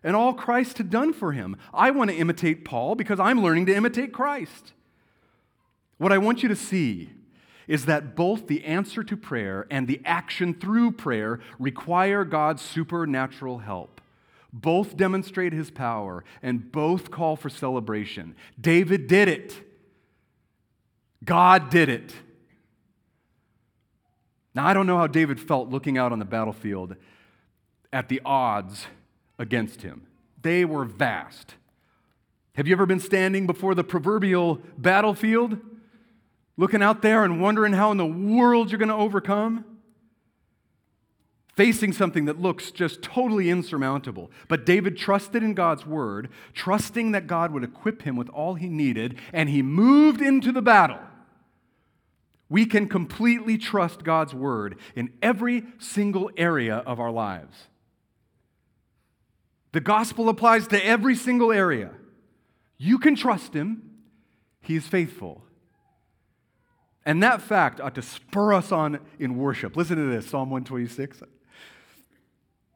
and 0.04 0.16
all 0.16 0.34
Christ 0.34 0.78
had 0.78 0.90
done 0.90 1.14
for 1.14 1.34
Him. 1.34 1.58
I 1.74 1.92
want 1.92 2.10
to 2.10 2.16
imitate 2.16 2.66
Paul 2.66 2.96
because 2.96 3.20
I'm 3.20 3.42
learning 3.42 3.66
to 3.68 3.76
imitate 3.76 4.14
Christ. 4.14 4.74
What 6.00 6.12
I 6.12 6.18
want 6.18 6.42
you 6.42 6.50
to 6.50 6.56
see 6.56 7.12
is 7.68 7.86
that 7.86 8.16
both 8.16 8.48
the 8.48 8.66
answer 8.66 9.04
to 9.04 9.16
prayer 9.16 9.68
and 9.70 9.88
the 9.88 10.02
action 10.04 10.56
through 10.56 10.94
prayer 10.94 11.40
require 11.60 12.26
God's 12.26 12.64
supernatural 12.64 13.60
help. 13.60 14.02
Both 14.52 14.98
demonstrate 14.98 15.54
his 15.54 15.70
power 15.70 16.24
and 16.42 16.72
both 16.72 17.12
call 17.12 17.36
for 17.36 17.50
celebration. 17.50 18.36
David 18.60 19.06
did 19.06 19.28
it. 19.28 19.56
God 21.24 21.70
did 21.70 21.90
it. 21.90 22.16
Now, 24.56 24.66
I 24.66 24.74
don't 24.74 24.88
know 24.88 24.98
how 24.98 25.08
David 25.08 25.40
felt 25.40 25.70
looking 25.70 25.98
out 25.98 26.12
on 26.12 26.18
the 26.18 26.26
battlefield 26.26 26.96
at 27.94 28.10
the 28.10 28.22
odds 28.26 28.88
against 29.38 29.84
him. 29.84 30.08
They 30.42 30.66
were 30.66 30.86
vast. 30.86 31.54
Have 32.56 32.68
you 32.68 32.74
ever 32.74 32.86
been 32.86 33.00
standing 33.00 33.46
before 33.46 33.76
the 33.76 33.84
proverbial 33.84 34.60
battlefield, 34.78 35.60
looking 36.60 36.84
out 36.84 37.02
there 37.02 37.24
and 37.24 37.42
wondering 37.42 37.74
how 37.74 37.92
in 37.92 37.98
the 37.98 38.06
world 38.06 38.70
you're 38.70 38.78
going 38.78 38.90
to 38.90 38.96
overcome? 38.96 39.66
facing 41.60 41.92
something 41.92 42.24
that 42.24 42.40
looks 42.40 42.72
just 42.72 43.02
totally 43.02 43.50
insurmountable. 43.50 44.32
But 44.48 44.66
David 44.66 44.96
trusted 44.96 45.44
in 45.44 45.56
God's 45.56 45.86
word, 45.86 46.30
trusting 46.54 47.12
that 47.12 47.28
God 47.28 47.52
would 47.52 47.66
equip 47.66 48.04
him 48.04 48.16
with 48.16 48.30
all 48.30 48.54
he 48.54 48.70
needed, 48.70 49.18
and 49.34 49.50
he 49.50 49.62
moved 49.62 50.22
into 50.22 50.54
the 50.54 50.62
battle. 50.62 51.00
We 52.48 52.66
can 52.66 52.88
completely 52.88 53.58
trust 53.58 54.06
God's 54.06 54.34
word 54.34 54.78
in 54.96 55.12
every 55.22 55.66
single 55.80 56.32
area 56.38 56.78
of 56.78 56.98
our 56.98 57.12
lives. 57.12 57.68
The 59.74 59.82
gospel 59.82 60.30
applies 60.30 60.66
to 60.70 60.86
every 60.86 61.18
single 61.18 61.52
area. 61.52 61.92
You 62.78 63.00
can 63.00 63.18
trust 63.18 63.54
him, 63.54 63.84
he 64.62 64.78
is 64.78 64.88
faithful. 64.88 65.44
And 67.10 67.24
that 67.24 67.42
fact 67.42 67.82
ought 67.82 67.96
to 67.96 68.04
spur 68.04 68.54
us 68.54 68.72
on 68.72 69.00
in 69.18 69.36
worship. 69.36 69.76
Listen 69.76 69.96
to 69.96 70.16
this 70.16 70.30
Psalm 70.30 70.52
126. 70.52 71.24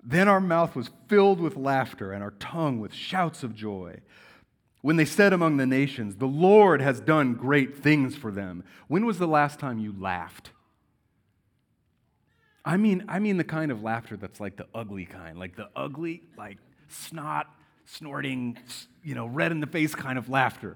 Then 0.04 0.28
our 0.28 0.42
mouth 0.42 0.76
was 0.76 0.90
filled 1.08 1.40
with 1.40 1.56
laughter 1.56 2.12
and 2.12 2.24
our 2.24 2.32
tongue 2.32 2.80
with 2.80 2.96
shouts 2.96 3.44
of 3.44 3.54
joy. 3.54 4.00
When 4.82 4.96
they 4.96 5.06
said 5.06 5.34
among 5.34 5.58
the 5.58 5.68
nations, 5.68 6.16
The 6.16 6.26
Lord 6.26 6.82
has 6.82 7.00
done 7.00 7.36
great 7.36 7.78
things 7.78 8.16
for 8.16 8.32
them. 8.32 8.64
When 8.88 9.06
was 9.06 9.20
the 9.20 9.28
last 9.28 9.60
time 9.60 9.78
you 9.78 9.94
laughed? 9.96 10.50
I 12.66 12.76
mean, 12.78 13.06
I 13.08 13.20
mean 13.20 13.38
the 13.38 13.44
kind 13.44 13.72
of 13.72 13.84
laughter 13.84 14.18
that's 14.18 14.40
like 14.40 14.58
the 14.58 14.66
ugly 14.74 15.06
kind, 15.06 15.38
like 15.38 15.56
the 15.56 15.70
ugly, 15.76 16.24
like 16.40 16.58
snot, 16.88 17.54
snorting, 17.86 18.58
you 19.04 19.14
know, 19.14 19.28
red 19.28 19.52
in 19.52 19.60
the 19.60 19.68
face 19.68 19.94
kind 19.94 20.18
of 20.18 20.28
laughter. 20.28 20.76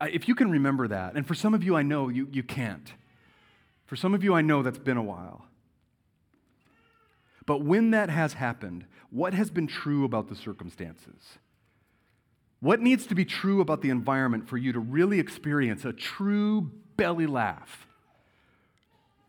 If 0.00 0.28
you 0.28 0.34
can 0.34 0.50
remember 0.50 0.88
that, 0.88 1.14
and 1.14 1.26
for 1.26 1.34
some 1.34 1.54
of 1.54 1.62
you 1.62 1.76
I 1.76 1.82
know 1.82 2.08
you, 2.08 2.28
you 2.32 2.42
can't. 2.42 2.92
For 3.86 3.96
some 3.96 4.14
of 4.14 4.24
you 4.24 4.34
I 4.34 4.40
know 4.40 4.62
that's 4.62 4.78
been 4.78 4.96
a 4.96 5.02
while. 5.02 5.46
But 7.46 7.62
when 7.62 7.90
that 7.90 8.10
has 8.10 8.34
happened, 8.34 8.86
what 9.10 9.34
has 9.34 9.50
been 9.50 9.66
true 9.66 10.04
about 10.04 10.28
the 10.28 10.36
circumstances? 10.36 11.38
What 12.60 12.80
needs 12.80 13.06
to 13.06 13.14
be 13.14 13.24
true 13.24 13.60
about 13.60 13.82
the 13.82 13.90
environment 13.90 14.48
for 14.48 14.56
you 14.56 14.72
to 14.72 14.78
really 14.78 15.18
experience 15.18 15.84
a 15.84 15.92
true 15.92 16.70
belly 16.96 17.26
laugh? 17.26 17.86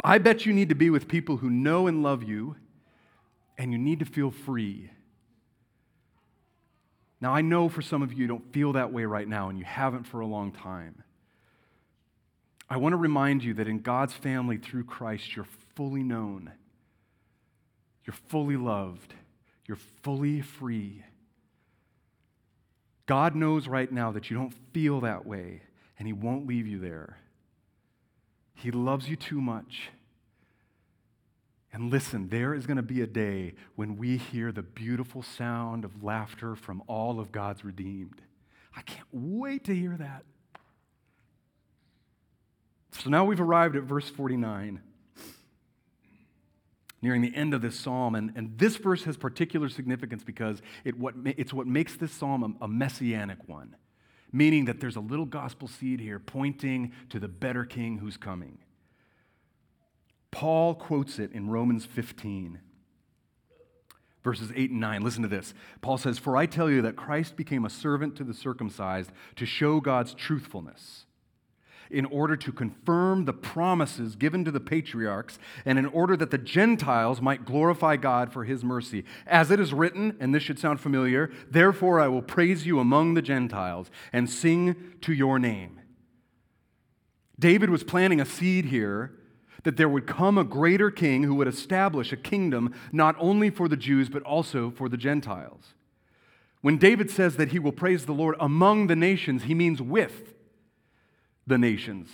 I 0.03 0.17
bet 0.17 0.45
you 0.45 0.53
need 0.53 0.69
to 0.69 0.75
be 0.75 0.89
with 0.89 1.07
people 1.07 1.37
who 1.37 1.49
know 1.49 1.87
and 1.87 2.03
love 2.03 2.23
you, 2.23 2.55
and 3.57 3.71
you 3.71 3.77
need 3.77 3.99
to 3.99 4.05
feel 4.05 4.31
free. 4.31 4.91
Now, 7.21 7.33
I 7.33 7.41
know 7.41 7.69
for 7.69 7.81
some 7.81 8.01
of 8.01 8.11
you, 8.11 8.19
you 8.19 8.27
don't 8.27 8.51
feel 8.51 8.73
that 8.73 8.91
way 8.91 9.05
right 9.05 9.27
now, 9.27 9.49
and 9.49 9.57
you 9.57 9.63
haven't 9.63 10.03
for 10.03 10.19
a 10.19 10.25
long 10.25 10.51
time. 10.51 11.03
I 12.67 12.77
want 12.77 12.93
to 12.93 12.97
remind 12.97 13.43
you 13.43 13.53
that 13.55 13.67
in 13.67 13.79
God's 13.79 14.13
family 14.13 14.57
through 14.57 14.85
Christ, 14.85 15.35
you're 15.35 15.47
fully 15.75 16.03
known 16.03 16.51
you're 18.05 18.15
fully 18.29 18.57
loved. 18.57 19.13
You're 19.67 19.77
fully 20.01 20.41
free. 20.41 21.03
God 23.05 23.35
knows 23.35 23.67
right 23.67 23.91
now 23.91 24.11
that 24.11 24.29
you 24.29 24.37
don't 24.37 24.53
feel 24.73 25.01
that 25.01 25.25
way, 25.25 25.61
and 25.97 26.07
He 26.07 26.13
won't 26.13 26.47
leave 26.47 26.67
you 26.67 26.79
there. 26.79 27.17
He 28.53 28.71
loves 28.71 29.07
you 29.07 29.15
too 29.15 29.41
much. 29.41 29.89
And 31.73 31.89
listen, 31.89 32.27
there 32.29 32.53
is 32.53 32.65
going 32.65 32.77
to 32.77 32.83
be 32.83 33.01
a 33.01 33.07
day 33.07 33.53
when 33.75 33.97
we 33.97 34.17
hear 34.17 34.51
the 34.51 34.61
beautiful 34.61 35.23
sound 35.23 35.85
of 35.85 36.03
laughter 36.03 36.55
from 36.55 36.83
all 36.87 37.19
of 37.19 37.31
God's 37.31 37.63
redeemed. 37.63 38.21
I 38.75 38.81
can't 38.81 39.07
wait 39.11 39.63
to 39.65 39.75
hear 39.75 39.95
that. 39.97 40.23
So 42.91 43.09
now 43.09 43.23
we've 43.23 43.39
arrived 43.39 43.75
at 43.75 43.83
verse 43.83 44.09
49. 44.09 44.81
nearing 47.01 47.21
the 47.21 47.35
end 47.35 47.53
of 47.53 47.61
this 47.61 47.79
psalm. 47.79 48.15
And, 48.15 48.31
and 48.35 48.57
this 48.59 48.75
verse 48.75 49.05
has 49.05 49.17
particular 49.17 49.69
significance 49.69 50.23
because 50.23 50.61
it, 50.83 50.99
what, 50.99 51.15
it's 51.25 51.53
what 51.53 51.67
makes 51.67 51.95
this 51.95 52.11
psalm 52.11 52.57
a, 52.61 52.65
a 52.65 52.67
messianic 52.67 53.39
one, 53.47 53.75
meaning 54.31 54.65
that 54.65 54.79
there's 54.79 54.97
a 54.97 55.01
little 55.01 55.25
gospel 55.25 55.67
seed 55.67 55.99
here 55.99 56.19
pointing 56.19 56.91
to 57.09 57.19
the 57.19 57.27
better 57.27 57.65
king 57.65 57.97
who's 57.97 58.17
coming. 58.17 58.59
Paul 60.31 60.75
quotes 60.75 61.19
it 61.19 61.31
in 61.33 61.49
Romans 61.49 61.85
15 61.85 62.59
verses 64.23 64.51
8 64.55 64.71
and 64.71 64.79
9. 64.79 65.01
Listen 65.01 65.23
to 65.23 65.27
this. 65.27 65.53
Paul 65.81 65.97
says, 65.97 66.19
For 66.19 66.37
I 66.37 66.45
tell 66.45 66.69
you 66.69 66.81
that 66.83 66.95
Christ 66.95 67.35
became 67.35 67.65
a 67.65 67.69
servant 67.69 68.15
to 68.17 68.23
the 68.23 68.33
circumcised 68.33 69.11
to 69.35 69.45
show 69.45 69.79
God's 69.79 70.13
truthfulness, 70.13 71.05
in 71.89 72.05
order 72.05 72.37
to 72.37 72.51
confirm 72.51 73.25
the 73.25 73.33
promises 73.33 74.15
given 74.15 74.45
to 74.45 74.51
the 74.51 74.59
patriarchs, 74.59 75.39
and 75.65 75.77
in 75.77 75.85
order 75.87 76.15
that 76.15 76.31
the 76.31 76.37
Gentiles 76.37 77.21
might 77.21 77.45
glorify 77.45 77.97
God 77.97 78.31
for 78.31 78.45
his 78.45 78.63
mercy. 78.63 79.03
As 79.27 79.51
it 79.51 79.59
is 79.59 79.73
written, 79.73 80.15
and 80.19 80.33
this 80.33 80.43
should 80.43 80.59
sound 80.59 80.79
familiar, 80.79 81.31
therefore 81.49 81.99
I 81.99 82.07
will 82.07 82.21
praise 82.21 82.65
you 82.65 82.79
among 82.79 83.15
the 83.15 83.21
Gentiles 83.21 83.91
and 84.13 84.29
sing 84.29 84.93
to 85.01 85.13
your 85.13 85.39
name. 85.39 85.79
David 87.37 87.71
was 87.71 87.83
planting 87.83 88.21
a 88.21 88.25
seed 88.25 88.65
here 88.65 89.11
that 89.63 89.77
there 89.77 89.89
would 89.89 90.07
come 90.07 90.37
a 90.37 90.43
greater 90.43 90.89
king 90.89 91.23
who 91.23 91.35
would 91.35 91.47
establish 91.47 92.11
a 92.11 92.17
kingdom 92.17 92.73
not 92.91 93.15
only 93.19 93.49
for 93.49 93.67
the 93.67 93.77
Jews, 93.77 94.09
but 94.09 94.23
also 94.23 94.71
for 94.71 94.89
the 94.89 94.97
Gentiles. 94.97 95.73
When 96.61 96.77
David 96.77 97.09
says 97.09 97.37
that 97.37 97.49
he 97.49 97.59
will 97.59 97.71
praise 97.71 98.05
the 98.05 98.13
Lord 98.13 98.35
among 98.39 98.87
the 98.87 98.95
nations, 98.95 99.43
he 99.43 99.55
means 99.55 99.81
with 99.81 100.33
the 101.47 101.57
nations. 101.57 102.09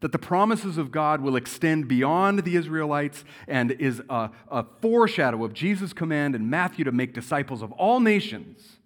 That 0.00 0.12
the 0.12 0.18
promises 0.18 0.78
of 0.78 0.90
God 0.90 1.20
will 1.20 1.36
extend 1.36 1.86
beyond 1.86 2.42
the 2.44 2.56
Israelites 2.56 3.24
and 3.46 3.72
is 3.72 4.00
a, 4.08 4.30
a 4.50 4.64
foreshadow 4.80 5.44
of 5.44 5.52
Jesus' 5.52 5.92
command 5.92 6.34
in 6.34 6.48
Matthew 6.48 6.86
to 6.86 6.92
make 6.92 7.12
disciples 7.12 7.60
of 7.60 7.72
all 7.72 8.00
nations 8.00 8.79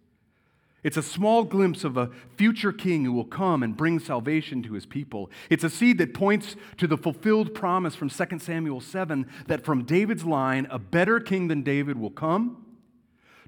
it's 0.85 0.99
a 0.99 1.03
small 1.03 1.45
glimpse 1.45 1.83
of 1.83 1.97
a 1.97 2.11
future 2.37 2.73
king 2.73 3.05
who 3.05 3.13
will 3.13 3.25
come 3.25 3.63
and 3.63 3.77
bring 3.77 3.99
salvation 3.99 4.63
to 4.65 4.75
his 4.75 4.85
people. 4.85 5.31
It's 5.49 5.65
a 5.65 5.71
seed 5.71 5.97
that 5.99 6.13
points 6.13 6.57
to 6.77 6.87
the 6.87 6.99
fulfilled 6.99 7.55
promise 7.55 7.95
from 7.95 8.11
2 8.11 8.39
Samuel 8.39 8.83
7 8.83 9.27
that 9.47 9.65
from 9.65 9.85
David's 9.85 10.25
line, 10.25 10.69
a 10.71 10.79
better 10.79 11.19
king 11.21 11.49
than 11.49 11.63
David 11.63 11.99
will 11.99 12.11
come 12.11 12.65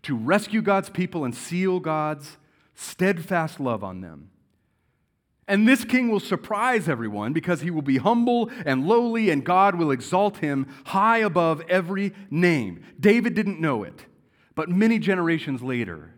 to 0.02 0.16
rescue 0.16 0.62
God's 0.62 0.88
people 0.88 1.24
and 1.24 1.34
seal 1.34 1.78
God's 1.78 2.38
steadfast 2.74 3.60
love 3.60 3.84
on 3.84 4.00
them. 4.00 4.30
And 5.48 5.68
this 5.68 5.84
king 5.84 6.10
will 6.10 6.20
surprise 6.20 6.88
everyone 6.88 7.32
because 7.32 7.60
he 7.60 7.70
will 7.70 7.82
be 7.82 7.98
humble 7.98 8.50
and 8.64 8.86
lowly, 8.86 9.30
and 9.30 9.44
God 9.44 9.76
will 9.76 9.90
exalt 9.90 10.38
him 10.38 10.66
high 10.86 11.18
above 11.18 11.62
every 11.68 12.14
name. 12.30 12.82
David 12.98 13.34
didn't 13.34 13.60
know 13.60 13.84
it, 13.84 14.06
but 14.54 14.68
many 14.68 14.98
generations 14.98 15.62
later, 15.62 16.15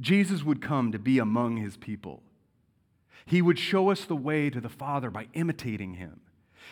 Jesus 0.00 0.44
would 0.44 0.62
come 0.62 0.92
to 0.92 0.98
be 0.98 1.18
among 1.18 1.56
his 1.56 1.76
people. 1.76 2.22
He 3.26 3.42
would 3.42 3.58
show 3.58 3.90
us 3.90 4.04
the 4.04 4.16
way 4.16 4.48
to 4.50 4.60
the 4.60 4.68
Father 4.68 5.10
by 5.10 5.28
imitating 5.34 5.94
him. 5.94 6.20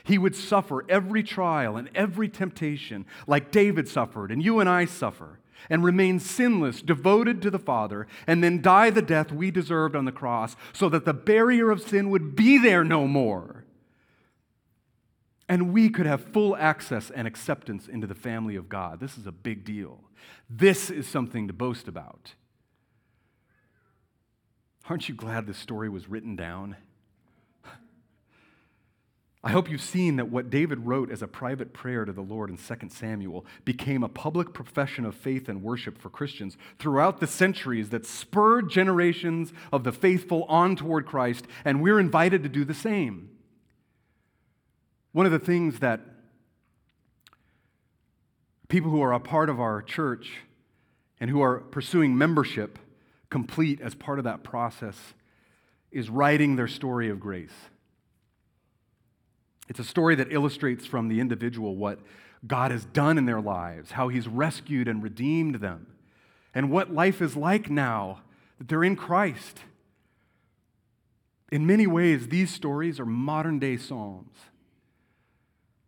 He 0.04 0.18
would 0.18 0.36
suffer 0.36 0.84
every 0.88 1.22
trial 1.22 1.76
and 1.76 1.90
every 1.94 2.28
temptation 2.28 3.06
like 3.26 3.50
David 3.50 3.88
suffered 3.88 4.30
and 4.30 4.42
you 4.42 4.60
and 4.60 4.68
I 4.68 4.84
suffer 4.84 5.40
and 5.70 5.84
remain 5.84 6.20
sinless, 6.20 6.82
devoted 6.82 7.42
to 7.42 7.50
the 7.50 7.58
Father, 7.58 8.06
and 8.26 8.42
then 8.44 8.62
die 8.62 8.90
the 8.90 9.02
death 9.02 9.32
we 9.32 9.50
deserved 9.50 9.96
on 9.96 10.04
the 10.04 10.12
cross 10.12 10.54
so 10.72 10.88
that 10.88 11.04
the 11.04 11.14
barrier 11.14 11.70
of 11.70 11.82
sin 11.82 12.10
would 12.10 12.36
be 12.36 12.58
there 12.58 12.84
no 12.84 13.06
more. 13.06 13.64
And 15.48 15.72
we 15.72 15.88
could 15.88 16.06
have 16.06 16.32
full 16.32 16.56
access 16.56 17.10
and 17.10 17.26
acceptance 17.26 17.86
into 17.86 18.06
the 18.06 18.14
family 18.14 18.56
of 18.56 18.68
God. 18.68 19.00
This 19.00 19.16
is 19.16 19.26
a 19.26 19.32
big 19.32 19.64
deal. 19.64 20.04
This 20.50 20.90
is 20.90 21.06
something 21.06 21.46
to 21.46 21.52
boast 21.52 21.88
about. 21.88 22.34
Aren't 24.88 25.08
you 25.08 25.14
glad 25.16 25.46
this 25.46 25.58
story 25.58 25.88
was 25.88 26.08
written 26.08 26.36
down? 26.36 26.76
I 29.42 29.50
hope 29.50 29.70
you've 29.70 29.80
seen 29.80 30.16
that 30.16 30.28
what 30.28 30.50
David 30.50 30.86
wrote 30.86 31.10
as 31.10 31.22
a 31.22 31.28
private 31.28 31.72
prayer 31.72 32.04
to 32.04 32.12
the 32.12 32.20
Lord 32.20 32.50
in 32.50 32.56
2 32.56 32.88
Samuel 32.88 33.44
became 33.64 34.02
a 34.02 34.08
public 34.08 34.52
profession 34.52 35.04
of 35.04 35.14
faith 35.14 35.48
and 35.48 35.62
worship 35.62 35.98
for 35.98 36.10
Christians 36.10 36.56
throughout 36.78 37.20
the 37.20 37.26
centuries 37.26 37.90
that 37.90 38.06
spurred 38.06 38.68
generations 38.68 39.52
of 39.72 39.84
the 39.84 39.92
faithful 39.92 40.44
on 40.44 40.74
toward 40.74 41.06
Christ, 41.06 41.46
and 41.64 41.80
we're 41.80 42.00
invited 42.00 42.42
to 42.42 42.48
do 42.48 42.64
the 42.64 42.74
same. 42.74 43.30
One 45.12 45.26
of 45.26 45.32
the 45.32 45.38
things 45.38 45.78
that 45.80 46.00
people 48.68 48.90
who 48.90 49.02
are 49.02 49.12
a 49.12 49.20
part 49.20 49.48
of 49.48 49.60
our 49.60 49.80
church 49.80 50.38
and 51.20 51.30
who 51.30 51.40
are 51.40 51.58
pursuing 51.58 52.18
membership 52.18 52.78
complete 53.30 53.80
as 53.80 53.94
part 53.94 54.18
of 54.18 54.24
that 54.24 54.42
process 54.42 54.96
is 55.90 56.10
writing 56.10 56.56
their 56.56 56.68
story 56.68 57.08
of 57.08 57.20
grace. 57.20 57.54
It's 59.68 59.80
a 59.80 59.84
story 59.84 60.14
that 60.16 60.32
illustrates 60.32 60.86
from 60.86 61.08
the 61.08 61.20
individual 61.20 61.76
what 61.76 61.98
God 62.46 62.70
has 62.70 62.84
done 62.84 63.18
in 63.18 63.26
their 63.26 63.40
lives, 63.40 63.92
how 63.92 64.08
He's 64.08 64.28
rescued 64.28 64.88
and 64.88 65.02
redeemed 65.02 65.56
them, 65.56 65.86
and 66.54 66.70
what 66.70 66.92
life 66.92 67.20
is 67.20 67.36
like 67.36 67.68
now 67.70 68.20
that 68.58 68.68
they're 68.68 68.84
in 68.84 68.96
Christ. 68.96 69.60
In 71.50 71.66
many 71.66 71.86
ways, 71.86 72.28
these 72.28 72.50
stories 72.50 73.00
are 73.00 73.06
modern 73.06 73.58
day 73.58 73.76
Psalms. 73.76 74.36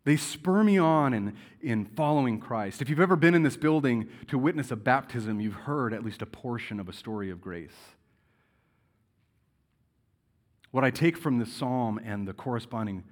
They 0.08 0.16
spur 0.16 0.64
me 0.64 0.78
on 0.78 1.12
in, 1.12 1.36
in 1.60 1.84
following 1.84 2.40
Christ. 2.40 2.80
If 2.80 2.88
you've 2.88 2.98
ever 2.98 3.14
been 3.14 3.34
in 3.34 3.42
this 3.42 3.58
building 3.58 4.08
to 4.28 4.38
witness 4.38 4.70
a 4.70 4.76
baptism, 4.76 5.38
you've 5.38 5.52
heard 5.52 5.92
at 5.92 6.02
least 6.02 6.22
a 6.22 6.26
portion 6.26 6.80
of 6.80 6.88
a 6.88 6.94
story 6.94 7.28
of 7.28 7.42
grace. 7.42 7.76
What 10.70 10.82
I 10.82 10.90
take 10.90 11.18
from 11.18 11.38
this 11.38 11.52
psalm 11.52 12.00
and 12.02 12.26
the 12.26 12.32
corresponding 12.32 13.04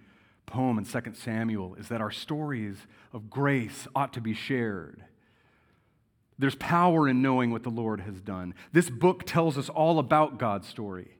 poem 0.46 0.78
in 0.78 0.86
2 0.86 1.00
Samuel 1.12 1.74
is 1.74 1.88
that 1.88 2.00
our 2.00 2.10
stories 2.10 2.78
of 3.12 3.28
grace 3.28 3.86
ought 3.94 4.14
to 4.14 4.22
be 4.22 4.32
shared. 4.32 5.04
There's 6.38 6.54
power 6.54 7.06
in 7.06 7.20
knowing 7.20 7.50
what 7.50 7.62
the 7.62 7.68
Lord 7.68 8.00
has 8.00 8.22
done. 8.22 8.54
This 8.72 8.88
book 8.88 9.24
tells 9.26 9.58
us 9.58 9.68
all 9.68 9.98
about 9.98 10.38
God's 10.38 10.66
story 10.66 11.15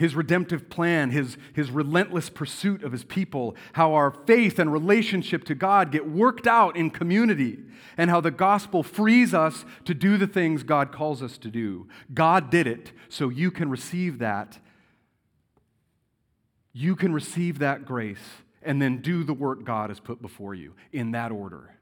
his 0.00 0.14
redemptive 0.14 0.70
plan, 0.70 1.10
his, 1.10 1.36
his 1.52 1.70
relentless 1.70 2.30
pursuit 2.30 2.82
of 2.82 2.90
his 2.90 3.04
people, 3.04 3.54
how 3.74 3.92
our 3.92 4.10
faith 4.10 4.58
and 4.58 4.72
relationship 4.72 5.44
to 5.44 5.54
God 5.54 5.92
get 5.92 6.08
worked 6.08 6.46
out 6.46 6.74
in 6.74 6.88
community, 6.88 7.58
and 7.98 8.08
how 8.08 8.18
the 8.18 8.30
gospel 8.30 8.82
frees 8.82 9.34
us 9.34 9.66
to 9.84 9.92
do 9.92 10.16
the 10.16 10.26
things 10.26 10.62
God 10.62 10.90
calls 10.90 11.22
us 11.22 11.36
to 11.36 11.50
do. 11.50 11.86
God 12.14 12.48
did 12.48 12.66
it, 12.66 12.92
so 13.10 13.28
you 13.28 13.50
can 13.50 13.68
receive 13.68 14.20
that. 14.20 14.58
You 16.72 16.96
can 16.96 17.12
receive 17.12 17.58
that 17.58 17.84
grace 17.84 18.26
and 18.62 18.80
then 18.80 19.02
do 19.02 19.22
the 19.22 19.34
work 19.34 19.64
God 19.64 19.90
has 19.90 20.00
put 20.00 20.22
before 20.22 20.54
you 20.54 20.72
in 20.94 21.10
that 21.10 21.30
order. 21.30 21.74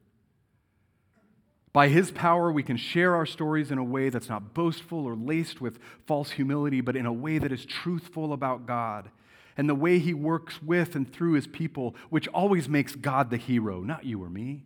By 1.78 1.86
His 1.86 2.10
power, 2.10 2.50
we 2.50 2.64
can 2.64 2.76
share 2.76 3.14
our 3.14 3.24
stories 3.24 3.70
in 3.70 3.78
a 3.78 3.84
way 3.84 4.08
that's 4.08 4.28
not 4.28 4.52
boastful 4.52 5.06
or 5.06 5.14
laced 5.14 5.60
with 5.60 5.78
false 6.08 6.32
humility, 6.32 6.80
but 6.80 6.96
in 6.96 7.06
a 7.06 7.12
way 7.12 7.38
that 7.38 7.52
is 7.52 7.64
truthful 7.64 8.32
about 8.32 8.66
God 8.66 9.12
and 9.56 9.68
the 9.68 9.76
way 9.76 10.00
He 10.00 10.12
works 10.12 10.60
with 10.60 10.96
and 10.96 11.08
through 11.08 11.34
His 11.34 11.46
people, 11.46 11.94
which 12.10 12.26
always 12.34 12.68
makes 12.68 12.96
God 12.96 13.30
the 13.30 13.36
hero, 13.36 13.82
not 13.82 14.04
you 14.04 14.20
or 14.20 14.28
me. 14.28 14.64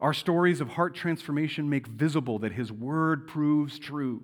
Our 0.00 0.14
stories 0.14 0.60
of 0.60 0.68
heart 0.68 0.94
transformation 0.94 1.68
make 1.68 1.88
visible 1.88 2.38
that 2.38 2.52
His 2.52 2.70
word 2.70 3.26
proves 3.26 3.80
true. 3.80 4.22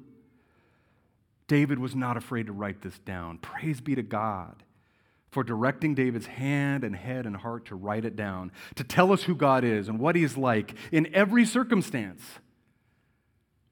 David 1.49 1.81
was 1.81 1.97
not 1.97 2.17
afraid 2.17 2.47
to 2.47 2.53
write 2.53 2.83
this 2.83 3.01
down. 3.01 3.39
Praise 3.39 3.81
be 3.81 3.97
to 3.97 4.05
God 4.05 4.63
for 5.31 5.45
directing 5.45 5.95
David's 5.95 6.27
hand 6.27 6.85
and 6.85 6.97
head 6.97 7.27
and 7.27 7.37
heart 7.37 7.67
to 7.67 7.75
write 7.75 8.05
it 8.05 8.17
down, 8.17 8.51
to 8.77 8.85
tell 8.85 9.13
us 9.13 9.25
who 9.25 9.35
God 9.35 9.65
is 9.65 9.89
and 9.89 9.99
what 9.99 10.17
He's 10.17 10.37
like 10.37 10.75
in 10.91 11.13
every 11.15 11.45
circumstance. 11.45 12.23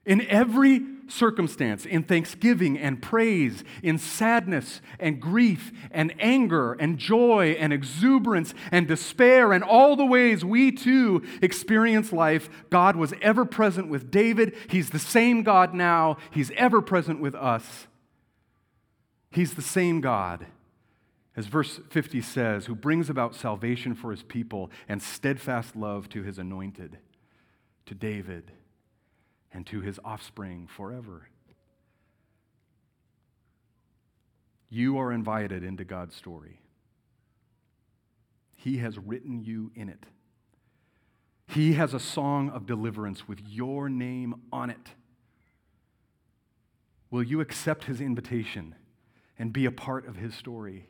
In 0.04 0.20
every 0.28 0.82
circumstance, 1.09 1.84
in 1.84 2.04
thanksgiving 2.04 2.78
and 2.78 3.02
praise, 3.02 3.64
in 3.82 3.98
sadness 3.98 4.80
and 5.00 5.20
grief 5.20 5.72
and 5.90 6.14
anger 6.20 6.74
and 6.74 6.96
joy 6.96 7.57
and 7.59 7.72
exuberance 7.72 8.54
and 8.70 8.86
despair, 8.86 9.52
and 9.52 9.64
all 9.64 9.96
the 9.96 10.07
ways 10.07 10.44
we 10.44 10.70
too 10.70 11.24
experience 11.42 12.12
life, 12.12 12.48
God 12.70 12.94
was 12.94 13.14
ever 13.20 13.44
present 13.44 13.88
with 13.88 14.12
David. 14.12 14.54
He's 14.68 14.90
the 14.90 15.00
same 15.00 15.42
God 15.42 15.74
now, 15.74 16.18
He's 16.30 16.52
ever 16.52 16.80
present 16.80 17.20
with 17.20 17.34
us. 17.34 17.88
He's 19.32 19.54
the 19.54 19.62
same 19.62 20.00
God 20.00 20.46
as 21.37 21.47
verse 21.47 21.80
50 21.91 22.22
says, 22.22 22.64
who 22.64 22.74
brings 22.74 23.11
about 23.11 23.34
salvation 23.34 23.95
for 23.95 24.11
his 24.11 24.22
people 24.22 24.70
and 24.89 25.03
steadfast 25.03 25.76
love 25.76 26.09
to 26.09 26.22
his 26.22 26.39
anointed, 26.39 26.99
to 27.84 27.95
David, 27.95 28.51
and 29.53 29.66
to 29.66 29.82
his 29.82 30.01
offspring 30.03 30.66
forever. 30.66 31.28
You 34.70 34.99
are 34.99 35.12
invited 35.12 35.62
into 35.62 35.84
God's 35.84 36.16
story. 36.16 36.61
He 38.55 38.78
has 38.78 38.99
written 38.99 39.45
you 39.45 39.70
in 39.74 39.91
it. 39.91 40.05
He 41.49 41.74
has 41.74 41.95
a 41.95 42.01
song 42.01 42.51
of 42.51 42.66
deliverance 42.66 43.28
with 43.28 43.41
your 43.47 43.89
name 43.89 44.34
on 44.51 44.70
it. 44.70 44.91
Will 47.11 47.22
you 47.22 47.41
accept 47.41 47.84
his 47.84 48.01
invitation 48.01 48.74
and 49.39 49.53
be 49.53 49.66
a 49.66 49.70
part 49.70 50.09
of 50.09 50.16
his 50.16 50.34
story? 50.34 50.89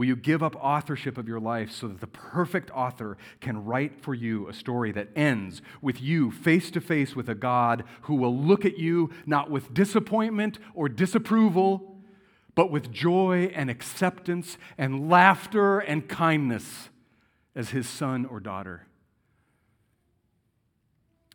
Will 0.00 0.06
you 0.06 0.16
give 0.16 0.42
up 0.42 0.56
authorship 0.56 1.18
of 1.18 1.28
your 1.28 1.40
life 1.40 1.70
so 1.70 1.86
that 1.86 2.00
the 2.00 2.06
perfect 2.06 2.70
author 2.70 3.18
can 3.42 3.66
write 3.66 4.00
for 4.00 4.14
you 4.14 4.48
a 4.48 4.54
story 4.54 4.92
that 4.92 5.10
ends 5.14 5.60
with 5.82 6.00
you 6.00 6.30
face 6.30 6.70
to 6.70 6.80
face 6.80 7.14
with 7.14 7.28
a 7.28 7.34
God 7.34 7.84
who 8.04 8.14
will 8.14 8.34
look 8.34 8.64
at 8.64 8.78
you 8.78 9.10
not 9.26 9.50
with 9.50 9.74
disappointment 9.74 10.58
or 10.74 10.88
disapproval, 10.88 11.98
but 12.54 12.70
with 12.70 12.90
joy 12.90 13.52
and 13.54 13.68
acceptance 13.68 14.56
and 14.78 15.10
laughter 15.10 15.80
and 15.80 16.08
kindness 16.08 16.88
as 17.54 17.68
his 17.68 17.86
son 17.86 18.24
or 18.24 18.40
daughter? 18.40 18.86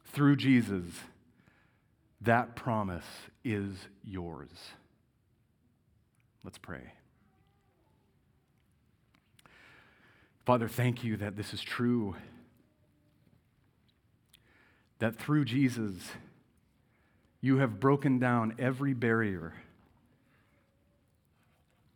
Through 0.06 0.38
Jesus, 0.38 0.86
that 2.20 2.56
promise 2.56 3.06
is 3.44 3.76
yours. 4.04 4.50
Let's 6.44 6.58
pray. 6.58 6.94
Father, 10.46 10.68
thank 10.68 11.04
you 11.04 11.18
that 11.18 11.36
this 11.36 11.54
is 11.56 11.62
true. 11.62 12.16
That 15.00 15.18
through 15.18 15.46
Jesus, 15.46 16.12
you 17.42 17.58
have 17.58 17.80
broken 17.80 18.20
down 18.20 18.54
every 18.60 18.94
barrier, 18.94 19.54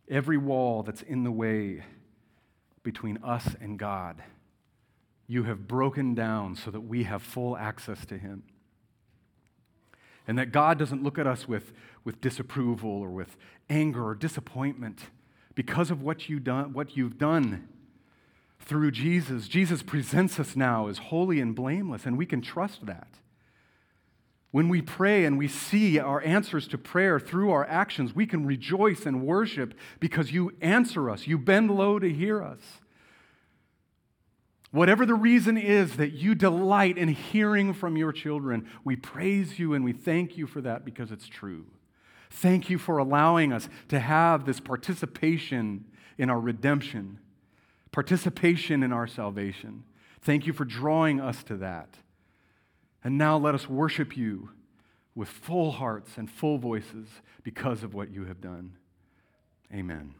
every 0.08 0.36
wall 0.36 0.82
that's 0.82 1.02
in 1.02 1.22
the 1.22 1.30
way 1.30 1.84
between 2.82 3.18
us 3.22 3.54
and 3.60 3.78
God. 3.78 4.20
You 5.28 5.44
have 5.44 5.68
broken 5.68 6.14
down 6.16 6.56
so 6.56 6.72
that 6.72 6.80
we 6.80 7.04
have 7.04 7.22
full 7.22 7.56
access 7.56 8.04
to 8.06 8.18
Him. 8.18 8.42
And 10.26 10.36
that 10.38 10.50
God 10.50 10.76
doesn't 10.76 11.04
look 11.04 11.18
at 11.18 11.26
us 11.26 11.46
with, 11.46 11.72
with 12.02 12.20
disapproval 12.20 12.90
or 12.90 13.10
with 13.10 13.36
anger 13.68 14.04
or 14.04 14.16
disappointment 14.16 15.02
because 15.54 15.92
of 15.92 16.02
what, 16.02 16.28
you 16.28 16.40
done, 16.40 16.72
what 16.72 16.96
you've 16.96 17.16
done 17.16 17.68
through 18.60 18.92
Jesus. 18.92 19.48
Jesus 19.48 19.82
presents 19.82 20.38
us 20.38 20.54
now 20.54 20.86
as 20.88 20.98
holy 20.98 21.40
and 21.40 21.54
blameless, 21.54 22.06
and 22.06 22.16
we 22.16 22.26
can 22.26 22.40
trust 22.40 22.86
that. 22.86 23.08
When 24.52 24.68
we 24.68 24.82
pray 24.82 25.24
and 25.24 25.38
we 25.38 25.48
see 25.48 25.98
our 25.98 26.20
answers 26.22 26.66
to 26.68 26.78
prayer 26.78 27.20
through 27.20 27.52
our 27.52 27.64
actions, 27.66 28.14
we 28.14 28.26
can 28.26 28.44
rejoice 28.44 29.06
and 29.06 29.24
worship 29.24 29.74
because 30.00 30.32
you 30.32 30.52
answer 30.60 31.08
us. 31.08 31.26
You 31.26 31.38
bend 31.38 31.70
low 31.70 31.98
to 31.98 32.12
hear 32.12 32.42
us. 32.42 32.60
Whatever 34.72 35.06
the 35.06 35.14
reason 35.14 35.56
is 35.56 35.96
that 35.96 36.12
you 36.12 36.34
delight 36.34 36.98
in 36.98 37.08
hearing 37.08 37.72
from 37.72 37.96
your 37.96 38.12
children, 38.12 38.68
we 38.84 38.96
praise 38.96 39.58
you 39.58 39.74
and 39.74 39.84
we 39.84 39.92
thank 39.92 40.36
you 40.36 40.46
for 40.46 40.60
that 40.60 40.84
because 40.84 41.10
it's 41.10 41.28
true. 41.28 41.66
Thank 42.30 42.70
you 42.70 42.78
for 42.78 42.98
allowing 42.98 43.52
us 43.52 43.68
to 43.88 43.98
have 43.98 44.46
this 44.46 44.60
participation 44.60 45.86
in 46.18 46.30
our 46.30 46.38
redemption 46.38 47.18
participation 47.92 48.82
in 48.82 48.92
our 48.92 49.06
salvation. 49.06 49.84
Thank 50.20 50.46
you 50.46 50.52
for 50.52 50.64
drawing 50.64 51.20
us 51.20 51.42
to 51.44 51.56
that. 51.56 51.96
And 53.02 53.16
now 53.16 53.38
let 53.38 53.54
us 53.54 53.68
worship 53.68 54.16
you 54.16 54.50
with 55.14 55.28
full 55.28 55.72
hearts 55.72 56.16
and 56.16 56.30
full 56.30 56.58
voices 56.58 57.08
because 57.42 57.82
of 57.82 57.94
what 57.94 58.10
you 58.10 58.26
have 58.26 58.40
done. 58.40 58.76
Amen. 59.72 60.14